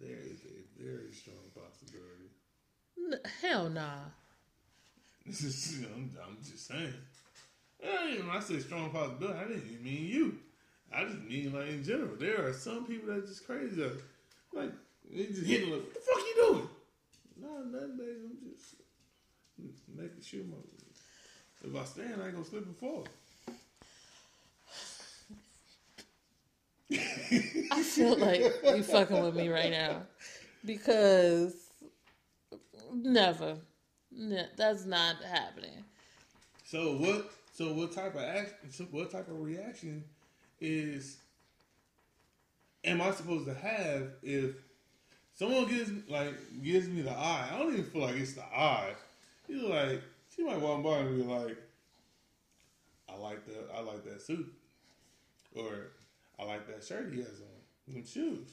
There 0.00 0.16
is 0.16 0.38
a 0.44 0.82
very 0.82 1.12
strong 1.12 1.36
possibility. 1.54 2.30
N- 2.98 3.20
hell 3.42 3.68
nah. 3.68 4.04
This 5.26 5.42
is, 5.42 5.84
I'm, 5.94 6.10
I'm 6.24 6.36
just 6.42 6.66
saying. 6.68 6.94
Yeah, 7.82 8.18
when 8.20 8.30
I 8.30 8.40
say 8.40 8.58
strong 8.58 8.90
possibility, 8.90 9.38
I 9.38 9.48
didn't 9.48 9.84
mean 9.84 10.06
you. 10.06 10.38
I 10.94 11.04
just 11.04 11.18
mean 11.22 11.52
like 11.52 11.68
in 11.68 11.84
general. 11.84 12.16
There 12.18 12.46
are 12.46 12.52
some 12.52 12.86
people 12.86 13.12
that 13.12 13.26
just 13.26 13.46
crazy. 13.46 13.76
That, 13.76 14.00
like 14.52 14.70
they 15.12 15.26
just 15.26 15.44
hit 15.44 15.62
them 15.62 15.72
like, 15.72 15.82
"What 15.82 15.94
the 15.94 16.00
fuck 16.00 16.18
you 16.18 16.34
doing?" 16.46 16.68
No, 17.42 17.62
nothing, 17.64 17.96
baby. 17.96 18.10
I'm 19.58 19.68
just 19.68 19.88
making 19.94 20.22
sure 20.22 20.40
my 20.44 20.56
if 21.64 21.74
I 21.74 21.84
stand, 21.84 22.22
I 22.22 22.26
ain't 22.26 22.34
gonna 22.34 22.44
slip 22.44 22.66
and 22.66 22.76
fall. 22.76 23.06
I 27.72 27.82
feel 27.82 28.16
like 28.18 28.40
you 28.64 28.82
fucking 28.84 29.22
with 29.22 29.34
me 29.34 29.48
right 29.48 29.70
now. 29.70 30.02
Because 30.64 31.54
never. 32.92 33.56
Ne- 34.16 34.48
that's 34.56 34.86
not 34.86 35.16
happening. 35.22 35.84
So 36.64 36.96
what? 36.96 37.30
So 37.52 37.72
what 37.72 37.92
type 37.92 38.14
of 38.14 38.22
action? 38.22 38.88
What 38.90 39.10
type 39.10 39.28
of 39.28 39.40
reaction 39.40 40.04
is? 40.60 41.18
Am 42.84 43.02
I 43.02 43.10
supposed 43.10 43.46
to 43.46 43.54
have 43.54 44.10
if 44.22 44.54
someone 45.34 45.68
gives 45.68 45.90
like 46.08 46.34
gives 46.62 46.88
me 46.88 47.02
the 47.02 47.10
eye? 47.10 47.50
I 47.52 47.58
don't 47.58 47.72
even 47.72 47.84
feel 47.84 48.02
like 48.02 48.16
it's 48.16 48.32
the 48.32 48.44
eye. 48.44 48.94
He's 49.46 49.62
like 49.62 50.02
she 50.34 50.44
might 50.44 50.60
walk 50.60 50.82
by 50.82 50.98
and 50.98 51.16
be 51.16 51.22
like, 51.22 51.56
"I 53.08 53.16
like 53.16 53.44
that. 53.46 53.68
I 53.74 53.80
like 53.80 54.04
that 54.04 54.22
suit," 54.22 54.52
or 55.54 55.88
"I 56.38 56.44
like 56.44 56.66
that 56.68 56.84
shirt 56.84 57.12
he 57.12 57.20
has 57.20 57.40
on, 57.40 57.94
them 57.94 58.06
shoes." 58.06 58.48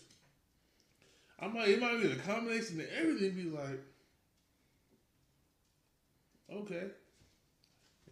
I 1.39 1.47
might 1.47 1.69
it 1.69 1.79
might 1.79 2.01
be 2.01 2.07
the 2.07 2.21
combination 2.21 2.79
of 2.79 2.87
everything. 2.97 3.31
Be 3.31 3.43
like, 3.49 3.79
okay, 6.51 6.87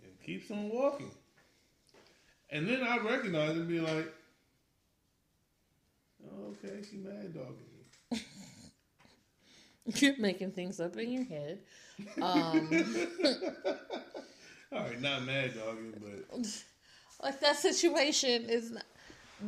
and 0.03 0.21
keeps 0.25 0.51
on 0.51 0.69
walking, 0.69 1.11
and 2.49 2.67
then 2.67 2.83
I 2.83 2.97
recognize 2.99 3.51
and 3.51 3.67
be 3.67 3.79
like, 3.79 4.11
oh, 6.25 6.53
okay, 6.63 6.81
she 6.89 6.97
mad 6.97 7.33
dogging 7.33 7.55
me. 8.11 8.19
You're 9.95 10.17
making 10.19 10.51
things 10.51 10.79
up 10.79 10.95
in 10.97 11.11
your 11.11 11.23
head. 11.23 11.59
Um, 12.21 12.69
All 14.71 14.79
right, 14.79 15.01
not 15.01 15.23
mad 15.23 15.53
dogging, 15.55 15.93
but 15.99 16.39
like 17.23 17.39
that 17.41 17.57
situation 17.57 18.49
is 18.49 18.71
not, 18.71 18.85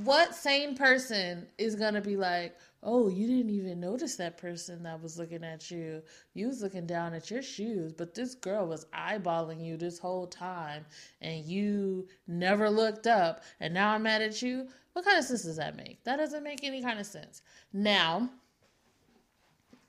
what 0.03 0.35
sane 0.35 0.75
person 0.75 1.47
is 1.57 1.75
gonna 1.75 2.01
be 2.01 2.17
like 2.17 2.57
oh 2.83 3.07
you 3.09 3.27
didn't 3.27 3.49
even 3.49 3.79
notice 3.79 4.15
that 4.15 4.37
person 4.37 4.83
that 4.83 5.01
was 5.01 5.17
looking 5.17 5.43
at 5.43 5.71
you. 5.71 6.01
You 6.33 6.47
was 6.47 6.61
looking 6.61 6.85
down 6.85 7.13
at 7.13 7.31
your 7.31 7.41
shoes 7.41 7.93
but 7.93 8.13
this 8.13 8.35
girl 8.35 8.67
was 8.67 8.85
eyeballing 8.93 9.63
you 9.63 9.77
this 9.77 9.99
whole 9.99 10.27
time 10.27 10.85
and 11.21 11.45
you 11.45 12.07
never 12.27 12.69
looked 12.69 13.07
up 13.07 13.43
and 13.59 13.73
now 13.73 13.93
i'm 13.93 14.03
mad 14.03 14.21
at 14.21 14.41
you? 14.41 14.67
What 14.93 15.05
kind 15.05 15.17
of 15.17 15.25
sense 15.25 15.43
does 15.43 15.57
that 15.57 15.75
make? 15.75 16.03
That 16.03 16.17
doesn't 16.17 16.43
make 16.43 16.63
any 16.63 16.81
kind 16.81 16.99
of 16.99 17.05
sense. 17.05 17.41
Now 17.71 18.29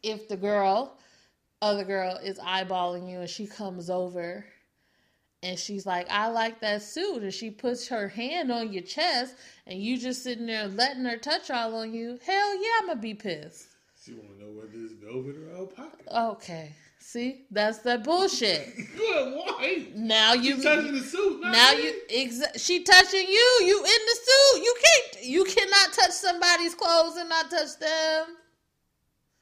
if 0.02 0.28
the 0.28 0.36
girl 0.36 0.98
other 1.62 1.84
girl 1.84 2.16
is 2.22 2.38
eyeballing 2.38 3.10
you 3.10 3.20
and 3.20 3.30
she 3.30 3.46
comes 3.46 3.88
over 3.88 4.44
and 5.44 5.58
she's 5.58 5.84
like, 5.84 6.10
I 6.10 6.28
like 6.28 6.60
that 6.60 6.80
suit. 6.80 7.22
And 7.22 7.32
she 7.32 7.50
puts 7.50 7.86
her 7.88 8.08
hand 8.08 8.50
on 8.50 8.72
your 8.72 8.82
chest 8.82 9.34
and 9.66 9.78
you 9.78 9.98
just 9.98 10.22
sitting 10.22 10.46
there 10.46 10.66
letting 10.68 11.04
her 11.04 11.18
touch 11.18 11.50
all 11.50 11.76
on 11.76 11.92
you. 11.92 12.18
Hell 12.24 12.62
yeah, 12.62 12.70
I'm 12.80 12.86
gonna 12.86 13.00
be 13.00 13.12
pissed. 13.12 13.66
she 14.02 14.14
want 14.14 14.38
to 14.38 14.42
know 14.42 14.50
whether 14.52 14.70
it's 14.72 14.94
velvet 14.94 15.36
or 15.36 15.54
alpaca. 15.54 16.32
Okay. 16.32 16.72
See? 16.98 17.42
That's 17.50 17.80
that 17.80 18.04
bullshit. 18.04 18.74
Good, 18.96 19.34
why? 19.34 19.86
Now 19.94 20.32
you 20.32 20.62
touching 20.62 20.94
the 20.94 21.00
suit? 21.00 21.42
now 21.42 21.72
you 21.72 21.92
exa- 22.10 22.58
she 22.58 22.82
touching 22.82 23.28
you. 23.28 23.60
You 23.66 23.78
in 23.78 23.84
the 23.84 24.16
suit. 24.24 24.64
You 24.64 24.74
can't 24.82 25.24
you 25.26 25.44
cannot 25.44 25.92
touch 25.92 26.12
somebody's 26.12 26.74
clothes 26.74 27.16
and 27.18 27.28
not 27.28 27.50
touch 27.50 27.78
them. 27.78 28.26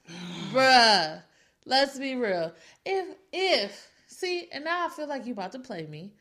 Bruh. 0.52 1.22
Let's 1.64 1.96
be 1.96 2.16
real. 2.16 2.52
If 2.84 3.16
if 3.32 3.88
see, 4.22 4.48
and 4.52 4.64
now 4.64 4.86
I 4.86 4.88
feel 4.88 5.08
like 5.08 5.26
you 5.26 5.32
about 5.32 5.52
to 5.52 5.58
play 5.58 5.86
me. 5.86 6.12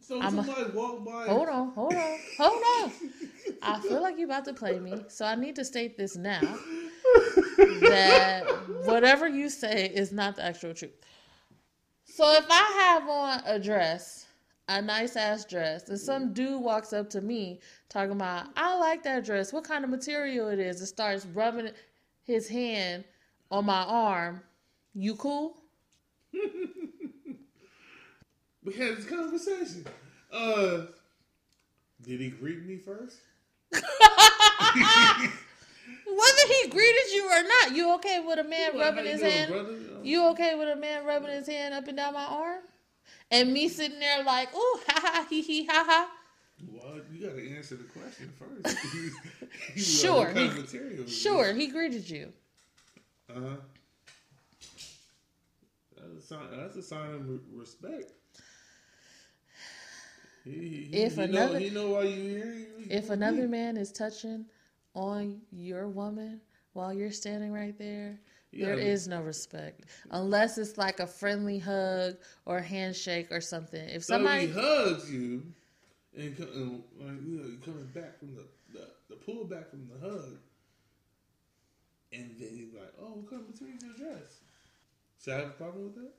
So 0.00 0.18
I'm 0.20 0.38
a- 0.38 0.44
somebody 0.44 0.70
walk 0.72 1.04
by. 1.04 1.26
Hold 1.26 1.48
on, 1.48 1.70
hold 1.72 1.94
on, 1.94 2.18
hold 2.38 2.62
on. 2.82 2.92
I 3.62 3.80
feel 3.80 4.00
like 4.00 4.18
you 4.18 4.24
about 4.24 4.44
to 4.46 4.54
play 4.54 4.78
me, 4.78 5.04
so 5.08 5.24
I 5.24 5.34
need 5.34 5.56
to 5.56 5.64
state 5.64 5.96
this 5.96 6.16
now 6.16 6.58
that 7.88 8.44
whatever 8.84 9.26
you 9.28 9.50
say 9.50 9.86
is 9.86 10.12
not 10.12 10.36
the 10.36 10.44
actual 10.44 10.74
truth. 10.74 10.92
So 12.04 12.32
if 12.34 12.46
I 12.48 12.64
have 12.82 13.08
on 13.08 13.42
a 13.44 13.58
dress, 13.58 14.26
a 14.68 14.80
nice 14.80 15.16
ass 15.16 15.44
dress, 15.44 15.88
and 15.88 15.98
some 15.98 16.32
dude 16.32 16.62
walks 16.62 16.92
up 16.92 17.10
to 17.10 17.20
me 17.20 17.60
talking 17.88 18.12
about, 18.12 18.46
I 18.56 18.76
like 18.78 19.02
that 19.02 19.24
dress, 19.24 19.52
what 19.52 19.64
kind 19.64 19.82
of 19.84 19.90
material 19.90 20.48
it 20.48 20.58
is, 20.60 20.78
and 20.78 20.88
starts 20.88 21.26
rubbing 21.26 21.70
his 22.22 22.48
hand 22.48 23.04
on 23.50 23.64
my 23.64 23.82
arm, 23.82 24.42
you 24.94 25.16
cool? 25.16 25.56
We 28.68 28.74
had 28.74 28.98
this 28.98 29.06
conversation. 29.06 29.86
Uh, 30.30 30.82
did 32.02 32.20
he 32.20 32.28
greet 32.28 32.66
me 32.66 32.76
first? 32.76 33.16
Whether 33.72 33.82
he 36.52 36.68
greeted 36.68 37.12
you 37.14 37.30
or 37.30 37.42
not, 37.44 37.74
you 37.74 37.94
okay 37.94 38.20
with 38.20 38.38
a 38.38 38.44
man 38.44 38.76
rubbing 38.78 39.06
his 39.06 39.22
hand? 39.22 39.52
brother? 39.52 39.74
You 40.02 40.28
okay 40.32 40.54
with 40.54 40.68
a 40.68 40.76
man 40.76 41.06
rubbing 41.06 41.30
his 41.30 41.46
hand 41.46 41.72
up 41.72 41.88
and 41.88 41.96
down 41.96 42.12
my 42.12 42.24
arm? 42.26 42.60
And 43.30 43.54
me 43.54 43.70
sitting 43.70 44.00
there 44.00 44.22
like, 44.22 44.54
ooh, 44.54 44.80
ha 44.86 45.00
ha, 45.02 45.26
he 45.30 45.40
he, 45.40 45.64
ha 45.64 45.84
ha. 45.86 46.10
Well, 46.70 47.00
you 47.10 47.26
got 47.26 47.36
to 47.36 47.56
answer 47.56 47.76
the 47.76 47.84
question 47.84 48.30
first. 48.38 48.76
You 49.74 49.80
Sure, 49.82 50.26
what 50.26 50.34
kind 50.34 50.46
of 50.46 50.54
he- 50.56 50.60
material 50.60 51.06
Sure, 51.06 51.54
he 51.54 51.68
greeted 51.68 52.10
you. 52.10 52.34
Uh 53.34 53.40
huh. 53.40 53.56
That's 55.96 56.12
a 56.18 56.20
sign. 56.26 56.46
That's 56.54 56.76
a 56.76 56.82
sign 56.82 57.14
of 57.14 57.40
respect. 57.54 58.12
He, 60.48 60.88
he, 60.92 61.02
If 61.02 61.16
he 61.16 61.22
another- 61.22 61.54
know, 61.54 61.58
he 61.58 61.70
know 61.70 61.90
why 61.90 62.02
you 62.04 62.22
here. 62.22 62.66
If 62.88 63.10
another 63.10 63.46
man 63.48 63.76
is 63.76 63.92
touching 63.92 64.46
on 64.94 65.42
your 65.50 65.88
woman 65.88 66.40
while 66.72 66.92
you're 66.94 67.10
standing 67.12 67.52
right 67.52 67.76
there, 67.78 68.18
there 68.52 68.78
Yeah. 68.78 68.84
is 68.92 69.06
no 69.06 69.20
respect. 69.22 69.84
Unless 70.10 70.56
it's 70.58 70.78
like 70.78 71.00
a 71.00 71.06
friendly 71.06 71.58
hug 71.58 72.16
or 72.46 72.60
handshake 72.60 73.30
or 73.30 73.40
something. 73.42 73.86
If 73.90 74.04
somebody 74.04 74.46
hugs 74.48 75.10
you, 75.12 75.52
and, 76.16 76.36
co- 76.36 76.44
and 76.44 76.82
like, 76.98 77.22
you 77.26 77.38
know, 77.38 77.58
coming 77.64 77.86
back 77.88 78.18
from 78.18 78.34
the, 78.34 78.46
the 78.72 78.88
the 79.10 79.16
pull 79.16 79.44
back 79.44 79.68
from 79.70 79.86
the 79.88 79.98
hug, 79.98 80.38
and 82.12 82.34
then 82.38 82.48
he's 82.56 82.72
like, 82.72 82.92
"Oh, 82.98 83.12
what 83.16 83.28
kind 83.30 83.42
of 83.42 83.48
material 83.50 83.76
is 83.76 83.82
your 83.84 83.94
dress?" 84.12 84.40
Should 85.22 85.34
I 85.34 85.36
have 85.40 85.48
a 85.48 85.52
problem 85.52 85.84
with 85.84 85.94
that? 85.96 86.14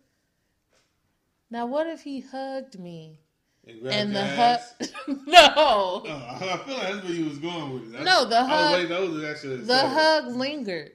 Now 1.49 1.65
what 1.65 1.87
if 1.87 2.03
he 2.03 2.19
hugged 2.19 2.77
me 2.79 3.19
And, 3.67 3.85
and 3.87 4.15
the 4.15 4.25
hug? 4.25 4.59
No. 5.27 5.39
Oh, 5.55 6.03
I 6.05 6.57
feel 6.65 6.75
like 6.75 6.93
that's 6.93 7.03
where 7.03 7.13
you 7.13 7.25
was 7.25 7.37
going 7.39 7.73
with 7.73 7.83
it. 7.83 7.91
That's- 7.93 8.05
No, 8.05 8.25
the 8.29 8.37
I 8.37 8.41
was 8.41 8.79
hug- 8.79 8.87
that 8.89 9.01
was 9.01 9.23
actually 9.23 9.57
The 9.57 9.87
hug 9.87 10.27
lingered. 10.35 10.91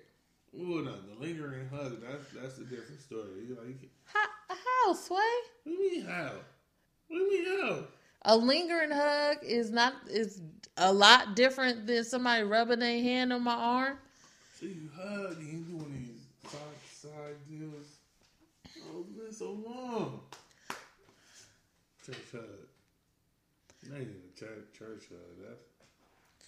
Well, 0.52 0.84
no, 0.84 0.92
the 0.92 1.20
lingering 1.20 1.68
hug, 1.68 2.00
that's 2.00 2.24
that's 2.40 2.58
a 2.58 2.64
different 2.64 3.00
story. 3.00 3.44
You 3.48 3.56
like, 3.64 3.76
How, 4.04 4.26
how 4.48 4.92
Sway? 4.94 5.16
what 5.64 5.64
do 5.64 5.70
you 5.72 5.90
mean 5.98 6.06
how? 6.06 6.30
What 7.08 7.18
do 7.18 7.24
you 7.24 7.30
mean 7.30 7.60
how? 7.60 7.78
A 8.22 8.36
lingering 8.36 8.90
hug 8.92 9.38
is 9.42 9.70
not 9.70 9.94
is 10.08 10.40
a 10.76 10.92
lot 10.92 11.34
different 11.36 11.86
than 11.86 12.04
somebody 12.04 12.42
rubbing 12.44 12.78
their 12.78 13.02
hand 13.02 13.32
on 13.32 13.42
my 13.42 13.54
arm. 13.54 13.98
So 14.58 14.66
you 14.66 14.88
hug 14.96 15.36
and 15.38 15.46
you 15.46 15.58
doing 15.78 15.92
these 15.92 16.50
side 16.50 16.60
side 17.12 17.34
deals. 17.48 17.98
Oh, 18.92 19.00
it's 19.00 19.10
been 19.10 19.32
so 19.32 19.52
long. 19.52 20.20
Church 22.04 22.16
hug. 22.32 22.42
Not 23.88 24.00
even 24.00 24.14
church, 24.38 24.64
church 24.78 25.04
hug. 25.08 25.18
That's 25.40 25.62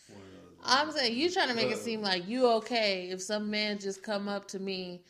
one 0.08 0.20
of 0.20 0.32
those. 0.32 0.64
I'm 0.64 0.90
saying 0.92 1.16
you 1.16 1.30
trying 1.30 1.48
to 1.48 1.54
make 1.54 1.70
it 1.70 1.78
seem 1.78 2.02
like 2.02 2.28
you 2.28 2.46
okay 2.56 3.08
if 3.10 3.22
some 3.22 3.50
man 3.50 3.78
just 3.78 4.02
come 4.02 4.28
up 4.28 4.46
to 4.48 4.58
me, 4.58 5.00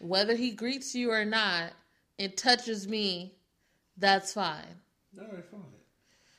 whether 0.00 0.34
he 0.34 0.50
greets 0.50 0.94
you 0.94 1.12
or 1.12 1.24
not, 1.24 1.72
and 2.18 2.36
touches 2.36 2.88
me, 2.88 3.34
that's 3.96 4.32
fine. 4.32 4.64
All 5.18 5.26
right, 5.32 5.44
fine. 5.44 5.60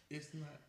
It's 0.09 0.33
not 0.33 0.59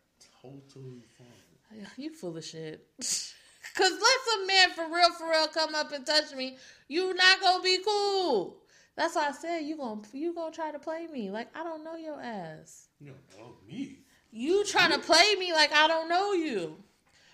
totally 0.41 1.03
fine. 1.17 1.87
You 1.97 2.13
full 2.13 2.37
of 2.37 2.45
shit. 2.45 2.87
Cause 2.99 3.91
let 3.91 4.19
some 4.31 4.47
man 4.47 4.69
for 4.71 4.85
real, 4.85 5.11
for 5.11 5.29
real 5.29 5.47
come 5.47 5.75
up 5.75 5.91
and 5.91 6.05
touch 6.05 6.33
me, 6.33 6.57
you 6.87 7.13
not 7.13 7.41
gonna 7.41 7.63
be 7.63 7.79
cool. 7.85 8.57
That's 8.95 9.15
why 9.15 9.27
I 9.27 9.31
said 9.31 9.59
you 9.59 9.77
gonna 9.77 10.01
you 10.13 10.33
gonna 10.33 10.53
try 10.53 10.71
to 10.71 10.79
play 10.79 11.07
me 11.07 11.29
like 11.29 11.47
I 11.55 11.63
don't 11.63 11.83
know 11.83 11.95
your 11.95 12.21
ass. 12.21 12.87
You 12.99 13.07
don't 13.07 13.39
know 13.39 13.53
oh, 13.53 13.67
me. 13.67 13.99
You 14.31 14.65
trying 14.65 14.91
to 14.91 14.99
play 14.99 15.35
me 15.37 15.53
like 15.53 15.73
I 15.73 15.87
don't 15.87 16.09
know 16.09 16.33
you. 16.33 16.77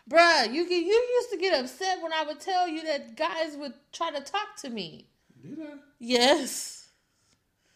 Bruh, 0.09 0.51
you 0.51 0.67
get, 0.67 0.83
you 0.83 1.07
used 1.15 1.29
to 1.31 1.37
get 1.37 1.59
upset 1.59 2.01
when 2.01 2.11
I 2.11 2.23
would 2.23 2.39
tell 2.39 2.67
you 2.67 2.83
that 2.85 3.15
guys 3.15 3.55
would 3.55 3.73
try 3.93 4.11
to 4.11 4.19
talk 4.19 4.55
to 4.61 4.69
me. 4.69 5.07
Did 5.41 5.59
I? 5.61 5.75
Yes. 5.99 6.89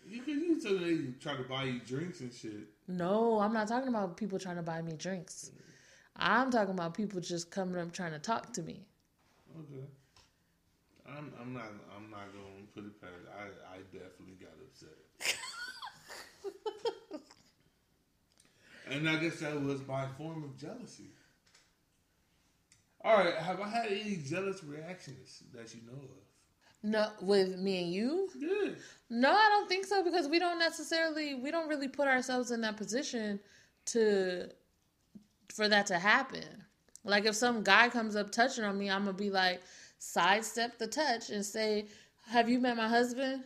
You 0.07 0.21
can 0.21 0.39
you 0.41 0.61
tell 0.61 0.73
me 0.73 0.95
they 0.95 1.11
try 1.19 1.36
to 1.36 1.43
buy 1.43 1.63
you 1.63 1.79
drinks 1.79 2.21
and 2.21 2.33
shit. 2.33 2.67
No, 2.88 3.39
I'm 3.39 3.53
not 3.53 3.67
talking 3.67 3.89
about 3.89 4.17
people 4.17 4.38
trying 4.38 4.57
to 4.57 4.63
buy 4.63 4.81
me 4.81 4.93
drinks. 4.93 5.51
Mm. 5.53 5.61
I'm 6.17 6.51
talking 6.51 6.73
about 6.73 6.93
people 6.93 7.19
just 7.21 7.51
coming 7.51 7.79
up 7.79 7.91
trying 7.91 8.11
to 8.11 8.19
talk 8.19 8.53
to 8.53 8.61
me. 8.61 8.86
Okay. 9.57 9.86
I'm 11.07 11.31
I'm 11.39 11.53
not 11.53 11.71
I'm 11.95 12.09
not 12.09 12.31
gonna 12.33 12.55
put 12.76 12.86
it 12.86 13.01
past. 13.01 13.13
I 13.34 13.76
I 13.76 13.78
definitely 13.91 14.36
got 14.39 14.51
upset. 14.61 14.89
and 18.91 19.09
I 19.09 19.15
guess 19.17 19.39
that 19.39 19.59
was 19.61 19.86
my 19.88 20.05
form 20.17 20.43
of 20.43 20.57
jealousy. 20.57 21.05
All 23.03 23.17
right, 23.17 23.36
have 23.36 23.61
I 23.61 23.69
had 23.69 23.88
any 23.88 24.17
jealous 24.17 24.63
reactions 24.63 25.43
that 25.53 25.73
you 25.73 25.82
know 25.86 25.93
of? 25.93 26.09
No, 26.84 27.09
with 27.21 27.57
me 27.57 27.84
and 27.84 27.93
you? 27.93 28.30
Yeah. 28.38 28.73
No, 29.09 29.32
I 29.32 29.49
don't 29.49 29.67
think 29.67 29.86
so 29.86 30.03
because 30.03 30.28
we 30.28 30.39
don't 30.39 30.59
necessarily 30.59 31.36
we 31.36 31.51
don't 31.51 31.67
really 31.67 31.88
put 31.88 32.07
ourselves 32.07 32.51
in 32.51 32.61
that 32.61 32.78
position 32.78 33.39
to 33.88 34.49
for 35.53 35.67
that 35.67 35.88
to 35.88 35.97
happen. 35.97 36.43
Like 37.03 37.26
if 37.26 37.36
some 37.36 37.63
guy 37.63 37.89
comes 37.89 38.15
up 38.15 38.32
touching 38.32 38.63
on 38.63 38.78
me, 38.78 38.89
I'm 38.89 39.05
gonna 39.05 39.17
be 39.17 39.30
like 39.30 39.61
sidestep 39.99 40.78
the 40.78 40.88
touch 40.88 41.30
and 41.30 41.45
say, 41.45 41.88
"Have 42.28 42.49
you 42.49 42.59
met 42.59 42.76
my 42.78 42.88
husband?" 42.88 43.43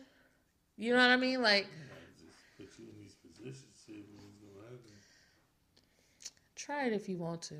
You 0.76 0.94
know 0.94 0.98
what 1.00 1.10
I 1.10 1.16
mean? 1.16 1.42
Like 1.42 1.66
I 1.66 2.22
just 2.24 2.38
put 2.56 2.78
you 2.78 2.86
in 2.90 2.98
these 3.02 3.14
positions, 3.14 3.76
see 3.86 4.02
what's 4.14 4.24
gonna 4.36 4.64
happen. 4.64 4.92
try 6.56 6.86
it 6.86 6.92
if 6.94 7.08
you 7.08 7.18
want 7.18 7.42
to. 7.42 7.54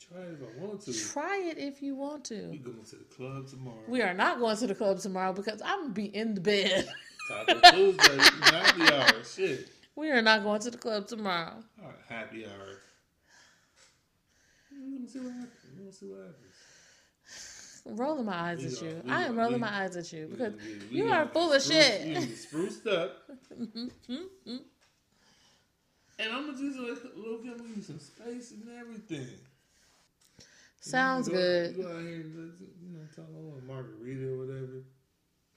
Try 0.00 0.22
it 0.22 0.38
if 0.40 0.42
I 0.42 0.64
want 0.64 0.80
to. 0.82 0.92
Try 0.92 1.38
it 1.50 1.58
if 1.58 1.82
you 1.82 1.94
want 1.94 2.24
to. 2.26 2.48
We 2.50 2.58
going 2.58 2.82
to 2.82 2.96
the 2.96 3.04
club 3.04 3.46
tomorrow. 3.48 3.82
We 3.86 4.02
are 4.02 4.14
not 4.14 4.38
going 4.40 4.56
to 4.56 4.66
the 4.66 4.74
club 4.74 4.98
tomorrow 4.98 5.32
because 5.32 5.60
I'm 5.64 5.82
gonna 5.82 5.92
be 5.94 6.06
in 6.06 6.34
the 6.34 6.40
bed. 6.40 6.88
Taco 7.28 7.60
Tuesday, 7.70 8.18
happy 8.42 8.92
hour. 8.92 9.22
Shit. 9.22 9.68
we 9.94 10.10
are 10.10 10.22
not 10.22 10.42
going 10.42 10.60
to 10.62 10.70
the 10.70 10.78
club 10.78 11.06
tomorrow. 11.06 11.62
All 11.80 11.88
right, 11.88 11.94
happy 12.08 12.46
hour. 12.46 12.78
We're 14.72 14.98
gonna 14.98 15.08
see 15.08 15.18
what 15.20 15.32
happens. 15.32 15.52
We're 15.74 15.78
gonna 15.80 15.92
see 15.92 16.06
what 16.06 16.18
happens. 16.20 16.47
Rolling 17.90 18.24
my 18.26 18.34
eyes 18.50 18.58
We 18.60 18.66
at 18.66 18.82
you. 18.82 19.02
I 19.08 19.24
am 19.24 19.36
rolling 19.36 19.54
we- 19.54 19.58
my 19.60 19.82
eyes 19.82 19.96
at 19.96 20.12
you 20.12 20.26
because 20.30 20.54
we 20.90 20.98
you 20.98 21.08
are 21.08 21.26
full 21.26 21.52
of 21.52 21.62
spruced- 21.62 21.72
shit. 21.72 22.06
we 22.06 22.14
gonna 22.14 22.26
get 22.26 22.36
spruced 22.36 22.86
up. 22.86 23.16
Mm-hmm. 23.58 24.56
and 26.20 26.32
I'm 26.32 26.46
gonna 26.46 26.58
just 26.58 26.78
like 26.78 27.12
look 27.16 27.46
at 27.46 27.58
me 27.60 27.80
some 27.82 27.98
space 27.98 28.52
and 28.52 28.68
everything. 28.78 29.26
Sounds 30.80 31.28
You 31.28 31.34
go- 31.34 31.38
good. 31.40 31.76
You 31.76 31.82
go 31.82 31.88
out 31.90 32.00
here 32.02 32.14
and 32.20 32.52
you 32.82 32.98
know, 32.98 33.00
talk 33.14 33.26
about 33.28 33.62
margarita 33.66 34.32
or 34.32 34.38
whatever. 34.38 34.82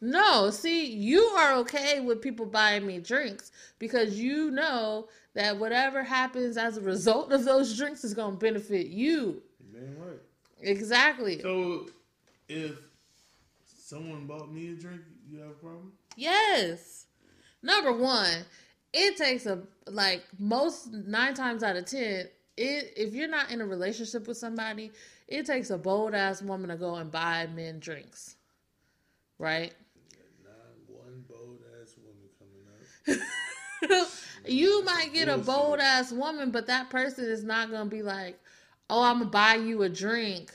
No, 0.03 0.49
see, 0.49 0.85
you 0.91 1.21
are 1.37 1.53
okay 1.57 1.99
with 1.99 2.21
people 2.23 2.47
buying 2.47 2.87
me 2.87 2.97
drinks 2.99 3.51
because 3.77 4.19
you 4.19 4.49
know 4.49 5.07
that 5.35 5.57
whatever 5.59 6.01
happens 6.03 6.57
as 6.57 6.77
a 6.77 6.81
result 6.81 7.31
of 7.31 7.45
those 7.45 7.77
drinks 7.77 8.03
is 8.03 8.15
going 8.15 8.31
to 8.33 8.37
benefit 8.39 8.87
you. 8.87 9.43
Man, 9.71 9.95
right. 9.99 10.17
Exactly. 10.61 11.39
So 11.41 11.85
if 12.51 12.79
someone 13.65 14.27
bought 14.27 14.51
me 14.51 14.71
a 14.71 14.75
drink, 14.75 15.01
you 15.29 15.39
have 15.39 15.51
a 15.51 15.53
problem? 15.53 15.93
Yes. 16.17 17.05
Number 17.63 17.93
one, 17.93 18.45
it 18.93 19.15
takes 19.15 19.45
a 19.45 19.59
like 19.87 20.23
most 20.37 20.91
nine 20.91 21.33
times 21.33 21.63
out 21.63 21.77
of 21.77 21.85
ten. 21.85 22.27
It 22.57 22.93
if 22.97 23.13
you're 23.13 23.29
not 23.29 23.51
in 23.51 23.61
a 23.61 23.65
relationship 23.65 24.27
with 24.27 24.37
somebody, 24.37 24.91
it 25.27 25.45
takes 25.45 25.69
a 25.69 25.77
bold 25.77 26.13
ass 26.13 26.41
woman 26.41 26.69
to 26.69 26.75
go 26.75 26.95
and 26.95 27.09
buy 27.09 27.47
men 27.55 27.79
drinks, 27.79 28.35
right? 29.39 29.73
Not 30.43 30.53
one 30.87 31.23
bold 31.29 31.59
ass 31.81 31.95
woman 32.03 32.27
coming 33.07 34.01
up. 34.01 34.07
you 34.45 34.83
might 34.83 35.13
get 35.13 35.29
a 35.29 35.37
bold 35.37 35.79
ass 35.79 36.11
woman, 36.11 36.51
but 36.51 36.67
that 36.67 36.89
person 36.89 37.25
is 37.25 37.45
not 37.45 37.71
gonna 37.71 37.89
be 37.89 38.01
like, 38.01 38.37
"Oh, 38.89 39.03
I'm 39.03 39.19
gonna 39.19 39.29
buy 39.29 39.55
you 39.55 39.83
a 39.83 39.89
drink 39.89 40.51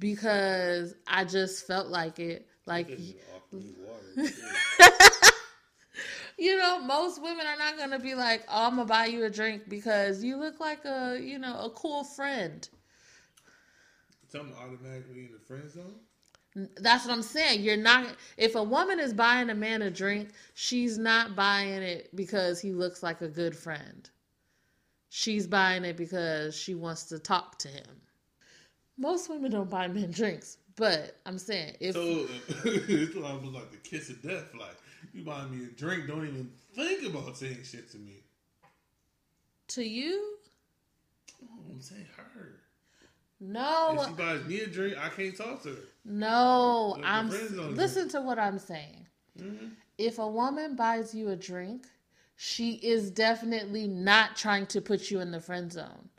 because 0.00 0.96
I 1.06 1.24
just 1.24 1.66
felt 1.66 1.88
like 1.88 2.18
it." 2.18 2.48
Like, 2.66 2.88
water. 3.52 4.32
You 6.38 6.56
know, 6.56 6.80
most 6.80 7.22
women 7.22 7.46
are 7.46 7.58
not 7.58 7.76
gonna 7.76 7.98
be 7.98 8.14
like, 8.14 8.44
"Oh, 8.48 8.66
I'm 8.66 8.76
gonna 8.76 8.86
buy 8.86 9.06
you 9.06 9.24
a 9.24 9.30
drink 9.30 9.68
because 9.68 10.24
you 10.24 10.36
look 10.38 10.58
like 10.58 10.84
a, 10.86 11.18
you 11.20 11.38
know, 11.38 11.58
a 11.60 11.70
cool 11.70 12.02
friend." 12.02 12.68
Something 14.28 14.56
automatically 14.56 15.26
in 15.26 15.32
the 15.32 15.38
friend 15.40 15.70
zone. 15.70 16.70
That's 16.76 17.06
what 17.06 17.12
I'm 17.12 17.22
saying. 17.22 17.62
You're 17.62 17.76
not. 17.76 18.16
If 18.38 18.54
a 18.54 18.62
woman 18.62 18.98
is 19.00 19.12
buying 19.12 19.50
a 19.50 19.54
man 19.54 19.82
a 19.82 19.90
drink, 19.90 20.30
she's 20.54 20.98
not 20.98 21.36
buying 21.36 21.82
it 21.82 22.14
because 22.16 22.60
he 22.60 22.72
looks 22.72 23.02
like 23.02 23.20
a 23.20 23.28
good 23.28 23.56
friend. 23.56 24.08
She's 25.10 25.46
buying 25.46 25.84
it 25.84 25.96
because 25.96 26.56
she 26.56 26.74
wants 26.74 27.04
to 27.06 27.18
talk 27.18 27.58
to 27.60 27.68
him. 27.68 28.02
Most 29.00 29.30
women 29.30 29.50
don't 29.50 29.70
buy 29.70 29.88
men 29.88 30.10
drinks, 30.10 30.58
but 30.76 31.16
I'm 31.24 31.38
saying 31.38 31.74
if 31.80 31.94
So 31.94 32.02
it's 32.66 33.16
almost 33.16 33.54
like 33.54 33.70
the 33.70 33.78
kiss 33.78 34.10
of 34.10 34.20
death. 34.22 34.44
Like 34.54 34.76
you 35.14 35.22
buy 35.24 35.46
me 35.46 35.64
a 35.64 35.68
drink, 35.68 36.06
don't 36.06 36.28
even 36.28 36.50
think 36.74 37.06
about 37.06 37.34
saying 37.34 37.60
shit 37.64 37.90
to 37.92 37.96
me. 37.96 38.22
to 39.68 39.82
you, 39.82 40.36
Oh, 41.42 41.46
I'm 41.72 41.80
saying 41.80 42.06
her. 42.14 42.60
no, 43.40 43.96
If 43.98 44.08
she 44.08 44.12
buys 44.12 44.44
me 44.44 44.60
a 44.60 44.66
drink, 44.66 44.98
I 45.02 45.08
can't 45.08 45.34
talk 45.34 45.62
to 45.62 45.70
her. 45.70 45.76
no. 46.04 46.96
Like 46.98 47.04
I'm 47.06 47.30
listen 47.74 48.10
to 48.10 48.20
what 48.20 48.38
I'm 48.38 48.58
saying. 48.58 49.06
Mm-hmm. 49.40 49.68
If 49.96 50.18
a 50.18 50.28
woman 50.28 50.76
buys 50.76 51.14
you 51.14 51.30
a 51.30 51.36
drink, 51.36 51.86
she 52.36 52.72
is 52.74 53.10
definitely 53.10 53.86
not 53.86 54.36
trying 54.36 54.66
to 54.66 54.82
put 54.82 55.10
you 55.10 55.20
in 55.20 55.30
the 55.30 55.40
friend 55.40 55.72
zone. 55.72 56.09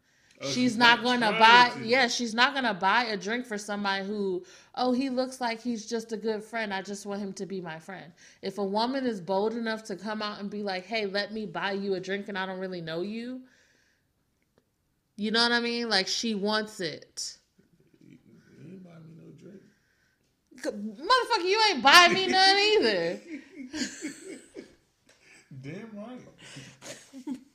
Oh, 0.44 0.50
she's, 0.50 0.78
not, 0.78 1.04
going 1.04 1.20
to 1.22 1.32
buy 1.32 1.72
to. 1.76 1.86
yeah 1.86 2.08
she's 2.08 2.34
not 2.34 2.54
going 2.54 2.64
to 2.66 2.74
buy 2.74 3.04
a 3.06 3.18
drink 3.18 3.46
for 3.46 3.58
somebody 3.58 4.06
who 4.06 4.44
oh 4.76 4.92
he 4.92 5.10
looks 5.10 5.40
like 5.40 5.62
he's 5.62 5.86
just 5.86 6.12
a 6.14 6.18
good 6.18 6.44
friend 6.44 6.74
i 6.74 6.82
just 6.82 7.06
want 7.06 7.22
him 7.22 7.32
to 7.34 7.46
be 7.46 7.62
my 7.62 7.78
friend 7.78 8.12
if 8.42 8.58
a 8.58 8.64
woman 8.64 9.06
is 9.06 9.22
bold 9.22 9.54
enough 9.54 9.84
to 9.84 9.96
come 9.96 10.22
out 10.22 10.40
and 10.40 10.50
be 10.50 10.64
like 10.64 10.86
hey 10.86 11.06
let 11.06 11.32
me 11.32 11.46
buy 11.46 11.72
you 11.74 11.94
a 11.94 12.00
drink 12.00 12.28
and 12.28 12.38
i 12.38 12.46
don't 12.46 12.60
really 12.60 12.82
know 12.82 13.02
you 13.02 13.42
you 15.18 15.30
know 15.32 15.44
what 15.44 15.52
i 15.52 15.60
mean 15.60 15.88
like 15.90 16.08
she 16.08 16.34
wants 16.34 16.80
it 16.80 17.38
You 18.08 18.18
ain't 18.66 18.84
buy 18.84 18.92
me 19.00 19.14
no 19.18 19.32
drink. 19.40 19.62
motherfucker 20.66 21.46
you 21.50 21.60
ain't 21.70 21.84
buy 21.84 22.08
me 22.14 22.28
none 22.28 22.58
either 22.58 23.20
Damn 25.62 25.90
right. 25.96 26.22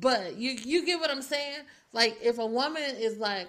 But 0.00 0.36
you 0.36 0.52
you 0.52 0.84
get 0.86 1.00
what 1.00 1.10
I'm 1.10 1.22
saying? 1.22 1.60
Like 1.92 2.18
if 2.22 2.38
a 2.38 2.46
woman 2.46 2.82
is 2.98 3.18
like, 3.18 3.48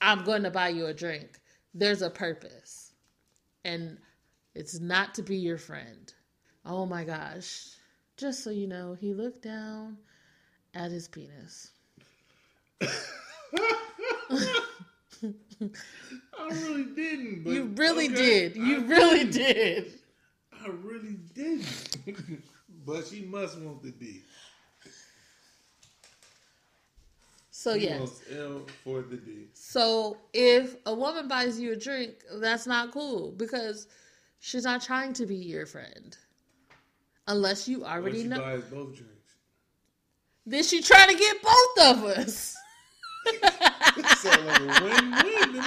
I'm 0.00 0.24
going 0.24 0.42
to 0.44 0.50
buy 0.50 0.68
you 0.70 0.86
a 0.86 0.94
drink, 0.94 1.40
there's 1.74 2.02
a 2.02 2.10
purpose. 2.10 2.92
And 3.64 3.98
it's 4.54 4.80
not 4.80 5.14
to 5.14 5.22
be 5.22 5.36
your 5.36 5.58
friend. 5.58 6.12
Oh 6.64 6.86
my 6.86 7.04
gosh. 7.04 7.68
Just 8.16 8.44
so 8.44 8.50
you 8.50 8.66
know, 8.68 8.94
he 8.94 9.14
looked 9.14 9.42
down 9.42 9.98
at 10.74 10.90
his 10.90 11.08
penis. 11.08 11.72
I 16.38 16.48
really 16.50 16.84
didn't. 16.84 17.44
But 17.44 17.52
You 17.52 17.64
really 17.76 18.06
okay, 18.06 18.14
did. 18.14 18.56
You 18.56 18.76
I 18.78 18.84
really 18.84 19.24
didn't. 19.24 19.32
did. 19.32 19.92
I 20.64 20.68
really 20.68 21.16
didn't. 21.34 21.66
but 22.86 23.06
she 23.06 23.22
must 23.22 23.58
want 23.58 23.82
the 23.82 23.90
D. 23.92 24.24
So 27.66 27.74
yes. 27.74 28.22
L 28.38 28.60
for 28.84 29.02
the 29.02 29.16
D. 29.16 29.48
So 29.52 30.18
if 30.32 30.76
a 30.86 30.94
woman 30.94 31.26
buys 31.26 31.58
you 31.58 31.72
a 31.72 31.76
drink, 31.76 32.12
that's 32.34 32.64
not 32.64 32.92
cool 32.92 33.32
because 33.32 33.88
she's 34.38 34.62
not 34.62 34.82
trying 34.82 35.14
to 35.14 35.26
be 35.26 35.34
your 35.34 35.66
friend. 35.66 36.16
Unless 37.26 37.66
you 37.66 37.84
already 37.84 38.22
she 38.22 38.28
know. 38.28 38.38
buys 38.38 38.62
both 38.66 38.94
drinks. 38.94 39.34
Then 40.46 40.62
she 40.62 40.80
trying 40.80 41.08
to 41.08 41.16
get 41.18 41.42
both 41.42 41.86
of 41.86 42.04
us. 42.04 42.56
So 44.18 44.30
like 44.30 44.60
a 44.60 44.84
win-win. 44.84 45.62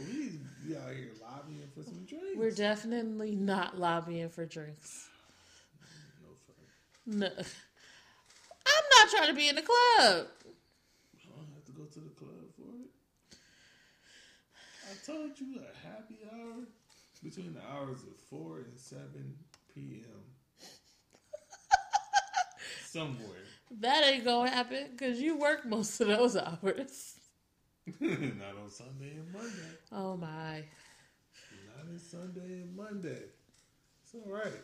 We 0.00 0.40
be 0.66 0.76
out 0.76 0.90
here 0.90 1.12
lobbying 1.22 1.68
for 1.76 1.84
some 1.84 2.04
drinks. 2.08 2.36
We're 2.36 2.50
definitely 2.50 3.36
not 3.36 3.78
lobbying 3.78 4.30
for 4.30 4.46
drinks. 4.46 5.08
No. 7.06 7.30
I'm 9.06 9.12
trying 9.12 9.28
to 9.28 9.34
be 9.34 9.48
in 9.48 9.54
the 9.54 9.62
club. 9.62 9.76
I 10.00 11.28
don't 11.30 11.46
have 11.54 11.64
to 11.66 11.72
go 11.72 11.84
to 11.84 12.00
the 12.00 12.10
club 12.10 12.50
for 12.56 12.74
it. 12.82 13.38
I 14.82 15.06
told 15.06 15.38
you 15.38 15.60
a 15.60 15.86
happy 15.86 16.16
hour 16.32 16.64
between 17.22 17.54
the 17.54 17.60
hours 17.72 18.02
of 18.02 18.16
4 18.28 18.58
and 18.58 18.76
7 18.76 19.06
p.m. 19.72 20.02
Somewhere. 22.84 23.44
That 23.80 24.04
ain't 24.04 24.24
gonna 24.24 24.50
happen 24.50 24.88
because 24.90 25.20
you 25.20 25.38
work 25.38 25.64
most 25.64 26.00
of 26.00 26.08
those 26.08 26.36
hours. 26.36 27.20
Not 28.00 28.56
on 28.60 28.68
Sunday 28.68 29.12
and 29.12 29.32
Monday. 29.32 29.70
Oh 29.92 30.16
my. 30.16 30.64
Not 31.76 31.86
on 31.88 31.98
Sunday 32.00 32.62
and 32.62 32.74
Monday. 32.76 33.22
It's 34.02 34.14
all 34.16 34.32
right. 34.32 34.60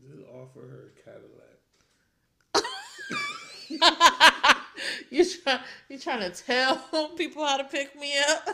Just 0.00 0.26
offer 0.32 0.60
her 0.60 0.92
a 0.96 1.02
Cadillac. 1.04 1.57
You 5.10 5.24
try 5.24 5.60
you 5.88 5.98
trying 5.98 6.30
to 6.30 6.42
tell 6.42 6.76
people 7.16 7.44
how 7.44 7.56
to 7.56 7.64
pick 7.64 7.98
me 7.98 8.12
up? 8.18 8.48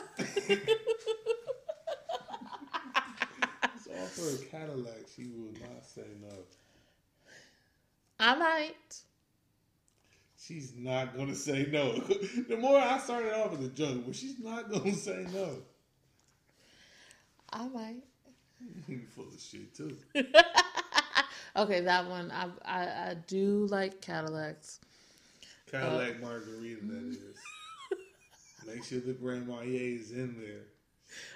Just 3.75 3.89
offer 3.91 4.23
her 4.23 4.37
a 4.37 4.45
Cadillac. 4.51 5.07
She 5.15 5.27
will 5.27 5.53
not 5.61 5.85
say 5.85 6.07
no. 6.23 6.35
I 8.19 8.35
might. 8.37 9.01
She's 10.39 10.73
not 10.77 11.17
gonna 11.17 11.35
say 11.35 11.67
no. 11.71 11.93
the 12.49 12.57
more 12.57 12.79
I 12.79 12.99
started 12.99 13.35
off 13.35 13.55
as 13.55 13.65
a 13.65 13.71
joke, 13.71 14.03
but 14.07 14.15
she's 14.15 14.39
not 14.39 14.71
gonna 14.71 14.95
say 14.95 15.27
no. 15.33 15.59
I 17.53 17.69
might. 17.69 18.03
You 18.89 19.01
full 19.15 19.29
of 19.29 19.41
shit 19.41 19.75
too. 19.75 19.97
Okay, 21.57 21.81
that 21.81 22.09
one 22.09 22.31
I 22.31 22.49
I, 22.65 22.83
I 23.11 23.17
do 23.27 23.67
like 23.71 24.01
Cadillacs. 24.01 24.81
Cadillac 25.71 26.17
uh, 26.17 26.27
margarita, 26.27 26.85
that 26.85 27.03
is. 27.11 27.19
Make 28.67 28.85
sure 28.85 29.01
the 29.01 29.13
Grand 29.13 29.47
Marnier 29.47 29.99
is 30.01 30.13
in 30.13 30.37
there. 30.41 30.63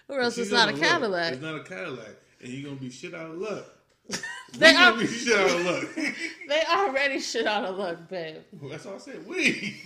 Or 0.08 0.22
else 0.22 0.38
it's 0.38 0.50
not 0.50 0.68
a 0.68 0.72
gonna 0.72 0.82
look. 0.82 0.90
Cadillac. 0.90 1.32
It's 1.34 1.42
not 1.42 1.54
a 1.56 1.64
Cadillac, 1.64 2.16
and 2.40 2.52
you're 2.52 2.70
gonna 2.70 2.80
be 2.80 2.90
shit 2.90 3.14
out 3.14 3.30
of 3.30 3.38
luck. 3.38 3.66
They 4.54 4.68
we 4.68 4.78
gonna 4.78 4.96
be 4.96 5.06
shit 5.06 5.38
out 5.38 5.50
of 5.50 5.66
luck. 5.66 5.84
They 6.48 6.62
already 6.72 7.20
shit 7.20 7.46
out 7.46 7.66
of 7.66 7.76
luck, 7.76 8.08
babe. 8.08 8.38
That's 8.62 8.86
all 8.86 8.94
I 8.94 8.98
said. 8.98 9.26
We. 9.26 9.76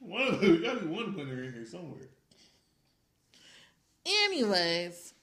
One 0.00 0.28
of 0.28 0.40
them, 0.40 0.62
gotta 0.62 0.80
be 0.80 0.86
one 0.86 1.16
winner 1.16 1.42
in 1.44 1.54
here 1.54 1.64
somewhere. 1.64 2.08
Anyways, 4.04 5.14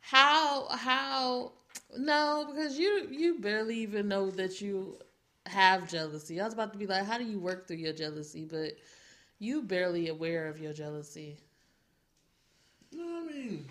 how 0.00 0.68
how 0.68 1.52
no 1.96 2.46
because 2.48 2.78
you 2.78 3.08
you 3.10 3.38
barely 3.38 3.76
even 3.78 4.08
know 4.08 4.30
that 4.30 4.60
you 4.60 4.98
have 5.46 5.88
jealousy. 5.88 6.40
I 6.40 6.44
was 6.44 6.52
about 6.54 6.72
to 6.72 6.78
be 6.78 6.86
like, 6.86 7.04
how 7.06 7.18
do 7.18 7.24
you 7.24 7.38
work 7.38 7.66
through 7.66 7.78
your 7.78 7.92
jealousy? 7.92 8.44
But 8.44 8.76
you 9.38 9.62
barely 9.62 10.08
aware 10.08 10.46
of 10.48 10.60
your 10.60 10.72
jealousy. 10.72 11.38
No, 12.92 13.04
I 13.20 13.24
mean, 13.24 13.68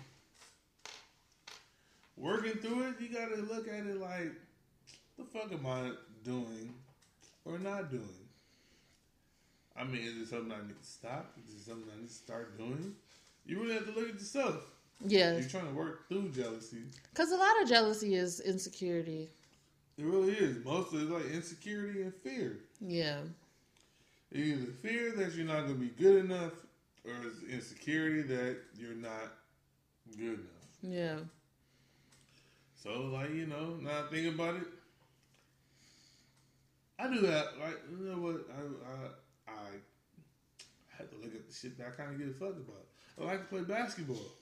working 2.16 2.52
through 2.54 2.88
it, 2.88 3.00
you 3.00 3.08
gotta 3.08 3.36
look 3.42 3.68
at 3.68 3.86
it 3.86 4.00
like, 4.00 4.32
the 5.18 5.24
fuck 5.24 5.52
am 5.52 5.66
I 5.66 5.92
doing 6.24 6.74
or 7.44 7.58
not 7.58 7.90
doing? 7.90 8.08
I 9.76 9.84
mean, 9.84 10.02
is 10.02 10.16
it 10.16 10.28
something 10.28 10.52
I 10.52 10.66
need 10.66 10.80
to 10.80 10.86
stop? 10.86 11.36
Is 11.46 11.54
it 11.54 11.64
something 11.64 11.88
I 11.94 12.00
need 12.00 12.08
to 12.08 12.12
start 12.12 12.58
doing? 12.58 12.94
You 13.46 13.60
really 13.62 13.74
have 13.74 13.86
to 13.86 13.92
look 13.92 14.08
at 14.08 14.14
yourself. 14.14 14.64
Yeah, 15.06 15.36
You're 15.38 15.48
trying 15.48 15.68
to 15.68 15.74
work 15.74 16.08
through 16.08 16.30
jealousy. 16.30 16.82
because 17.10 17.30
a 17.30 17.36
lot 17.36 17.62
of 17.62 17.68
jealousy 17.68 18.14
is 18.16 18.40
insecurity. 18.40 19.30
It 19.96 20.04
really 20.04 20.32
is. 20.32 20.64
Most 20.64 20.92
of 20.92 21.02
it's 21.02 21.10
like 21.10 21.26
insecurity 21.32 22.02
and 22.02 22.14
fear. 22.14 22.58
Yeah, 22.80 23.20
Either 24.32 24.66
fear 24.82 25.12
that 25.16 25.34
you're 25.34 25.46
not 25.46 25.62
gonna 25.62 25.74
be 25.74 25.88
good 25.88 26.24
enough, 26.24 26.52
or 27.04 27.12
it's 27.24 27.42
insecurity 27.50 28.22
that 28.22 28.58
you're 28.76 28.94
not 28.94 29.32
good 30.16 30.34
enough. 30.40 30.68
yeah, 30.82 31.18
So, 32.82 33.02
like, 33.06 33.30
you 33.30 33.46
know, 33.46 33.76
now 33.80 34.04
I 34.04 34.10
think 34.10 34.34
about 34.34 34.56
it, 34.56 34.66
I 36.98 37.08
do 37.08 37.20
that. 37.20 37.58
Like, 37.60 37.78
you 37.90 38.04
know 38.06 38.18
what? 38.20 38.46
I 38.50 39.50
I 39.52 39.52
I 39.52 39.68
have 40.98 41.08
to 41.10 41.16
look 41.16 41.34
at 41.34 41.46
the 41.46 41.54
shit 41.54 41.78
that 41.78 41.86
I 41.86 41.90
kind 41.90 42.12
of 42.12 42.18
give 42.18 42.28
a 42.28 42.32
fuck 42.34 42.56
about. 42.56 42.86
I 43.20 43.24
like 43.24 43.40
to 43.42 43.46
play 43.46 43.60
basketball, 43.62 44.32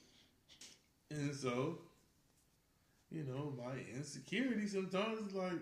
and 1.11 1.34
so, 1.34 1.78
you 3.11 3.24
know, 3.24 3.52
my 3.57 3.74
insecurity 3.96 4.66
sometimes 4.66 5.18
is 5.28 5.34
like 5.34 5.61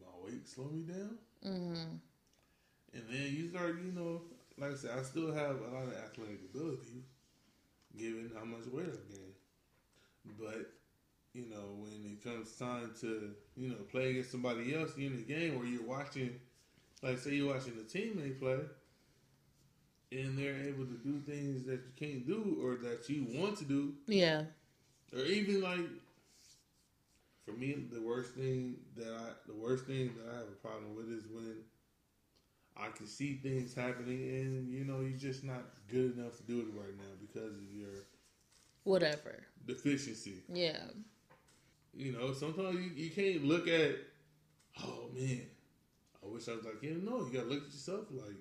my 0.00 0.06
weight 0.24 0.46
slow 0.48 0.66
me 0.66 0.82
down, 0.82 1.18
hmm 1.42 1.98
and 2.94 3.02
then 3.08 3.32
you 3.34 3.48
start, 3.48 3.76
you 3.84 3.92
know, 3.92 4.22
like 4.58 4.72
I 4.72 4.74
said, 4.74 4.90
I 4.98 5.02
still 5.02 5.32
have 5.32 5.56
a 5.60 5.74
lot 5.74 5.84
of 5.84 5.94
athletic 5.94 6.40
ability, 6.54 7.02
given 7.96 8.30
how 8.36 8.44
much 8.44 8.66
weight 8.72 8.86
I've 8.86 9.08
gained, 9.08 9.34
but 10.38 10.70
you 11.34 11.46
know, 11.50 11.76
when 11.78 12.12
it 12.12 12.22
comes 12.24 12.56
time 12.56 12.92
to, 13.00 13.32
you 13.56 13.68
know, 13.68 13.76
play 13.90 14.10
against 14.10 14.32
somebody 14.32 14.74
else 14.74 14.96
in 14.96 15.16
the 15.16 15.22
game 15.22 15.58
where 15.58 15.66
you're 15.66 15.82
watching, 15.84 16.30
like 17.02 17.18
say 17.18 17.32
you're 17.34 17.52
watching 17.54 17.74
the 17.76 17.82
teammate 17.82 18.40
play, 18.40 18.58
and 20.12 20.38
they're 20.38 20.56
able 20.68 20.84
to 20.86 20.98
do 21.04 21.20
things 21.20 21.64
that 21.66 21.80
you 21.86 21.92
can't 21.98 22.26
do 22.26 22.58
or 22.62 22.76
that 22.88 23.08
you 23.08 23.26
want 23.40 23.58
to 23.58 23.64
do, 23.64 23.94
yeah, 24.06 24.42
or 25.14 25.24
even 25.24 25.62
like, 25.62 25.80
for 27.44 27.52
me, 27.52 27.74
the 27.92 28.00
worst 28.00 28.34
thing 28.34 28.76
that 28.96 29.12
I, 29.12 29.30
the 29.46 29.54
worst 29.54 29.86
thing 29.86 30.12
that 30.16 30.32
I 30.32 30.36
have 30.38 30.48
a 30.48 30.66
problem 30.66 30.94
with 30.96 31.08
is 31.10 31.24
when 31.26 31.56
I 32.76 32.88
can 32.90 33.06
see 33.06 33.34
things 33.36 33.74
happening 33.74 34.22
and 34.40 34.72
you 34.72 34.84
know 34.84 35.00
you're 35.00 35.18
just 35.18 35.44
not 35.44 35.64
good 35.88 36.16
enough 36.18 36.36
to 36.38 36.42
do 36.44 36.60
it 36.60 36.66
right 36.78 36.96
now 36.96 37.12
because 37.20 37.54
of 37.56 37.72
your 37.72 38.06
whatever. 38.84 39.44
deficiency. 39.66 40.42
Yeah, 40.52 40.84
You 41.94 42.12
know, 42.12 42.32
sometimes 42.32 42.76
you, 42.76 42.90
you 43.04 43.10
can't 43.10 43.44
look 43.44 43.68
at, 43.68 43.96
oh 44.82 45.08
man, 45.14 45.42
I 46.24 46.28
wish 46.28 46.48
I 46.48 46.56
was 46.56 46.64
like 46.64 46.80
him. 46.82 47.04
No, 47.04 47.18
you 47.26 47.32
gotta 47.32 47.48
look 47.48 47.66
at 47.66 47.72
yourself 47.72 48.06
like, 48.12 48.36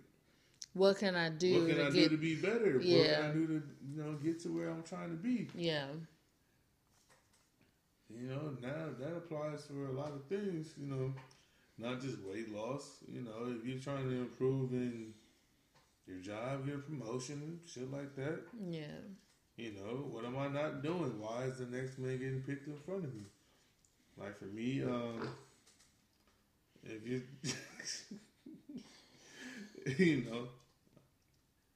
what 0.74 0.97
can 0.97 1.15
I 1.15 1.30
do 1.30 1.53
what 1.59 1.67
can 1.67 1.76
to 1.78 1.82
I 1.88 1.89
get? 1.89 2.09
do 2.09 2.09
to 2.09 2.17
be 2.17 2.36
better? 2.36 2.78
What 2.78 2.86
Yeah. 2.86 3.15
can 3.22 3.30
I 3.30 3.34
do 3.34 3.47
to, 3.47 3.63
you 3.93 4.03
know, 4.03 4.13
get 4.13 4.39
to 4.41 4.49
where 4.49 4.69
I'm 4.69 4.84
trying 4.84 5.09
to 5.09 5.15
be? 5.17 5.47
yeah, 5.55 5.88
You 8.09 8.28
know, 8.28 8.57
now 8.61 8.89
that 8.99 9.15
applies 9.15 9.65
for 9.65 9.86
a 9.88 9.91
lot 9.91 10.11
of 10.11 10.26
things, 10.26 10.74
you 10.78 10.88
know, 10.88 11.13
not 11.78 12.01
just 12.01 12.17
weight 12.19 12.53
loss. 12.53 12.97
You 13.07 13.22
know, 13.22 13.55
if 13.57 13.65
you're 13.65 13.80
trying 13.80 14.09
to 14.09 14.15
improve 14.15 14.74
in 14.74 15.13
your 16.07 16.17
job, 16.19 16.67
a 16.67 16.78
promotion, 16.78 17.59
shit 17.65 17.91
like 17.91 18.15
that. 18.15 18.39
yeah, 18.69 18.99
You 19.57 19.72
know, 19.74 20.07
what 20.11 20.26
am 20.26 20.38
I 20.38 20.47
not 20.49 20.84
doing? 20.84 21.19
Why 21.19 21.43
is 21.43 21.57
the 21.59 21.65
next 21.65 21.99
man 21.99 22.17
getting 22.19 22.41
picked 22.41 22.67
in 22.67 22.76
front 22.78 23.05
of 23.05 23.13
me? 23.15 23.24
Like 24.17 24.38
for 24.38 24.45
me, 24.45 24.84
um, 24.84 25.28
if 26.84 27.07
you, 27.07 27.22
you 29.97 30.24
know, 30.30 30.47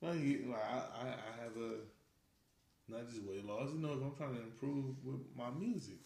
like, 0.02 0.18
like 0.48 0.60
I, 0.60 1.08
I, 1.08 1.44
have 1.44 1.56
a 1.58 2.92
not 2.92 3.08
just 3.08 3.24
weight 3.24 3.46
loss. 3.46 3.70
You 3.74 3.80
know, 3.80 3.94
if 3.94 4.02
I'm 4.02 4.16
trying 4.16 4.36
to 4.36 4.42
improve 4.42 4.96
with 5.04 5.22
my 5.38 5.50
music, 5.58 5.98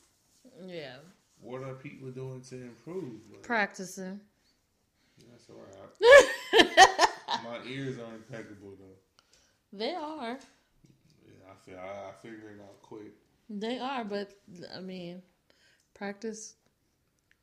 yeah. 0.66 0.96
what 1.42 1.64
are 1.64 1.74
people 1.74 2.10
doing 2.12 2.42
to 2.42 2.56
improve? 2.56 3.22
Like, 3.32 3.44
Practicing. 3.44 4.20
That's 5.30 5.50
all 5.50 5.58
right. 5.58 7.44
my 7.44 7.70
ears 7.70 7.98
are 7.98 8.16
impeccable 8.16 8.74
though. 8.80 9.78
They 9.78 9.94
are. 9.94 10.40
Yeah, 11.28 11.52
I 11.52 11.66
feel 11.66 11.78
I, 11.78 12.10
I 12.10 12.12
figure 12.22 12.52
it 12.52 12.62
out 12.62 12.82
quick. 12.82 13.14
They 13.50 13.80
are, 13.80 14.04
but 14.04 14.32
I 14.76 14.80
mean, 14.80 15.22
practice 15.94 16.56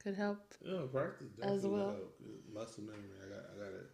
could 0.03 0.15
help. 0.15 0.55
Yeah, 0.65 0.83
practice 0.93 1.29
As 1.43 1.67
well. 1.67 1.87
help. 1.87 2.21
Muscle 2.53 2.85
memory. 2.85 3.11
I 3.25 3.29
got. 3.29 3.45
I 3.55 3.59
got 3.59 3.75
it. 3.75 3.91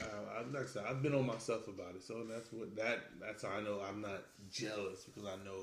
I, 0.00 0.38
I, 0.40 0.42
like 0.52 0.64
I 0.64 0.66
said, 0.66 0.84
I've 0.88 1.02
been 1.02 1.14
on 1.14 1.26
myself 1.26 1.68
about 1.68 1.94
it, 1.94 2.02
so 2.02 2.24
that's 2.24 2.52
what 2.52 2.74
that. 2.76 3.00
That's 3.20 3.42
how 3.44 3.50
I 3.50 3.60
know 3.62 3.80
I'm 3.86 4.00
not 4.00 4.22
jealous 4.50 5.04
because 5.04 5.28
I 5.28 5.36
know, 5.44 5.60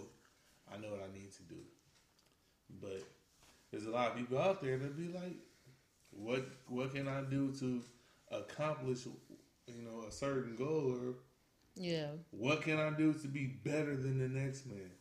I 0.74 0.78
know 0.78 0.92
what 0.92 1.02
I 1.10 1.14
need 1.14 1.32
to 1.34 1.44
do. 1.44 1.60
But 2.82 3.04
there's 3.72 3.86
a 3.86 3.92
lot 3.92 4.12
of 4.12 4.18
people 4.18 4.40
out 4.40 4.62
there 4.62 4.78
that 4.78 4.98
be 4.98 5.10
like, 5.10 5.36
"What 6.12 6.46
what 6.68 6.94
can 6.94 7.08
I 7.08 7.24
do 7.24 7.52
to 7.60 7.82
accomplish, 8.32 9.06
you 9.68 9.84
know, 9.84 10.06
a 10.08 10.12
certain 10.12 10.56
goal, 10.56 10.94
or 10.94 11.16
Yeah. 11.76 12.12
what 12.32 12.62
can 12.64 12.80
I 12.80 12.92
do 12.92 13.14
to 13.14 13.28
be 13.28 13.46
better 13.48 13.96
than 13.96 14.18
the 14.20 14.30
next 14.30 14.66
man?" 14.68 14.92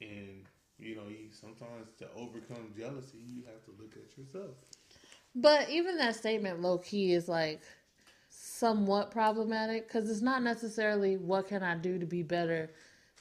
And 0.00 0.44
you 0.78 0.96
know, 0.96 1.08
you 1.08 1.30
sometimes 1.30 1.88
to 1.98 2.08
overcome 2.16 2.74
jealousy, 2.76 3.18
you 3.18 3.42
have 3.44 3.64
to 3.66 3.70
look 3.80 3.94
at 3.96 4.16
yourself. 4.18 4.56
But 5.34 5.70
even 5.70 5.96
that 5.98 6.16
statement, 6.16 6.60
low 6.60 6.78
key, 6.78 7.12
is 7.12 7.28
like 7.28 7.62
somewhat 8.28 9.10
problematic 9.10 9.88
because 9.88 10.10
it's 10.10 10.22
not 10.22 10.42
necessarily 10.42 11.16
what 11.16 11.48
can 11.48 11.62
I 11.62 11.76
do 11.76 11.98
to 11.98 12.06
be 12.06 12.22
better 12.22 12.70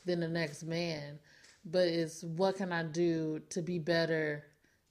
than 0.05 0.20
the 0.20 0.28
next 0.28 0.64
man, 0.64 1.20
but 1.66 1.88
it's 1.88 2.24
what 2.24 2.57
can 2.57 2.72
I 2.72 2.84
do 2.84 3.41
to 3.49 3.62
be 3.62 3.80
better 3.80 4.43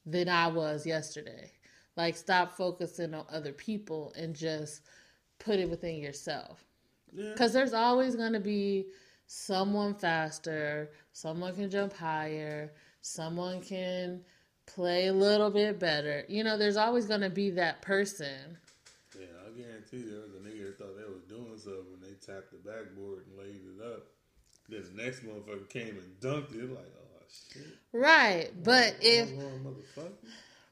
than 0.06 0.28
I 0.28 0.48
was 0.48 0.86
yesterday. 0.86 1.52
Like, 1.96 2.16
stop 2.16 2.56
focusing 2.56 3.14
on 3.14 3.26
other 3.30 3.52
people 3.52 4.12
and 4.16 4.34
just 4.34 4.82
put 5.38 5.58
it 5.58 5.68
within 5.68 5.96
yourself. 5.96 6.64
Yeah. 7.12 7.30
Because 7.32 7.52
there's 7.52 7.74
always 7.74 8.16
going 8.16 8.32
to 8.32 8.40
be 8.40 8.86
someone 9.26 9.94
faster, 9.94 10.90
someone 11.12 11.54
can 11.54 11.68
jump 11.68 11.92
higher, 11.92 12.72
someone 13.00 13.60
can 13.60 14.20
play 14.74 15.06
a 15.08 15.12
little 15.12 15.50
bit 15.50 15.78
better. 15.78 16.24
You 16.28 16.44
know, 16.44 16.56
there's 16.56 16.76
always 16.76 17.06
going 17.06 17.20
to 17.22 17.30
be 17.30 17.50
that 17.50 17.82
person. 17.82 18.58
Yeah, 19.18 19.26
I 19.46 19.50
guarantee 19.58 20.08
there 20.08 20.20
was 20.20 20.34
a 20.34 20.48
nigga 20.48 20.66
that 20.66 20.78
thought 20.78 20.96
they 20.96 21.04
was 21.04 21.22
doing 21.28 21.58
something 21.58 21.84
when 21.90 22.00
they 22.00 22.14
tapped 22.24 22.50
the 22.52 22.58
backboard 22.58 23.24
and 23.26 23.38
laid 23.38 23.60
it 23.76 23.84
up. 23.84 24.06
This 24.68 24.86
next 24.94 25.24
motherfucker 25.24 25.68
came 25.68 25.96
and 25.98 26.20
dunked 26.20 26.54
it 26.54 26.70
like, 26.70 26.86
oh 26.96 27.22
shit. 27.52 27.66
Right. 27.92 28.50
But 28.62 28.96
if 29.00 29.30
Hold 29.30 29.44
on, 29.44 29.74
motherfucker. 29.74 30.12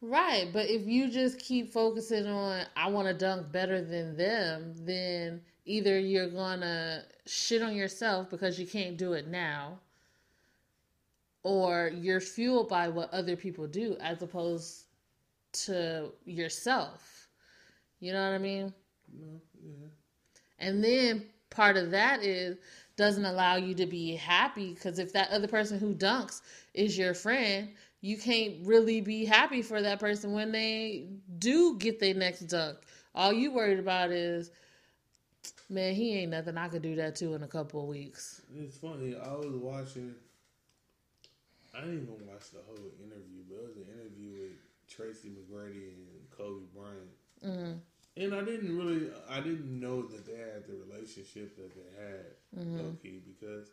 right, 0.02 0.48
but 0.52 0.68
if 0.70 0.86
you 0.86 1.10
just 1.10 1.38
keep 1.40 1.72
focusing 1.72 2.26
on 2.26 2.64
I 2.76 2.88
want 2.88 3.08
to 3.08 3.14
dunk 3.14 3.50
better 3.50 3.82
than 3.82 4.16
them, 4.16 4.74
then 4.86 5.40
either 5.64 5.98
you're 5.98 6.30
going 6.30 6.60
to 6.60 7.02
shit 7.26 7.60
on 7.62 7.74
yourself 7.74 8.30
because 8.30 8.58
you 8.60 8.66
can't 8.66 8.96
do 8.96 9.12
it 9.14 9.26
now 9.26 9.80
or 11.48 11.90
you're 11.94 12.20
fueled 12.20 12.68
by 12.68 12.88
what 12.88 13.10
other 13.10 13.34
people 13.34 13.66
do 13.66 13.96
as 14.02 14.20
opposed 14.20 14.84
to 15.50 16.12
yourself. 16.26 17.28
You 18.00 18.12
know 18.12 18.22
what 18.22 18.34
I 18.34 18.38
mean? 18.38 18.74
No, 19.18 19.40
yeah. 19.64 19.88
And 20.58 20.84
then 20.84 21.24
part 21.48 21.78
of 21.78 21.90
that 21.92 22.22
is 22.22 22.58
doesn't 22.96 23.24
allow 23.24 23.56
you 23.56 23.74
to 23.76 23.86
be 23.86 24.14
happy 24.14 24.74
because 24.74 24.98
if 24.98 25.14
that 25.14 25.30
other 25.30 25.48
person 25.48 25.78
who 25.78 25.94
dunks 25.94 26.42
is 26.74 26.98
your 26.98 27.14
friend, 27.14 27.70
you 28.02 28.18
can't 28.18 28.56
really 28.62 29.00
be 29.00 29.24
happy 29.24 29.62
for 29.62 29.80
that 29.80 30.00
person 30.00 30.34
when 30.34 30.52
they 30.52 31.06
do 31.38 31.78
get 31.78 31.98
their 31.98 32.12
next 32.12 32.40
dunk. 32.40 32.76
All 33.14 33.32
you 33.32 33.54
worried 33.54 33.78
about 33.78 34.10
is, 34.10 34.50
man, 35.70 35.94
he 35.94 36.18
ain't 36.18 36.32
nothing. 36.32 36.58
I 36.58 36.68
could 36.68 36.82
do 36.82 36.94
that 36.96 37.16
too 37.16 37.34
in 37.34 37.42
a 37.42 37.48
couple 37.48 37.80
of 37.80 37.88
weeks. 37.88 38.42
It's 38.54 38.76
funny. 38.76 39.16
I 39.16 39.32
was 39.32 39.54
watching. 39.54 40.14
I 41.78 41.82
didn't 41.82 42.02
even 42.10 42.26
watch 42.26 42.50
the 42.50 42.58
whole 42.66 42.90
interview, 42.98 43.46
but 43.48 43.54
it 43.62 43.66
was 43.68 43.76
an 43.76 43.86
interview 43.94 44.32
with 44.42 44.58
Tracy 44.90 45.30
McGrady 45.30 45.94
and 45.94 46.30
Kobe 46.36 46.66
Bryant. 46.74 47.14
Mm-hmm. 47.46 47.78
And 48.20 48.34
I 48.34 48.42
didn't 48.42 48.76
really, 48.76 49.10
I 49.30 49.38
didn't 49.38 49.78
know 49.78 50.02
that 50.02 50.26
they 50.26 50.38
had 50.38 50.66
the 50.66 50.74
relationship 50.74 51.54
that 51.56 51.72
they 51.74 52.02
had, 52.02 52.26
Mm-hmm. 52.58 52.78
low 52.78 52.96
key, 53.00 53.20
because 53.24 53.68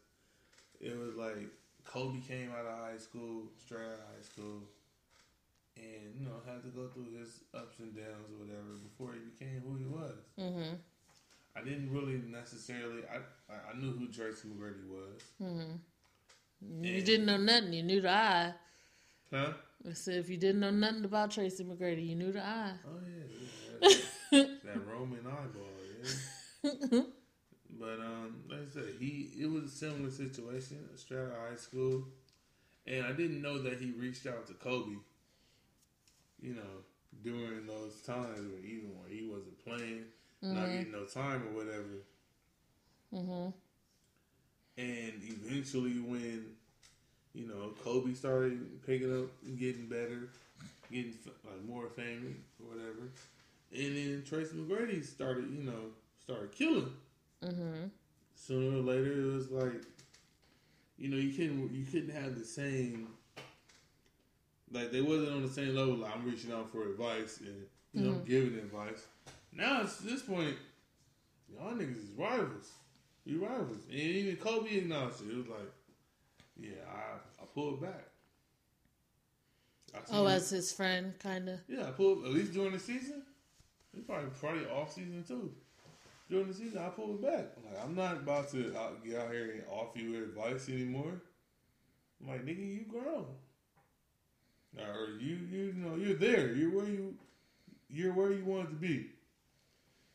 it 0.82 0.96
was 1.00 1.16
like 1.16 1.48
Kobe 1.86 2.20
came 2.20 2.52
out 2.52 2.66
of 2.66 2.78
high 2.78 2.98
school, 2.98 3.44
straight 3.58 3.86
out 3.88 3.94
of 3.94 4.14
high 4.14 4.22
school, 4.22 4.62
and 5.78 6.14
you 6.20 6.26
know 6.26 6.36
had 6.46 6.62
to 6.64 6.70
go 6.70 6.88
through 6.90 7.18
his 7.18 7.40
ups 7.54 7.80
and 7.80 7.96
downs 7.96 8.30
or 8.36 8.44
whatever 8.46 8.76
before 8.84 9.14
he 9.14 9.20
became 9.32 9.64
who 9.66 9.78
he 9.78 9.86
was. 9.86 10.20
Mm-hmm. 10.40 10.76
I 11.56 11.62
didn't 11.64 11.90
really 11.90 12.22
necessarily, 12.30 13.04
I 13.08 13.18
I 13.52 13.72
I 13.74 13.80
knew 13.80 13.94
who 13.94 14.08
Tracy 14.08 14.50
McGrady 14.50 14.86
was. 14.92 15.24
Mm-hmm. 15.42 15.76
You 16.62 17.02
didn't 17.02 17.26
know 17.26 17.38
nothing. 17.38 17.74
You 17.74 17.84
knew 17.84 18.02
the 18.02 18.10
eye. 18.10 18.54
Huh? 19.32 19.54
I 19.88 19.94
said 19.94 20.16
if 20.16 20.30
you 20.30 20.38
didn't 20.38 20.62
know 20.62 20.72
nothing 20.72 21.06
about 21.06 21.32
Tracy 21.32 21.64
McGrady, 21.64 22.08
you 22.10 22.16
knew 22.16 22.32
the 22.32 22.44
eye. 22.44 22.74
Oh 22.86 23.00
yeah, 23.08 23.90
that, 24.32 24.60
that 24.66 24.88
Roman 24.88 25.26
eyeball, 25.28 25.80
yeah. 26.94 27.02
But 27.80 28.00
um, 28.00 28.44
like 28.50 28.62
I 28.62 28.74
said, 28.74 28.86
he 29.00 29.32
it 29.40 29.50
was 29.52 29.66
a 29.66 29.70
similar 29.70 30.10
situation, 30.12 30.78
out 30.96 31.50
high 31.50 31.58
school, 31.58 32.06
and 32.88 33.06
I 33.06 33.12
didn't 33.12 33.42
know 33.42 33.58
that 33.64 33.80
he 33.82 33.92
reached 33.92 34.28
out 34.28 34.48
to 34.48 34.54
Kobe. 34.54 34.98
You 36.42 36.54
know, 36.56 36.84
during 37.24 37.66
those 37.66 38.02
times 38.02 38.40
when 38.40 38.64
even 38.66 38.92
when 39.00 39.10
he 39.10 39.28
wasn't 39.28 39.64
playing, 39.64 40.06
not 40.42 40.72
getting 40.72 40.92
no 40.92 41.06
time 41.06 41.44
or 41.48 41.52
whatever, 41.58 42.04
Mm-hmm. 43.14 43.50
And 44.78 45.14
eventually 45.22 46.00
when 46.00 46.46
you 47.34 47.48
know 47.48 47.74
Kobe 47.84 48.14
started 48.14 48.86
picking 48.86 49.12
up 49.24 49.30
and 49.46 49.58
getting 49.58 49.88
better, 49.88 50.30
getting 50.92 51.14
like 51.46 51.64
more 51.68 51.88
famous 51.88 52.38
or 52.60 52.76
whatever, 52.76 53.10
and 53.74 53.96
then 53.96 54.24
Tracy 54.28 54.56
McGrady 54.56 55.04
started 55.06 55.50
you 55.52 55.64
know 55.64 55.92
started 56.24 56.52
killing. 56.52 56.92
Mm-hmm. 57.44 57.88
sooner 58.34 58.78
or 58.78 58.82
later 58.82 59.12
it 59.12 59.34
was 59.34 59.52
like 59.52 59.84
you 60.98 61.10
know 61.10 61.18
you 61.18 61.32
couldn't 61.32 61.72
you 61.74 61.86
couldn't 61.86 62.16
have 62.16 62.40
the 62.40 62.46
same 62.46 63.10
like 64.72 64.92
they 64.92 65.02
wasn't 65.02 65.32
on 65.32 65.42
the 65.44 65.50
same 65.50 65.76
level 65.76 65.96
like 65.96 66.16
I'm 66.16 66.26
reaching 66.26 66.52
out 66.52 66.72
for 66.72 66.88
advice 66.90 67.40
and 67.42 67.66
you 67.94 68.02
know 68.02 68.14
giving 68.26 68.56
advice. 68.58 69.06
Now 69.54 69.82
it's 69.84 69.98
this 69.98 70.22
point, 70.22 70.56
y'all 71.54 71.74
niggas 71.74 71.98
is 71.98 72.10
rivals. 72.18 72.72
You 73.26 73.44
rivals. 73.44 73.84
And 73.90 74.00
even 74.00 74.36
Kobe 74.38 74.70
acknowledged 74.70 75.22
it. 75.22 75.32
It 75.32 75.38
was 75.38 75.48
like, 75.48 75.72
yeah, 76.58 76.86
I 76.88 77.44
I 77.44 77.46
pulled 77.54 77.82
back. 77.82 78.06
I 79.94 80.00
Oh, 80.12 80.28
as 80.28 80.50
his 80.50 80.72
friend, 80.72 81.14
kind 81.20 81.50
of. 81.50 81.60
Yeah, 81.68 81.88
I 81.88 81.92
pulled 81.92 82.26
at 82.26 82.32
least 82.32 82.54
during 82.54 82.74
the 82.74 82.80
season. 82.80 83.24
It's 83.94 84.06
probably 84.06 84.30
probably 84.40 84.66
off 84.68 84.94
season 84.94 85.24
too. 85.28 85.52
During 86.30 86.48
the 86.48 86.54
season, 86.54 86.80
I 86.80 86.90
pulled 86.90 87.22
back. 87.22 87.46
I'm 87.58 87.66
like, 87.72 87.84
I'm 87.84 87.96
not 87.96 88.18
about 88.18 88.50
to 88.52 88.76
out, 88.78 89.04
get 89.06 89.20
out 89.20 89.32
here 89.32 89.52
and 89.52 89.64
offer 89.72 90.00
you 90.00 90.24
advice 90.24 90.70
anymore. 90.70 91.22
I'm 92.22 92.28
like, 92.28 92.46
nigga, 92.46 92.66
you 92.66 92.86
grown, 92.90 93.26
or 94.78 95.20
you 95.20 95.38
you 95.50 95.74
know 95.76 95.96
you're 95.96 96.16
there. 96.18 96.54
You're 96.54 96.72
where 96.72 96.88
you 96.88 97.16
you're 97.90 98.14
where 98.14 98.32
you 98.32 98.46
want 98.46 98.70
to 98.70 98.76
be. 98.76 99.08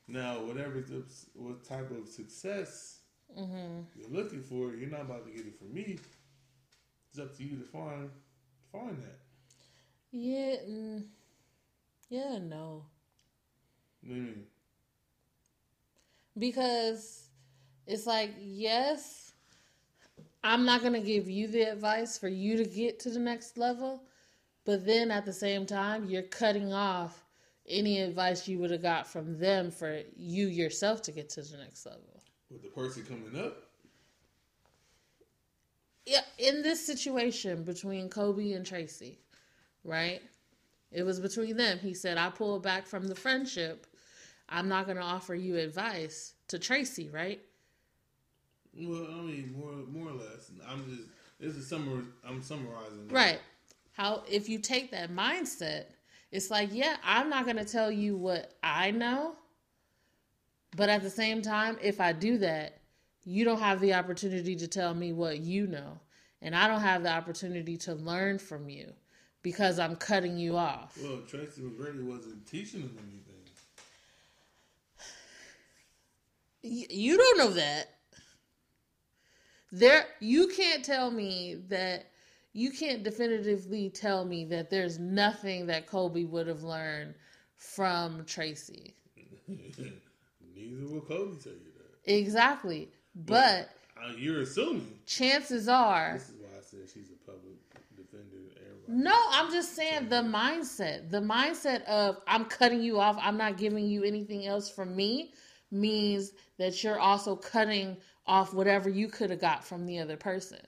Now, 0.09 0.41
whatever 0.43 0.81
the, 0.81 1.05
what 1.35 1.65
type 1.65 1.91
of 1.93 2.09
success 2.09 3.00
Mm-hmm. 3.39 3.81
you're 3.97 4.23
looking 4.23 4.43
for, 4.43 4.73
it. 4.73 4.79
you're 4.79 4.91
not 4.91 5.03
about 5.03 5.25
to 5.27 5.33
get 5.33 5.47
it 5.47 5.59
from 5.59 5.73
me. 5.73 5.99
It's 7.11 7.19
up 7.19 7.37
to 7.37 7.45
you 7.45 7.57
to 7.57 7.65
find 7.65 8.11
find 8.73 8.97
that. 9.03 9.19
Yeah. 10.13 10.57
Mm, 10.69 11.05
yeah. 12.09 12.39
No. 12.39 12.85
You 14.03 14.11
what 14.11 14.17
I 14.17 14.21
mean? 14.21 14.47
because 16.39 17.29
it's 17.87 18.07
like 18.07 18.35
yes 18.41 19.33
i'm 20.45 20.65
not 20.65 20.81
going 20.81 20.93
to 20.93 21.01
give 21.01 21.29
you 21.29 21.47
the 21.49 21.63
advice 21.63 22.17
for 22.17 22.29
you 22.29 22.57
to 22.57 22.65
get 22.65 22.99
to 22.99 23.11
the 23.11 23.19
next 23.19 23.59
level 23.59 24.03
but 24.65 24.87
then 24.87 25.11
at 25.11 25.25
the 25.25 25.33
same 25.33 25.67
time 25.67 26.07
you're 26.07 26.23
cutting 26.23 26.73
off 26.73 27.25
any 27.69 28.01
advice 28.01 28.49
you 28.49 28.59
would 28.59 28.71
have 28.71 28.83
got 28.83 29.07
from 29.07 29.39
them 29.39 29.71
for 29.71 30.01
you 30.17 30.47
yourself 30.47 31.03
to 31.03 31.13
get 31.13 31.29
to 31.29 31.43
the 31.43 31.57
next 31.57 31.85
level 31.85 32.23
With 32.51 32.63
the 32.63 32.69
person 32.69 33.05
coming 33.05 33.41
up, 33.41 33.57
yeah 36.07 36.23
in 36.39 36.63
this 36.63 36.85
situation 36.85 37.63
between 37.63 38.09
kobe 38.09 38.53
and 38.53 38.65
tracy 38.67 39.19
right 39.85 40.23
it 40.91 41.03
was 41.03 41.21
between 41.21 41.57
them 41.57 41.79
he 41.79 41.95
said 41.95 42.17
i 42.19 42.29
pulled 42.31 42.63
back 42.63 42.87
from 42.87 43.07
the 43.07 43.15
friendship 43.15 43.87
i'm 44.49 44.69
not 44.69 44.87
going 44.87 44.97
to 44.97 45.03
offer 45.03 45.35
you 45.35 45.57
advice 45.57 46.35
to 46.49 46.59
tracy 46.59 47.09
right 47.11 47.41
Well, 48.75 49.07
I 49.11 49.23
mean, 49.23 49.55
more 49.57 49.73
more 49.89 50.11
or 50.11 50.15
less. 50.15 50.51
I'm 50.67 50.85
just 50.89 51.09
this 51.39 51.55
is 51.57 51.71
summar. 51.71 52.05
I'm 52.27 52.43
summarizing. 52.43 53.09
Right. 53.09 53.41
How 53.93 54.23
if 54.31 54.49
you 54.49 54.59
take 54.59 54.91
that 54.93 55.11
mindset, 55.11 55.87
it's 56.31 56.51
like, 56.51 56.69
yeah, 56.73 56.97
I'm 57.03 57.29
not 57.31 57.45
going 57.45 57.57
to 57.57 57.65
tell 57.65 57.91
you 57.91 58.17
what 58.17 58.55
I 58.63 58.91
know, 58.91 59.35
but 60.77 60.89
at 60.89 61.03
the 61.03 61.11
same 61.11 61.43
time, 61.43 61.79
if 61.83 62.01
I 62.01 62.13
do 62.13 62.39
that, 62.39 62.79
you 63.25 63.45
don't 63.45 63.61
have 63.61 63.81
the 63.81 63.95
opportunity 63.95 64.57
to 64.57 64.67
tell 64.67 64.95
me 64.95 65.13
what 65.13 65.41
you 65.41 65.67
know, 65.67 65.99
and 66.41 66.55
I 66.55 66.69
don't 66.69 66.81
have 66.81 67.03
the 67.03 67.13
opportunity 67.13 67.77
to 67.79 67.95
learn 67.95 68.39
from 68.39 68.69
you 68.69 68.93
because 69.43 69.79
I'm 69.79 69.97
cutting 69.97 70.37
you 70.37 70.57
off. 70.57 70.99
Well, 71.03 71.21
Tracy 71.27 71.63
McGrady 71.63 72.05
wasn't 72.05 72.47
teaching 72.47 72.81
him 72.83 72.97
anything. 72.99 73.35
You 76.63 77.17
don't 77.17 77.39
know 77.39 77.51
that. 77.51 77.97
There 79.73 80.05
you 80.19 80.49
can't 80.49 80.85
tell 80.85 81.11
me 81.11 81.57
that 81.69 82.11
you 82.53 82.71
can't 82.71 83.03
definitively 83.03 83.89
tell 83.89 84.25
me 84.25 84.45
that 84.47 84.69
there's 84.69 84.99
nothing 84.99 85.67
that 85.67 85.87
Kobe 85.87 86.25
would 86.25 86.49
have 86.49 86.63
learned 86.63 87.15
from 87.57 88.25
Tracy. 88.25 88.95
Neither 90.69 90.93
will 90.95 91.01
Kobe 91.01 91.41
tell 91.41 91.53
you 91.53 91.59
that. 92.05 92.13
Exactly. 92.13 92.91
But 93.15 93.71
Uh, 93.97 94.13
you're 94.17 94.43
assuming. 94.43 94.99
chances 95.07 95.69
are 95.69 96.15
This 96.15 96.29
is 96.31 96.37
why 96.37 96.49
I 96.59 96.63
said 96.63 96.81
she's 96.93 97.11
a 97.11 97.31
public 97.31 97.57
defender. 97.97 98.37
No, 98.89 99.15
I'm 99.31 99.53
just 99.53 99.77
saying 99.77 100.09
the 100.09 100.17
mindset. 100.17 101.11
The 101.11 101.21
mindset 101.21 101.85
of 101.85 102.21
I'm 102.27 102.45
cutting 102.47 102.83
you 102.83 102.99
off, 102.99 103.17
I'm 103.21 103.37
not 103.37 103.57
giving 103.57 103.87
you 103.87 104.03
anything 104.03 104.47
else 104.47 104.69
from 104.71 104.97
me 104.97 105.33
means 105.71 106.33
that 106.59 106.83
you're 106.83 106.99
also 106.99 107.37
cutting 107.37 107.97
off 108.27 108.53
whatever 108.53 108.89
you 108.89 109.09
could 109.09 109.31
have 109.31 109.41
got 109.41 109.65
from 109.65 109.87
the 109.87 109.99
other 110.01 110.17
person. 110.17 110.59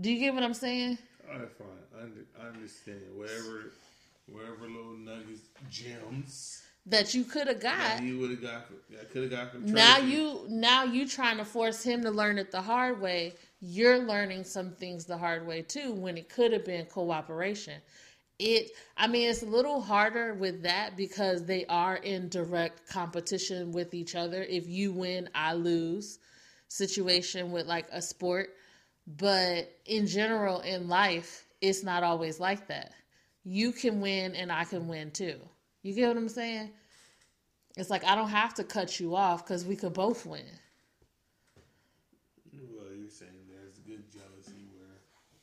Do 0.00 0.12
you 0.12 0.18
get 0.18 0.34
what 0.34 0.42
I'm 0.42 0.54
saying? 0.54 0.98
All 1.30 1.38
right, 1.38 1.50
fine. 1.50 1.66
I, 1.96 2.44
I 2.44 2.48
understand. 2.48 3.00
Whatever, 3.16 3.72
whatever 4.26 4.68
little 4.68 4.96
nuggets, 4.96 5.42
gems 5.70 6.63
That 6.86 7.14
you 7.14 7.24
could 7.24 7.48
have 7.48 7.60
got. 7.60 8.00
he 8.00 8.12
would 8.12 8.30
have 8.30 8.42
got. 8.42 8.66
I 9.00 9.04
could 9.04 9.22
have 9.22 9.30
got 9.30 9.52
from. 9.52 9.64
Now 9.66 9.98
you 9.98 10.44
now 10.48 10.84
you 10.84 11.08
trying 11.08 11.38
to 11.38 11.44
force 11.44 11.82
him 11.82 12.02
to 12.02 12.10
learn 12.10 12.38
it 12.38 12.50
the 12.50 12.60
hard 12.60 13.00
way. 13.00 13.34
You're 13.60 13.98
learning 13.98 14.44
some 14.44 14.72
things 14.72 15.06
the 15.06 15.16
hard 15.16 15.46
way 15.46 15.62
too 15.62 15.92
when 15.92 16.18
it 16.18 16.28
could 16.28 16.52
have 16.52 16.64
been 16.64 16.84
cooperation. 16.86 17.80
It 18.38 18.72
I 18.98 19.06
mean 19.06 19.30
it's 19.30 19.42
a 19.42 19.46
little 19.46 19.80
harder 19.80 20.34
with 20.34 20.62
that 20.64 20.94
because 20.96 21.44
they 21.44 21.64
are 21.66 21.96
in 21.96 22.28
direct 22.28 22.86
competition 22.86 23.72
with 23.72 23.94
each 23.94 24.14
other. 24.14 24.42
If 24.42 24.68
you 24.68 24.92
win, 24.92 25.30
I 25.34 25.54
lose 25.54 26.18
situation 26.68 27.50
with 27.50 27.66
like 27.66 27.86
a 27.92 28.02
sport. 28.02 28.50
But 29.06 29.70
in 29.86 30.06
general 30.06 30.60
in 30.60 30.88
life, 30.88 31.46
it's 31.60 31.82
not 31.82 32.02
always 32.02 32.40
like 32.40 32.68
that. 32.68 32.92
You 33.44 33.72
can 33.72 34.00
win 34.02 34.34
and 34.34 34.52
I 34.52 34.64
can 34.64 34.88
win 34.88 35.10
too. 35.10 35.40
You 35.84 35.94
get 35.94 36.08
what 36.08 36.16
I'm 36.16 36.28
saying? 36.30 36.70
It's 37.76 37.90
like 37.90 38.04
I 38.04 38.14
don't 38.14 38.30
have 38.30 38.54
to 38.54 38.64
cut 38.64 38.98
you 38.98 39.14
off 39.14 39.44
because 39.44 39.66
we 39.66 39.76
could 39.76 39.92
both 39.92 40.24
win. 40.24 40.46
Well, 42.52 42.86
you're 42.96 43.10
saying 43.10 43.30
there's 43.48 43.78
good 43.78 44.10
jealousy 44.10 44.66
where 44.74 44.96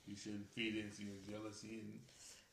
you 0.07 0.15
shouldn't 0.15 0.49
feed 0.49 0.75
into 0.77 1.03
your 1.03 1.17
jealousy 1.29 1.81
and 1.81 1.99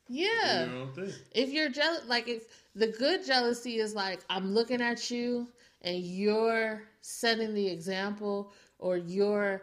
Yeah. 0.09 0.67
Your 0.67 0.77
own 0.81 0.93
thing. 0.93 1.13
If 1.35 1.51
you're 1.51 1.71
jealous, 1.71 2.07
like 2.07 2.29
if 2.29 2.45
the 2.75 2.89
good 2.89 3.25
jealousy 3.25 3.79
is 3.79 3.95
like 3.95 4.21
I'm 4.29 4.53
looking 4.53 4.83
at 4.83 5.11
you 5.11 5.49
and 5.83 5.99
you're 5.99 6.83
setting 7.01 7.55
the 7.55 7.69
example 7.69 8.53
or 8.79 8.99
you're 8.99 9.63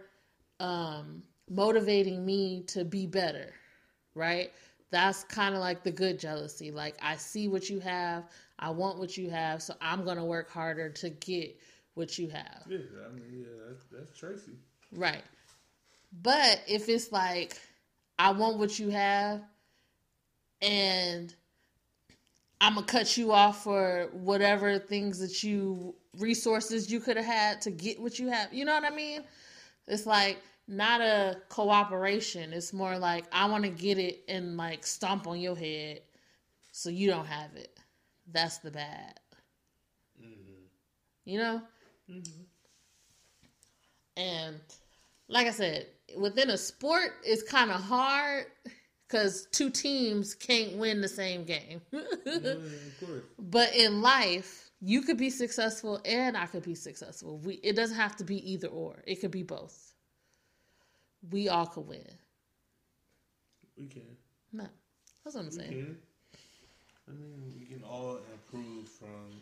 um, 0.59 1.21
motivating 1.49 2.26
me 2.26 2.63
to 2.67 2.86
be 2.86 3.05
better, 3.05 3.53
right? 4.15 4.51
That's 4.95 5.25
kind 5.25 5.53
of 5.53 5.59
like 5.59 5.83
the 5.83 5.91
good 5.91 6.17
jealousy. 6.17 6.71
Like 6.71 6.95
I 7.01 7.17
see 7.17 7.49
what 7.49 7.69
you 7.69 7.81
have, 7.81 8.23
I 8.59 8.69
want 8.69 8.97
what 8.97 9.17
you 9.17 9.29
have, 9.29 9.61
so 9.61 9.73
I'm 9.81 10.05
gonna 10.05 10.23
work 10.23 10.49
harder 10.49 10.87
to 10.87 11.09
get 11.09 11.59
what 11.95 12.17
you 12.17 12.29
have. 12.29 12.63
Yeah, 12.65 12.77
I 13.05 13.11
mean, 13.11 13.25
yeah, 13.29 13.47
that's, 13.67 13.83
that's 13.91 14.17
Tracy. 14.17 14.53
Right. 14.93 15.21
But 16.23 16.61
if 16.65 16.87
it's 16.87 17.11
like, 17.11 17.59
I 18.17 18.31
want 18.31 18.57
what 18.57 18.79
you 18.79 18.87
have, 18.87 19.41
and 20.61 21.35
I'm 22.61 22.75
gonna 22.75 22.87
cut 22.87 23.17
you 23.17 23.33
off 23.33 23.65
for 23.65 24.07
whatever 24.13 24.79
things 24.79 25.19
that 25.19 25.43
you 25.43 25.93
resources 26.19 26.89
you 26.89 27.01
could 27.01 27.17
have 27.17 27.25
had 27.25 27.61
to 27.63 27.69
get 27.69 27.99
what 27.99 28.17
you 28.17 28.29
have. 28.29 28.53
You 28.53 28.63
know 28.63 28.73
what 28.73 28.85
I 28.85 28.95
mean? 28.95 29.25
It's 29.89 30.05
like 30.05 30.37
not 30.68 31.01
a 31.01 31.38
cooperation. 31.49 32.53
It's 32.53 32.74
more 32.74 32.97
like 32.97 33.26
I 33.32 33.45
want 33.47 33.63
to 33.63 33.70
get 33.70 33.97
it 33.97 34.24
and 34.28 34.57
like 34.57 34.86
stomp 34.86 35.28
on 35.28 35.39
your 35.39 35.55
head 35.55 36.01
so 36.72 36.89
you 36.89 37.09
don't 37.09 37.26
have 37.26 37.55
it. 37.55 37.80
That's 38.32 38.57
the 38.59 38.72
bad. 38.72 39.20
Mm-hmm. 40.22 40.61
You 41.26 41.39
know? 41.39 41.61
Mm-hmm. 42.09 42.41
And 44.18 44.59
like 45.28 45.47
I 45.47 45.51
said, 45.51 45.88
within 46.18 46.49
a 46.49 46.57
sport, 46.57 47.11
it's 47.24 47.43
kind 47.43 47.72
of 47.72 47.82
hard 47.82 48.45
because 49.07 49.47
two 49.51 49.70
teams 49.70 50.34
can't 50.34 50.78
win 50.78 51.01
the 51.01 51.07
same 51.07 51.43
game. 51.43 51.82
Mm-hmm, 52.26 53.13
of 53.13 53.24
but 53.51 53.74
in 53.76 54.01
life, 54.01 54.72
you 54.82 55.01
could 55.01 55.18
be 55.18 55.30
successful 55.30 56.01
and 56.05 56.36
I 56.36 56.47
could 56.47 56.63
be 56.63 56.76
successful. 56.76 57.38
We 57.39 57.55
it 57.55 57.76
doesn't 57.76 57.95
have 57.95 58.16
to 58.18 58.24
be 58.24 58.51
either 58.51 58.68
or. 58.68 59.03
It 59.05 59.22
could 59.22 59.32
be 59.32 59.43
both. 59.43 59.94
We 61.32 61.49
all 61.49 61.65
could 61.65 61.88
win. 61.88 62.05
We 63.78 63.88
can. 63.88 64.03
No, 64.53 64.65
that's 65.23 65.36
what 65.36 65.41
I'm 65.41 65.49
We 65.49 65.55
saying. 65.55 65.69
can. 65.71 65.97
I 67.07 67.11
mean, 67.11 67.53
we 67.59 67.65
can 67.65 67.84
all 67.84 68.19
improve 68.34 68.88
from 68.88 69.41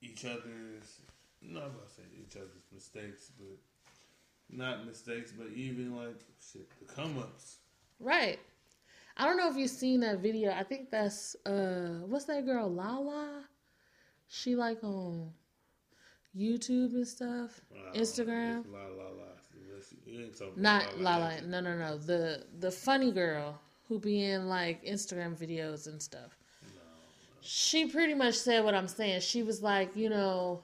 each 0.00 0.24
other's. 0.24 1.00
Not 1.44 1.64
about 1.66 1.88
to 1.88 1.94
say 1.94 2.02
each 2.20 2.36
other's 2.36 2.68
mistakes, 2.72 3.30
but 3.36 3.58
not 4.48 4.86
mistakes, 4.86 5.32
but 5.36 5.48
even 5.54 5.96
like 5.96 6.20
shit, 6.40 6.68
the 6.78 6.84
come 6.92 7.18
ups. 7.18 7.56
Right. 7.98 8.38
I 9.16 9.26
don't 9.26 9.36
know 9.36 9.50
if 9.50 9.56
you've 9.56 9.68
seen 9.70 10.00
that 10.00 10.20
video. 10.20 10.52
I 10.52 10.62
think 10.62 10.90
that's 10.90 11.34
uh 11.44 12.00
what's 12.06 12.26
that 12.26 12.46
girl 12.46 12.70
Lala? 12.72 13.44
She 14.28 14.54
like 14.54 14.82
on 14.84 15.32
YouTube 16.36 16.94
and 16.94 17.06
stuff. 17.06 17.60
Instagram. 17.94 18.64
La 18.72 18.86
la 18.86 19.10
la. 19.10 19.31
You 20.06 20.20
ain't 20.20 20.38
talking 20.38 20.62
Not 20.62 21.00
Lala. 21.00 21.40
No, 21.42 21.60
no, 21.60 21.76
no. 21.76 21.98
The 21.98 22.44
the 22.58 22.70
funny 22.70 23.12
girl 23.12 23.58
who 23.88 23.98
be 23.98 24.24
in 24.24 24.48
like 24.48 24.84
Instagram 24.84 25.36
videos 25.36 25.86
and 25.86 26.00
stuff. 26.00 26.38
She 27.40 27.86
pretty 27.86 28.14
much 28.14 28.36
said 28.36 28.64
what 28.64 28.74
I'm 28.74 28.86
saying. 28.88 29.20
She 29.20 29.42
was 29.42 29.62
like, 29.62 29.96
you 29.96 30.08
know, 30.08 30.62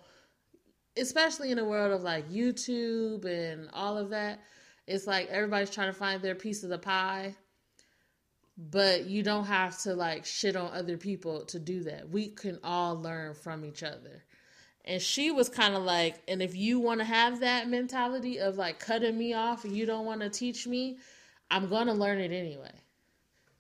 especially 0.97 1.51
in 1.51 1.57
the 1.57 1.65
world 1.65 1.93
of 1.93 2.03
like 2.03 2.31
YouTube 2.31 3.25
and 3.25 3.69
all 3.73 3.99
of 3.99 4.11
that, 4.11 4.41
it's 4.87 5.07
like 5.07 5.29
everybody's 5.29 5.71
trying 5.71 5.93
to 5.93 5.99
find 5.99 6.23
their 6.23 6.35
piece 6.35 6.63
of 6.63 6.71
the 6.71 6.79
pie. 6.79 7.35
But 8.57 9.07
you 9.07 9.23
don't 9.23 9.45
have 9.45 9.79
to 9.83 9.95
like 9.95 10.25
shit 10.25 10.57
on 10.57 10.73
other 10.73 10.97
people 10.97 11.45
to 11.47 11.59
do 11.59 11.85
that. 11.85 12.09
We 12.09 12.29
can 12.29 12.59
all 12.65 13.01
learn 13.01 13.35
from 13.35 13.65
each 13.65 13.83
other. 13.83 14.25
And 14.89 15.03
she 15.03 15.31
was 15.31 15.51
kind 15.51 15.75
of 15.75 15.83
like, 15.83 16.17
and 16.27 16.41
if 16.41 16.57
you 16.57 16.81
want 16.81 17.01
to 17.01 17.05
have 17.05 17.41
that 17.41 17.69
mentality 17.69 18.41
of 18.41 18.57
like 18.57 18.81
cutting 18.81 19.19
me 19.19 19.35
off 19.35 19.67
and 19.67 19.77
you 19.77 19.85
don't 19.85 20.07
want 20.07 20.23
to 20.23 20.31
teach 20.31 20.67
me, 20.67 20.97
I'm 21.51 21.69
going 21.69 21.89
to 21.89 21.93
learn 21.93 22.19
it 22.19 22.33
anyway. 22.33 22.73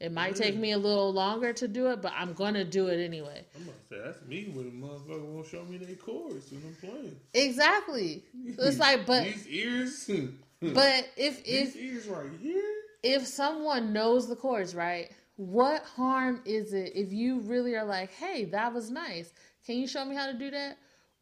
It 0.00 0.10
might 0.10 0.36
take 0.36 0.56
me 0.56 0.72
a 0.72 0.78
little 0.78 1.12
longer 1.12 1.52
to 1.52 1.68
do 1.68 1.88
it, 1.90 2.00
but 2.00 2.12
I'm 2.16 2.32
going 2.32 2.54
to 2.54 2.64
do 2.64 2.86
it 2.86 3.04
anyway. 3.04 3.44
I'm 3.54 3.64
gonna 3.64 3.76
say 3.90 3.96
that's 4.02 4.24
me 4.26 4.50
when 4.54 4.68
a 4.68 4.70
motherfucker 4.70 5.24
won't 5.24 5.46
show 5.46 5.64
me 5.64 5.76
their 5.76 5.96
chords 5.96 6.50
when 6.50 6.62
I'm 6.64 6.76
playing. 6.88 7.16
Exactly. 7.34 8.22
It's 8.58 8.78
like, 8.78 9.04
but 9.04 9.24
these 9.24 9.46
ears, 9.48 10.10
but 10.62 11.08
if 11.16 11.44
these 11.44 11.74
if 11.74 11.76
ears 11.76 12.06
right 12.06 12.30
here. 12.40 12.62
if 13.02 13.26
someone 13.26 13.92
knows 13.92 14.28
the 14.28 14.36
chords, 14.36 14.74
right? 14.74 15.10
What 15.36 15.82
harm 15.82 16.40
is 16.44 16.72
it 16.72 16.92
if 16.94 17.12
you 17.12 17.40
really 17.40 17.74
are 17.74 17.84
like, 17.84 18.12
hey, 18.12 18.44
that 18.46 18.72
was 18.72 18.90
nice. 18.90 19.32
Can 19.66 19.76
you 19.76 19.86
show 19.86 20.04
me 20.04 20.14
how 20.14 20.26
to 20.26 20.32
do 20.32 20.50
that? 20.52 20.78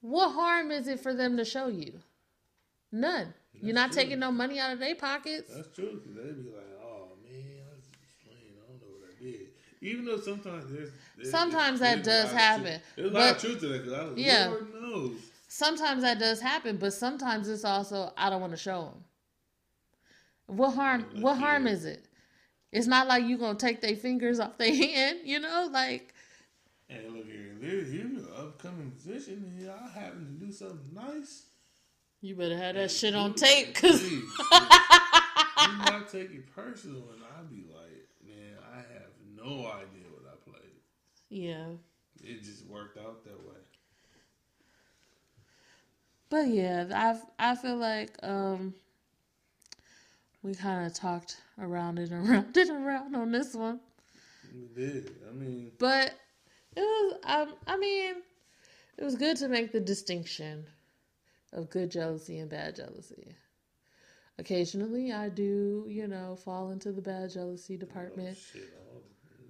What 0.06 0.34
harm 0.34 0.70
is 0.70 0.86
it 0.86 1.00
for 1.00 1.12
them 1.12 1.36
to 1.36 1.44
show 1.44 1.66
you? 1.66 1.94
None. 2.92 3.34
You're 3.60 3.74
not 3.74 3.90
true. 3.90 4.02
taking 4.02 4.20
no 4.20 4.30
money 4.30 4.60
out 4.60 4.72
of 4.72 4.78
their 4.78 4.94
pockets. 4.94 5.52
That's 5.52 5.74
true. 5.74 6.00
Cause 6.04 6.14
they'd 6.14 6.44
be 6.44 6.50
like, 6.50 6.70
"Oh 6.80 7.08
man, 7.24 7.58
I 7.68 7.74
was 7.74 7.82
just 7.82 8.24
playing. 8.24 8.54
I 8.54 8.70
don't 8.70 8.80
know 8.80 8.94
what 9.00 9.10
I 9.10 9.20
did." 9.20 9.48
Even 9.80 10.04
though 10.04 10.20
sometimes 10.20 10.70
there's, 10.72 10.90
there's 11.16 11.30
Sometimes 11.30 11.80
that 11.80 12.04
there's 12.04 12.22
does 12.26 12.32
happen, 12.32 12.80
There's 12.94 13.10
a 13.10 13.14
lot 13.14 13.34
of 13.34 13.38
truth 13.40 13.58
to 13.60 13.66
that. 13.66 13.82
Cause 13.82 13.92
I, 13.92 14.06
Yeah. 14.14 14.46
Lord 14.48 14.74
knows. 14.74 15.16
Sometimes 15.48 16.02
that 16.02 16.20
does 16.20 16.40
happen, 16.40 16.76
but 16.76 16.92
sometimes 16.92 17.48
it's 17.48 17.64
also 17.64 18.12
I 18.16 18.30
don't 18.30 18.40
want 18.40 18.52
to 18.52 18.56
show 18.58 18.82
them. 18.84 19.04
What 20.46 20.70
harm? 20.76 21.04
Yeah, 21.14 21.20
What 21.20 21.38
harm 21.38 21.66
is 21.66 21.84
it? 21.84 22.06
It's 22.70 22.86
not 22.86 23.08
like 23.08 23.24
you're 23.26 23.38
gonna 23.38 23.58
take 23.58 23.80
their 23.80 23.96
fingers 23.96 24.38
off 24.38 24.56
their 24.56 24.72
hand, 24.86 25.20
you 25.24 25.40
know. 25.40 25.68
Like 25.72 26.14
Hey, 26.86 27.08
look 27.08 27.26
here. 27.26 27.50
An 27.50 27.64
upcoming 28.56 28.92
musician 28.92 29.44
and 29.46 29.60
y'all 29.60 29.88
happen 29.88 30.38
to 30.38 30.46
do 30.46 30.52
something 30.52 30.78
nice, 30.94 31.46
you 32.22 32.34
better 32.34 32.56
have 32.56 32.74
that 32.74 32.90
shit 32.90 33.14
on 33.14 33.34
tape, 33.34 33.74
cause 33.74 34.00
Please, 34.00 34.22
do 34.22 35.76
not 35.78 36.10
take 36.10 36.30
it 36.32 36.54
personal. 36.54 37.02
And 37.12 37.22
I'd 37.38 37.50
be 37.50 37.64
like, 37.72 38.08
man, 38.26 38.56
I 38.72 38.76
have 38.76 39.10
no 39.36 39.66
idea 39.66 40.06
what 40.10 40.24
I 40.32 40.50
played. 40.50 40.72
yeah. 41.28 41.66
It 42.24 42.42
just 42.42 42.66
worked 42.66 42.96
out 42.98 43.22
that 43.24 43.38
way. 43.46 43.54
But 46.30 46.48
yeah, 46.48 46.86
I 47.38 47.50
I 47.52 47.54
feel 47.54 47.76
like 47.76 48.16
um 48.22 48.74
we 50.42 50.54
kind 50.54 50.86
of 50.86 50.94
talked 50.94 51.36
around 51.60 51.98
it 51.98 52.10
and 52.10 52.28
around 52.30 52.56
and 52.56 52.70
around 52.70 53.14
on 53.14 53.30
this 53.32 53.54
one, 53.54 53.80
We 54.52 54.66
did. 54.82 55.12
I 55.28 55.32
mean, 55.34 55.72
but 55.78 56.14
it 56.74 56.80
was 56.80 57.18
um 57.24 57.54
I 57.66 57.76
mean 57.76 58.14
it 58.98 59.04
was 59.04 59.14
good 59.14 59.36
to 59.38 59.48
make 59.48 59.72
the 59.72 59.80
distinction 59.80 60.66
of 61.52 61.70
good 61.70 61.90
jealousy 61.90 62.38
and 62.38 62.50
bad 62.50 62.76
jealousy. 62.76 63.34
Occasionally, 64.38 65.12
I 65.12 65.28
do, 65.30 65.86
you 65.88 66.06
know, 66.06 66.36
fall 66.36 66.70
into 66.70 66.92
the 66.92 67.00
bad 67.00 67.30
jealousy 67.30 67.74
oh, 67.74 67.78
department. 67.78 68.36
oh, 68.38 68.52
shit. 68.52 68.74
Oh, 68.92 69.00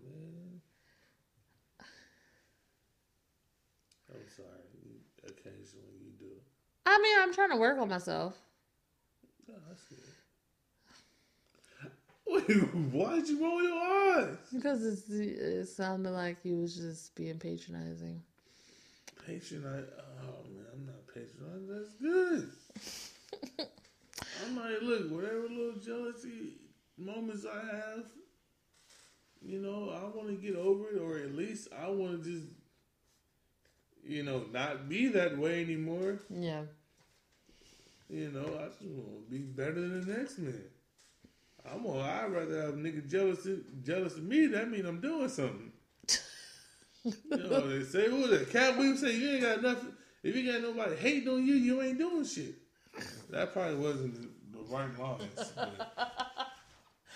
man. 0.05 0.61
I'm 4.11 4.29
sorry. 4.37 4.49
Occasionally 5.25 5.99
you 6.05 6.13
do. 6.19 6.33
I 6.87 6.99
mean, 7.03 7.19
I'm 7.21 7.35
trying 7.35 7.51
to 7.51 7.57
work 7.57 7.79
on 7.79 7.89
myself. 7.89 8.37
No, 9.49 9.55
that's 9.69 9.83
good. 9.83 9.99
Wait, 12.29 12.75
why 12.93 13.17
did 13.17 13.29
you 13.29 13.43
roll 13.43 13.63
your 13.63 13.77
eyes? 13.77 14.37
Because 14.53 14.85
it's, 14.85 15.09
it 15.09 15.67
sounded 15.67 16.11
like 16.11 16.43
he 16.43 16.53
was 16.53 16.77
just 16.77 17.15
being 17.15 17.39
patronizing. 17.39 18.23
Patronite. 19.29 19.87
Oh 20.23 20.45
man, 20.55 20.67
I'm 20.73 20.87
not 20.87 21.07
patronizing. 21.13 21.69
That's 21.69 21.95
good. 21.95 22.51
I'm 24.45 24.57
like, 24.57 24.83
look, 24.83 25.11
whatever 25.11 25.49
little 25.49 25.81
jealousy 25.81 26.53
moments 26.97 27.45
I 27.45 27.77
have, 27.77 28.05
you 29.43 29.61
know, 29.61 29.91
I 29.91 30.17
want 30.17 30.29
to 30.29 30.35
get 30.35 30.57
over 30.57 30.91
it, 30.91 31.01
or 31.01 31.19
at 31.19 31.35
least 31.35 31.69
I 31.77 31.89
want 31.89 32.23
to 32.23 32.31
just, 32.31 32.47
you 34.05 34.23
know, 34.23 34.45
not 34.53 34.89
be 34.89 35.09
that 35.09 35.37
way 35.37 35.63
anymore. 35.63 36.21
Yeah. 36.31 36.63
You 38.09 38.31
know, 38.31 38.47
I 38.61 38.69
just 38.69 38.83
want 38.83 39.27
to 39.27 39.31
be 39.31 39.39
better 39.39 39.73
than 39.73 40.07
the 40.07 40.19
next 40.19 40.39
man. 40.39 40.63
I'm 41.69 41.83
gonna. 41.83 42.01
I'd 42.01 42.33
rather 42.33 42.63
have 42.63 42.75
a 42.75 42.77
nigga 42.77 43.11
jealous 43.11 43.49
jealous 43.83 44.15
of 44.15 44.23
me. 44.23 44.47
That 44.47 44.71
mean 44.71 44.87
I'm 44.87 45.01
doing 45.01 45.29
something. 45.29 45.73
You 47.07 47.37
know, 47.37 47.69
they 47.69 47.85
say 47.85 48.09
who 48.09 48.27
that? 48.29 48.51
Katt 48.51 48.77
Williams 48.77 49.01
say 49.01 49.17
you 49.17 49.31
ain't 49.33 49.43
got 49.43 49.63
nothing. 49.63 49.93
If 50.23 50.35
you 50.35 50.51
got 50.51 50.63
nobody 50.63 50.97
hating 50.97 51.29
on 51.29 51.47
you, 51.47 51.55
you 51.55 51.83
ain't 51.83 51.99
doing 51.99 52.25
shit. 52.25 52.55
That 53.31 53.53
probably 53.53 53.77
wasn't 53.77 54.15
the, 54.15 54.59
the 54.59 54.65
right 54.65 54.99
lines. 54.99 55.53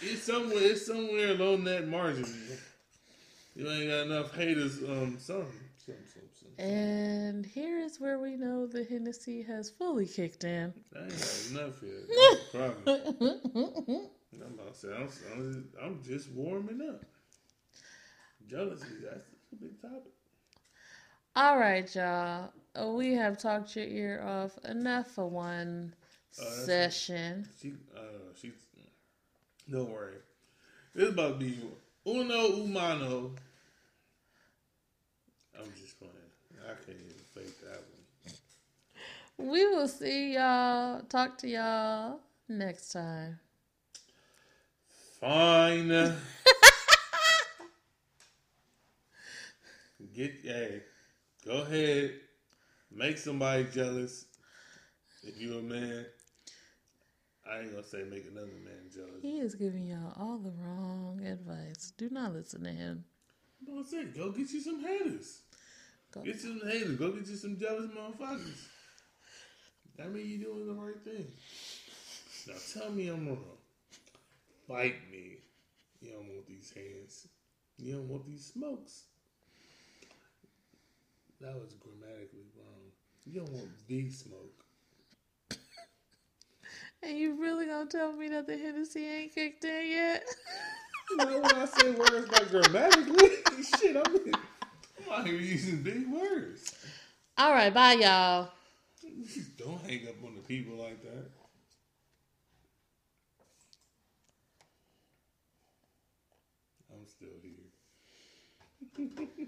It's 0.03 0.23
somewhere. 0.23 0.59
It's 0.59 0.87
somewhere 0.87 1.31
along 1.31 1.65
that 1.65 1.87
margin. 1.89 2.27
You 3.55 3.69
ain't 3.71 3.91
got 3.91 4.07
enough 4.07 4.35
haters. 4.35 4.79
Um, 4.79 5.19
something. 5.19 5.53
And 6.59 7.45
here 7.45 7.79
is 7.79 8.01
where 8.01 8.19
we 8.19 8.37
know 8.37 8.67
the 8.67 8.85
Hennessy 8.85 9.43
has 9.43 9.71
fully 9.71 10.07
kicked 10.07 10.45
in. 10.45 10.73
I 10.95 11.03
ain't 11.03 11.13
had 11.13 11.51
enough 11.51 11.83
yet. 11.83 12.51
Problem. 12.53 13.01
I'm 14.33 14.55
about 14.55 14.75
to 14.75 14.79
say 14.79 14.89
I'm, 14.95 15.09
I'm, 15.33 15.69
I'm 15.83 16.03
just 16.03 16.31
warming 16.31 16.81
up. 16.89 17.05
Jealousy, 18.49 18.87
that's 19.03 19.27
a 19.53 19.57
big 19.57 19.81
topic. 19.81 20.13
All 21.37 21.59
right, 21.59 21.93
y'all. 21.95 22.53
Uh, 22.75 22.89
We 22.89 23.15
have 23.15 23.39
talked 23.39 23.75
your 23.77 23.87
ear 23.87 24.23
off 24.25 24.57
enough 24.65 25.09
for 25.11 25.29
one 25.29 25.95
that's- 26.37 26.65
session. 26.67 27.49
She, 27.61 27.73
uh, 27.97 28.01
she, 28.41 28.53
don't 29.71 29.91
worry. 29.91 30.17
This 30.95 31.11
about 31.11 31.39
to 31.41 31.47
be 31.47 31.59
uno 32.07 32.49
umano. 32.65 33.31
I'm 35.59 35.73
just 35.81 35.99
playing. 35.99 36.15
I 36.65 36.75
can't 36.85 36.99
even 36.99 37.23
fake 37.35 37.61
that 37.63 37.83
one. 39.39 39.51
We 39.53 39.67
will 39.67 39.89
see 39.89 40.35
y'all. 40.35 41.03
Talk 41.03 41.39
to 41.39 41.49
y'all 41.49 42.21
next 42.49 42.93
time. 42.93 43.39
Fine. 45.21 46.17
Get 50.15 50.33
hey, 50.43 50.83
go 51.45 51.63
ahead, 51.63 52.13
make 52.91 53.19
somebody 53.19 53.65
jealous. 53.73 54.27
If 55.23 55.41
you 55.41 55.59
a 55.59 55.63
man, 55.63 56.07
I 57.49 57.61
ain't 57.61 57.71
gonna 57.73 57.85
say 57.85 58.05
make 58.05 58.27
another 58.27 58.47
man 58.47 58.91
jealous. 58.93 59.23
He 59.23 59.39
is 59.39 59.55
giving 59.55 59.87
y'all 59.87 60.13
all 60.17 60.39
the 60.39 60.53
wrong 60.53 61.21
advice. 61.25 61.93
Do 61.97 62.09
not 62.11 62.33
listen 62.33 62.65
to 62.65 62.71
him. 62.71 63.05
But 63.67 63.81
I 63.81 63.83
said, 63.83 64.15
go 64.17 64.31
get 64.31 64.51
you 64.51 64.61
some 64.61 64.81
haters. 64.81 65.43
Go. 66.13 66.23
Get 66.23 66.43
you 66.43 66.59
some 66.59 66.69
haters. 66.69 66.97
Go 66.97 67.13
get 67.13 67.27
you 67.27 67.37
some 67.37 67.59
jealous 67.59 67.91
motherfuckers. 67.91 68.67
That 69.97 70.13
mean 70.13 70.27
you're 70.27 70.53
doing 70.53 70.67
the 70.67 70.73
right 70.73 71.05
thing. 71.05 71.27
Now 72.49 72.55
tell 72.73 72.91
me 72.91 73.09
I'm 73.09 73.29
wrong. 73.29 73.39
Fight 74.67 74.95
me. 75.11 75.39
You 76.01 76.13
don't 76.13 76.29
want 76.29 76.47
these 76.47 76.73
hands. 76.75 77.29
You 77.79 77.97
don't 77.97 78.09
want 78.09 78.27
these 78.27 78.47
smokes. 78.47 79.05
That 81.41 81.55
was 81.55 81.73
grammatically 81.81 82.45
wrong. 82.55 82.93
You 83.25 83.41
don't 83.41 83.53
want 83.53 83.89
the 83.89 84.11
smoke. 84.11 84.65
And 87.03 87.17
you 87.17 87.41
really 87.41 87.65
gonna 87.65 87.89
tell 87.89 88.13
me 88.13 88.29
that 88.29 88.47
the 88.47 88.59
Hennessy 88.59 89.07
ain't 89.07 89.35
kicked 89.35 89.65
in 89.65 89.91
yet? 89.91 90.23
You 91.09 91.17
know 91.17 91.41
when 91.41 91.55
I 91.55 91.65
say 91.65 91.93
words 91.93 92.31
like 92.31 92.51
grammatically, 92.51 93.31
shit, 93.81 93.97
I'm, 93.97 94.17
I'm 94.27 95.11
out 95.11 95.27
here 95.27 95.37
using 95.37 95.83
big 95.83 96.07
words. 96.13 96.75
all 97.39 97.53
right, 97.53 97.73
bye, 97.73 97.95
y'all. 97.95 98.51
Don't 99.57 99.81
hang 99.81 100.09
up 100.09 100.23
on 100.23 100.35
the 100.35 100.43
people 100.43 100.77
like 100.77 101.03
that. 101.03 101.31
I'm 106.93 107.07
still 107.07 107.29
here. 107.43 107.71